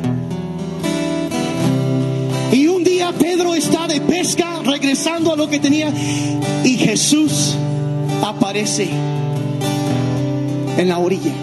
Y 2.51 2.67
un 2.67 2.83
día 2.83 3.11
Pedro 3.17 3.55
está 3.55 3.87
de 3.87 4.01
pesca, 4.01 4.61
regresando 4.63 5.33
a 5.33 5.35
lo 5.35 5.49
que 5.49 5.59
tenía, 5.59 5.91
y 6.63 6.77
Jesús 6.77 7.55
aparece 8.23 8.89
en 10.77 10.87
la 10.87 10.97
orilla. 10.97 11.33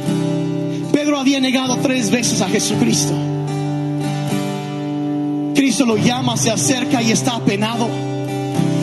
Pedro 0.93 1.19
había 1.19 1.41
negado 1.41 1.77
tres 1.79 2.11
veces 2.11 2.41
a 2.41 2.49
Jesucristo. 2.49 3.30
Cristo 5.61 5.85
lo 5.85 5.99
llama, 5.99 6.39
se 6.39 6.51
acerca 6.51 7.03
y 7.03 7.13
está 7.13 7.37
apenado. 7.37 7.87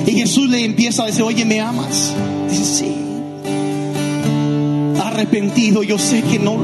Y 0.06 0.12
Jesús 0.12 0.48
le 0.48 0.64
empieza 0.64 1.02
a 1.02 1.06
decir, 1.08 1.24
oye, 1.24 1.44
¿me 1.44 1.60
amas? 1.60 2.14
Dice, 2.52 2.66
sí. 2.66 2.96
Arrepentido, 5.04 5.82
yo 5.82 5.98
sé 5.98 6.22
que 6.22 6.38
no, 6.38 6.60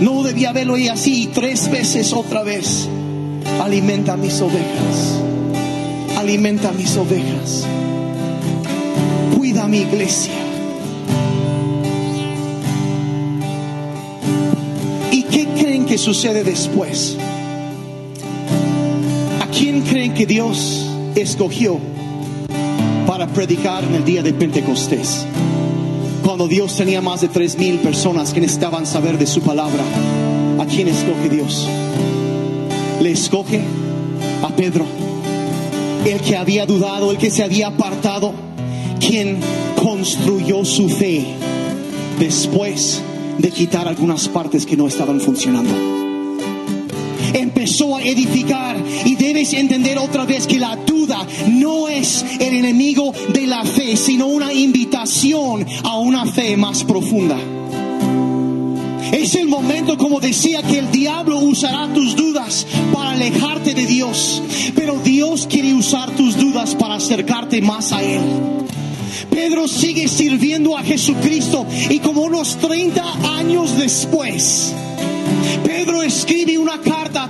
no 0.00 0.24
debía 0.24 0.50
verlo 0.50 0.76
y 0.76 0.88
así. 0.88 1.22
Y 1.22 1.26
tres 1.28 1.70
veces 1.70 2.12
otra 2.12 2.42
vez, 2.42 2.88
alimenta 3.62 4.16
mis 4.16 4.40
ovejas. 4.40 5.20
Alimenta 6.16 6.72
mis 6.72 6.96
ovejas. 6.96 7.64
Cuida 9.36 9.68
mi 9.68 9.82
iglesia. 9.82 10.34
¿Y 15.12 15.22
qué 15.22 15.46
creen 15.56 15.86
que 15.86 15.96
sucede 15.96 16.42
después? 16.42 17.16
¿A 19.86 19.88
quién 19.88 20.00
creen 20.00 20.14
que 20.14 20.26
Dios 20.26 20.84
escogió 21.14 21.78
para 23.06 23.28
predicar 23.28 23.84
en 23.84 23.94
el 23.94 24.04
día 24.04 24.20
de 24.20 24.32
Pentecostés? 24.32 25.24
Cuando 26.24 26.48
Dios 26.48 26.76
tenía 26.76 27.00
más 27.00 27.20
de 27.20 27.28
tres 27.28 27.56
mil 27.56 27.78
personas 27.78 28.32
que 28.32 28.40
necesitaban 28.40 28.84
saber 28.84 29.16
de 29.16 29.28
su 29.28 29.42
palabra, 29.42 29.84
¿a 30.58 30.66
quién 30.66 30.88
escoge 30.88 31.28
Dios? 31.28 31.68
Le 33.00 33.12
escoge 33.12 33.60
a 34.42 34.48
Pedro, 34.48 34.86
el 36.04 36.20
que 36.20 36.36
había 36.36 36.66
dudado, 36.66 37.12
el 37.12 37.16
que 37.16 37.30
se 37.30 37.44
había 37.44 37.68
apartado, 37.68 38.32
quien 38.98 39.38
construyó 39.80 40.64
su 40.64 40.88
fe 40.88 41.24
después 42.18 43.02
de 43.38 43.50
quitar 43.52 43.86
algunas 43.86 44.28
partes 44.28 44.66
que 44.66 44.76
no 44.76 44.88
estaban 44.88 45.20
funcionando. 45.20 45.96
Empezó 47.34 47.96
a 47.96 48.02
edificar 48.02 48.76
y 49.04 49.15
entender 49.52 49.98
otra 49.98 50.24
vez 50.24 50.46
que 50.46 50.58
la 50.58 50.76
duda 50.76 51.26
no 51.48 51.88
es 51.88 52.24
el 52.40 52.54
enemigo 52.54 53.12
de 53.32 53.46
la 53.46 53.64
fe, 53.64 53.96
sino 53.96 54.26
una 54.26 54.52
invitación 54.52 55.66
a 55.84 55.98
una 55.98 56.26
fe 56.26 56.56
más 56.56 56.84
profunda. 56.84 57.38
Es 59.12 59.34
el 59.36 59.48
momento, 59.48 59.96
como 59.96 60.20
decía, 60.20 60.62
que 60.62 60.78
el 60.78 60.90
diablo 60.90 61.38
usará 61.38 61.92
tus 61.94 62.16
dudas 62.16 62.66
para 62.92 63.12
alejarte 63.12 63.74
de 63.74 63.86
Dios, 63.86 64.42
pero 64.74 64.98
Dios 64.98 65.46
quiere 65.48 65.74
usar 65.74 66.10
tus 66.16 66.36
dudas 66.36 66.74
para 66.74 66.96
acercarte 66.96 67.62
más 67.62 67.92
a 67.92 68.02
Él. 68.02 68.20
Pedro 69.30 69.68
sigue 69.68 70.08
sirviendo 70.08 70.76
a 70.76 70.82
Jesucristo 70.82 71.66
y 71.88 71.98
como 72.00 72.22
unos 72.22 72.56
30 72.56 73.38
años 73.38 73.76
después, 73.78 74.72
Pedro 75.64 76.02
escribe 76.02 76.58
una 76.58 76.80
carta 76.80 77.25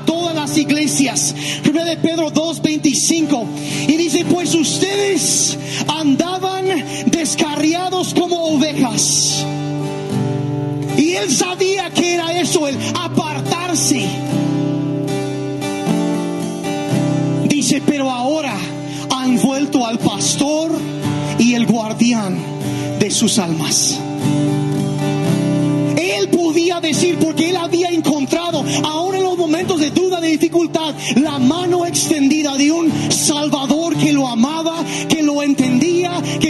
iglesias, 0.57 1.34
primera 1.62 1.84
de 1.84 1.96
Pedro 1.96 2.30
2:25, 2.30 3.46
y 3.88 3.96
dice, 3.96 4.24
pues 4.24 4.54
ustedes 4.54 5.57
andaban 5.88 6.66
descarriados 7.07 8.14
como 8.14 8.44
ovejas. 8.54 9.44
Y 10.96 11.12
él 11.12 11.30
sabía 11.30 11.90
que 11.90 12.14
era 12.14 12.40
eso, 12.40 12.66
el 12.66 12.76
apartarse. 12.94 14.07
Dice, 17.48 17.82
pero 17.84 18.11
ahora 18.11 18.57
han 19.11 19.40
vuelto 19.40 19.86
al 19.86 19.98
pastor 19.98 20.72
y 21.38 21.54
el 21.54 21.66
guardián 21.66 22.38
de 22.98 23.11
sus 23.11 23.38
almas. 23.38 23.98
Él 25.96 26.28
podía 26.28 26.80
decir, 26.80 27.18
porque 27.18 27.50
él 27.50 27.57
había 27.57 27.92
la 31.16 31.38
mano 31.38 31.86
extendida 31.86 32.57
de 32.57 32.70
un 32.70 32.92
Salvador 33.11 33.97
que 33.97 34.12
lo 34.12 34.28
amaba, 34.28 34.84
que 35.09 35.22
lo 35.22 35.42
entendía, 35.42 35.86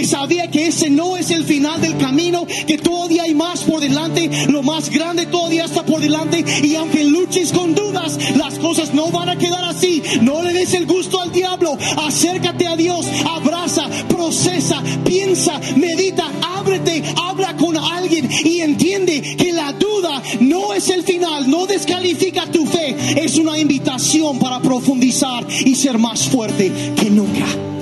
sabía 0.06 0.50
que 0.50 0.66
ese 0.68 0.90
no 0.90 1.16
es 1.16 1.30
el 1.30 1.44
final 1.44 1.80
del 1.80 1.96
camino, 1.98 2.46
que 2.66 2.78
todavía 2.78 3.24
hay 3.24 3.34
más 3.34 3.64
por 3.64 3.80
delante, 3.80 4.30
lo 4.48 4.62
más 4.62 4.90
grande 4.90 5.26
todavía 5.26 5.64
está 5.64 5.84
por 5.84 6.00
delante, 6.00 6.44
y 6.62 6.74
aunque 6.76 7.04
luches 7.04 7.52
con 7.52 7.74
dudas, 7.74 8.18
las 8.36 8.58
cosas 8.58 8.94
no 8.94 9.10
van 9.10 9.28
a 9.28 9.38
quedar 9.38 9.64
así. 9.64 10.02
No 10.22 10.42
le 10.42 10.52
des 10.52 10.74
el 10.74 10.86
gusto 10.86 11.20
al 11.20 11.32
diablo, 11.32 11.76
acércate 11.98 12.66
a 12.66 12.76
Dios, 12.76 13.06
abraza, 13.28 13.88
procesa, 14.08 14.82
piensa, 15.04 15.60
medita, 15.76 16.30
ábrete, 16.42 17.02
habla 17.22 17.56
con 17.56 17.76
alguien 17.76 18.28
y 18.44 18.60
entiende 18.60 19.36
que 19.36 19.52
la 19.52 19.72
duda 19.72 20.22
no 20.40 20.72
es 20.72 20.88
el 20.90 21.02
final, 21.02 21.50
no 21.50 21.66
descalifica 21.66 22.50
tu 22.50 22.66
fe, 22.66 22.96
es 23.24 23.36
una 23.36 23.58
invitación 23.58 24.38
para 24.38 24.60
profundizar 24.60 25.46
y 25.64 25.74
ser 25.74 25.98
más 25.98 26.28
fuerte 26.28 26.72
que 26.96 27.10
nunca. 27.10 27.75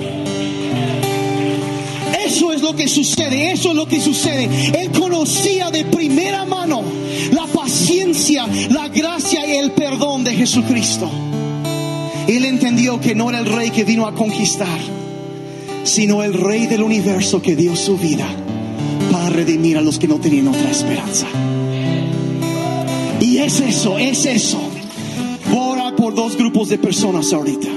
Eso 2.35 2.51
es 2.51 2.61
lo 2.61 2.75
que 2.75 2.89
sucede, 2.89 3.51
eso 3.51 3.69
es 3.69 3.75
lo 3.75 3.87
que 3.87 4.01
sucede. 4.01 4.49
Él 4.77 4.91
conocía 4.91 5.71
de 5.71 5.85
primera 5.85 6.43
mano 6.43 6.81
la 7.31 7.45
paciencia, 7.47 8.45
la 8.71 8.89
gracia 8.89 9.47
y 9.47 9.55
el 9.55 9.71
perdón 9.71 10.25
de 10.25 10.35
Jesucristo. 10.35 11.09
Él 12.27 12.43
entendió 12.43 12.99
que 12.99 13.15
no 13.15 13.29
era 13.29 13.39
el 13.39 13.45
rey 13.45 13.69
que 13.69 13.85
vino 13.85 14.05
a 14.05 14.13
conquistar, 14.13 14.77
sino 15.85 16.23
el 16.23 16.33
rey 16.33 16.67
del 16.67 16.83
universo 16.83 17.41
que 17.41 17.55
dio 17.55 17.73
su 17.77 17.97
vida 17.97 18.27
para 19.13 19.29
redimir 19.29 19.77
a 19.77 19.81
los 19.81 19.97
que 19.97 20.09
no 20.09 20.19
tenían 20.19 20.49
otra 20.49 20.69
esperanza. 20.69 21.27
Y 23.21 23.37
es 23.37 23.61
eso, 23.61 23.97
es 23.97 24.25
eso. 24.25 24.59
Voy 25.49 25.59
a 25.59 25.71
orar 25.71 25.95
por 25.95 26.13
dos 26.13 26.35
grupos 26.35 26.67
de 26.67 26.79
personas 26.79 27.31
ahorita. 27.31 27.69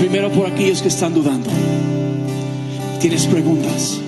Primero 0.00 0.30
por 0.30 0.46
aquellos 0.46 0.82
que 0.82 0.88
están 0.88 1.14
dudando. 1.14 1.48
Tienes 3.00 3.26
preguntas. 3.26 4.00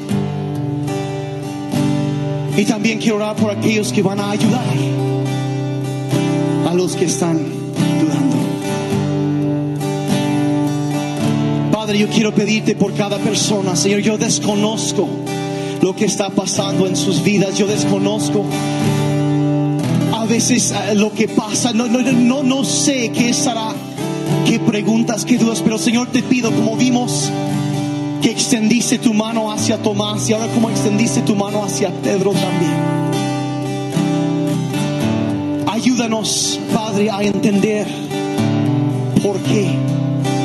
Y 2.56 2.64
también 2.64 2.98
quiero 2.98 3.16
orar 3.16 3.36
por 3.36 3.50
aquellos 3.50 3.92
que 3.92 4.02
van 4.02 4.20
a 4.20 4.30
ayudar 4.30 4.74
a 6.68 6.74
los 6.74 6.96
que 6.96 7.04
están 7.06 7.38
dudando. 7.38 8.36
Padre, 11.72 11.98
yo 11.98 12.08
quiero 12.08 12.34
pedirte 12.34 12.74
por 12.74 12.92
cada 12.94 13.18
persona, 13.18 13.76
Señor, 13.76 14.00
yo 14.00 14.18
desconozco 14.18 15.08
lo 15.80 15.96
que 15.96 16.04
está 16.04 16.30
pasando 16.30 16.86
en 16.86 16.96
sus 16.96 17.22
vidas, 17.22 17.56
yo 17.56 17.66
desconozco 17.66 18.44
a 20.12 20.26
veces 20.26 20.72
eh, 20.72 20.94
lo 20.96 21.12
que 21.12 21.28
pasa, 21.28 21.72
no, 21.72 21.86
no, 21.86 22.02
no, 22.02 22.42
no 22.42 22.64
sé 22.64 23.10
qué 23.10 23.30
estará, 23.30 23.72
qué 24.46 24.58
preguntas, 24.60 25.24
qué 25.24 25.38
dudas, 25.38 25.62
pero 25.62 25.78
Señor 25.78 26.08
te 26.08 26.22
pido, 26.22 26.50
como 26.50 26.76
vimos, 26.76 27.30
que 28.22 28.30
extendiste 28.30 28.98
tu 28.98 29.14
mano 29.14 29.50
hacia 29.50 29.78
Tomás 29.78 30.28
y 30.28 30.32
ahora 30.32 30.46
como 30.52 30.70
extendiste 30.70 31.22
tu 31.22 31.34
mano 31.34 31.64
hacia 31.64 31.90
Pedro 31.90 32.32
también. 32.32 32.74
Ayúdanos, 35.66 36.60
Padre, 36.74 37.10
a 37.10 37.22
entender 37.22 37.86
por 39.22 39.38
qué 39.40 39.70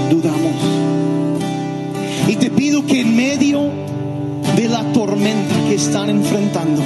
dudamos. 0.09 0.55
Y 2.28 2.36
te 2.36 2.49
pido 2.49 2.86
que 2.86 3.01
en 3.01 3.15
medio 3.15 3.69
de 4.55 4.69
la 4.69 4.84
tormenta 4.93 5.55
que 5.67 5.76
están 5.76 6.09
enfrentando, 6.09 6.82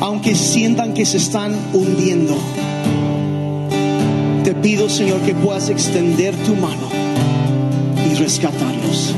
aunque 0.00 0.34
sientan 0.34 0.92
que 0.92 1.06
se 1.06 1.16
están 1.16 1.56
hundiendo, 1.72 2.36
pido, 4.64 4.88
Señor, 4.88 5.20
que 5.20 5.34
puedas 5.34 5.68
extender 5.68 6.34
tu 6.36 6.54
mano 6.56 6.93
rescatarlos. 8.18 9.14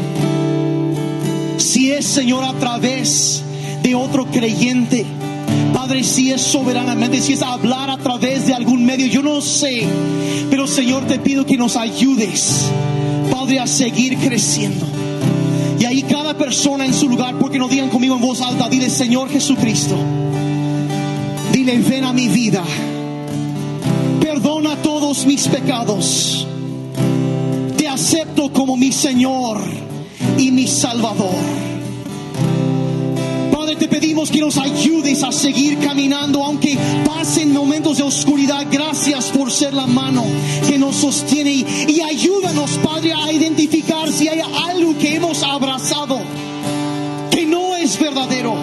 Si 1.59 1.93
es, 1.93 2.07
Señor, 2.07 2.45
a 2.45 2.53
través 2.55 3.43
de 3.83 3.95
otro 3.95 4.27
creyente, 4.27 5.07
Padre, 5.73 6.05
si 6.05 6.33
es 6.33 6.41
soberanamente, 6.41 7.21
si 7.21 7.35
es 7.35 7.43
hablar 7.43 7.91
a 7.91 7.99
través 7.99 8.47
de 8.47 8.55
algún 8.55 8.85
medio, 8.85 9.07
yo 9.07 9.23
no 9.23 9.41
sé, 9.41 9.85
pero 10.51 10.67
Señor, 10.67 11.07
te 11.07 11.19
pido 11.19 11.45
que 11.45 11.57
nos 11.57 11.77
ayudes, 11.77 12.71
Padre, 13.31 13.61
a 13.61 13.67
seguir 13.67 14.17
creciendo. 14.19 14.87
Y 15.79 15.85
ahí 15.85 16.03
cada 16.03 16.37
persona 16.37 16.87
en 16.87 16.95
su 16.95 17.09
lugar, 17.09 17.39
porque 17.39 17.59
no 17.59 17.69
digan 17.69 17.91
conmigo 17.91 18.17
en 18.17 18.23
voz 18.23 18.41
alta, 18.41 18.69
dile 18.69 18.89
Señor 18.89 19.29
Jesucristo, 19.29 19.97
dile 21.53 21.79
ven 21.79 22.05
a 22.05 22.13
mi 22.13 22.29
vida, 22.29 22.65
perdona 24.21 24.77
todos 24.77 25.27
mis 25.27 25.47
pecados, 25.49 26.47
acepto 28.07 28.53
como 28.53 28.77
mi 28.77 28.93
Señor 28.93 29.59
y 30.39 30.53
mi 30.53 30.69
Salvador. 30.69 31.35
Padre, 33.51 33.75
te 33.75 33.89
pedimos 33.89 34.31
que 34.31 34.39
nos 34.39 34.59
ayudes 34.59 35.25
a 35.25 35.33
seguir 35.33 35.81
caminando, 35.81 36.45
aunque 36.45 36.79
pasen 37.05 37.53
momentos 37.53 37.97
de 37.97 38.05
oscuridad. 38.05 38.65
Gracias 38.71 39.25
por 39.31 39.51
ser 39.51 39.75
la 39.75 39.89
mano 39.89 40.23
que 40.69 40.79
nos 40.79 40.95
sostiene 40.95 41.51
y, 41.51 42.01
ayúdanos, 42.01 42.79
Padre, 42.79 43.13
a 43.13 43.33
identificar 43.33 44.13
si 44.13 44.29
hay 44.29 44.41
algo 44.69 44.97
que 44.99 45.17
hemos 45.17 45.43
abrazado 45.43 46.21
que 47.33 47.45
no 47.45 47.75
es 47.75 47.99
verdadero. 47.99 48.55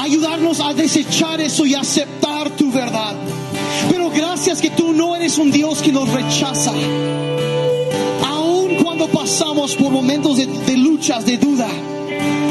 Ayudarnos 0.00 0.58
a 0.58 0.74
desechar 0.74 1.40
eso 1.40 1.64
y 1.64 1.76
aceptar 1.76 2.50
tu 2.56 2.72
verdad. 2.72 3.14
Pero 3.88 4.10
gracias 4.10 4.60
que 4.60 4.70
tú 4.70 4.92
no 4.92 5.14
eres 5.14 5.38
un 5.38 5.52
Dios 5.52 5.80
que 5.80 5.92
nos 5.92 6.08
rechaza. 6.08 6.72
Pasamos 9.12 9.74
por 9.76 9.90
momentos 9.90 10.36
de, 10.36 10.46
de 10.46 10.76
luchas, 10.76 11.24
de 11.24 11.36
duda, 11.36 11.68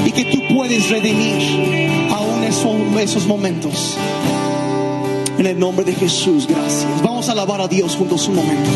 y 0.06 0.12
que 0.12 0.26
tú 0.26 0.41
puedes 0.56 0.89
redimir 0.89 2.12
aún 2.12 2.43
esos, 2.43 2.76
esos 2.99 3.26
momentos. 3.28 3.97
En 5.38 5.45
el 5.45 5.60
nombre 5.60 5.86
de 5.86 5.93
Jesús, 5.93 6.47
gracias. 6.47 6.88
Vamos 7.03 7.28
a 7.30 7.34
alabar 7.34 7.62
a 7.62 7.68
Dios 7.68 7.95
juntos 7.95 8.28
un 8.28 8.36
momento. 8.36 8.70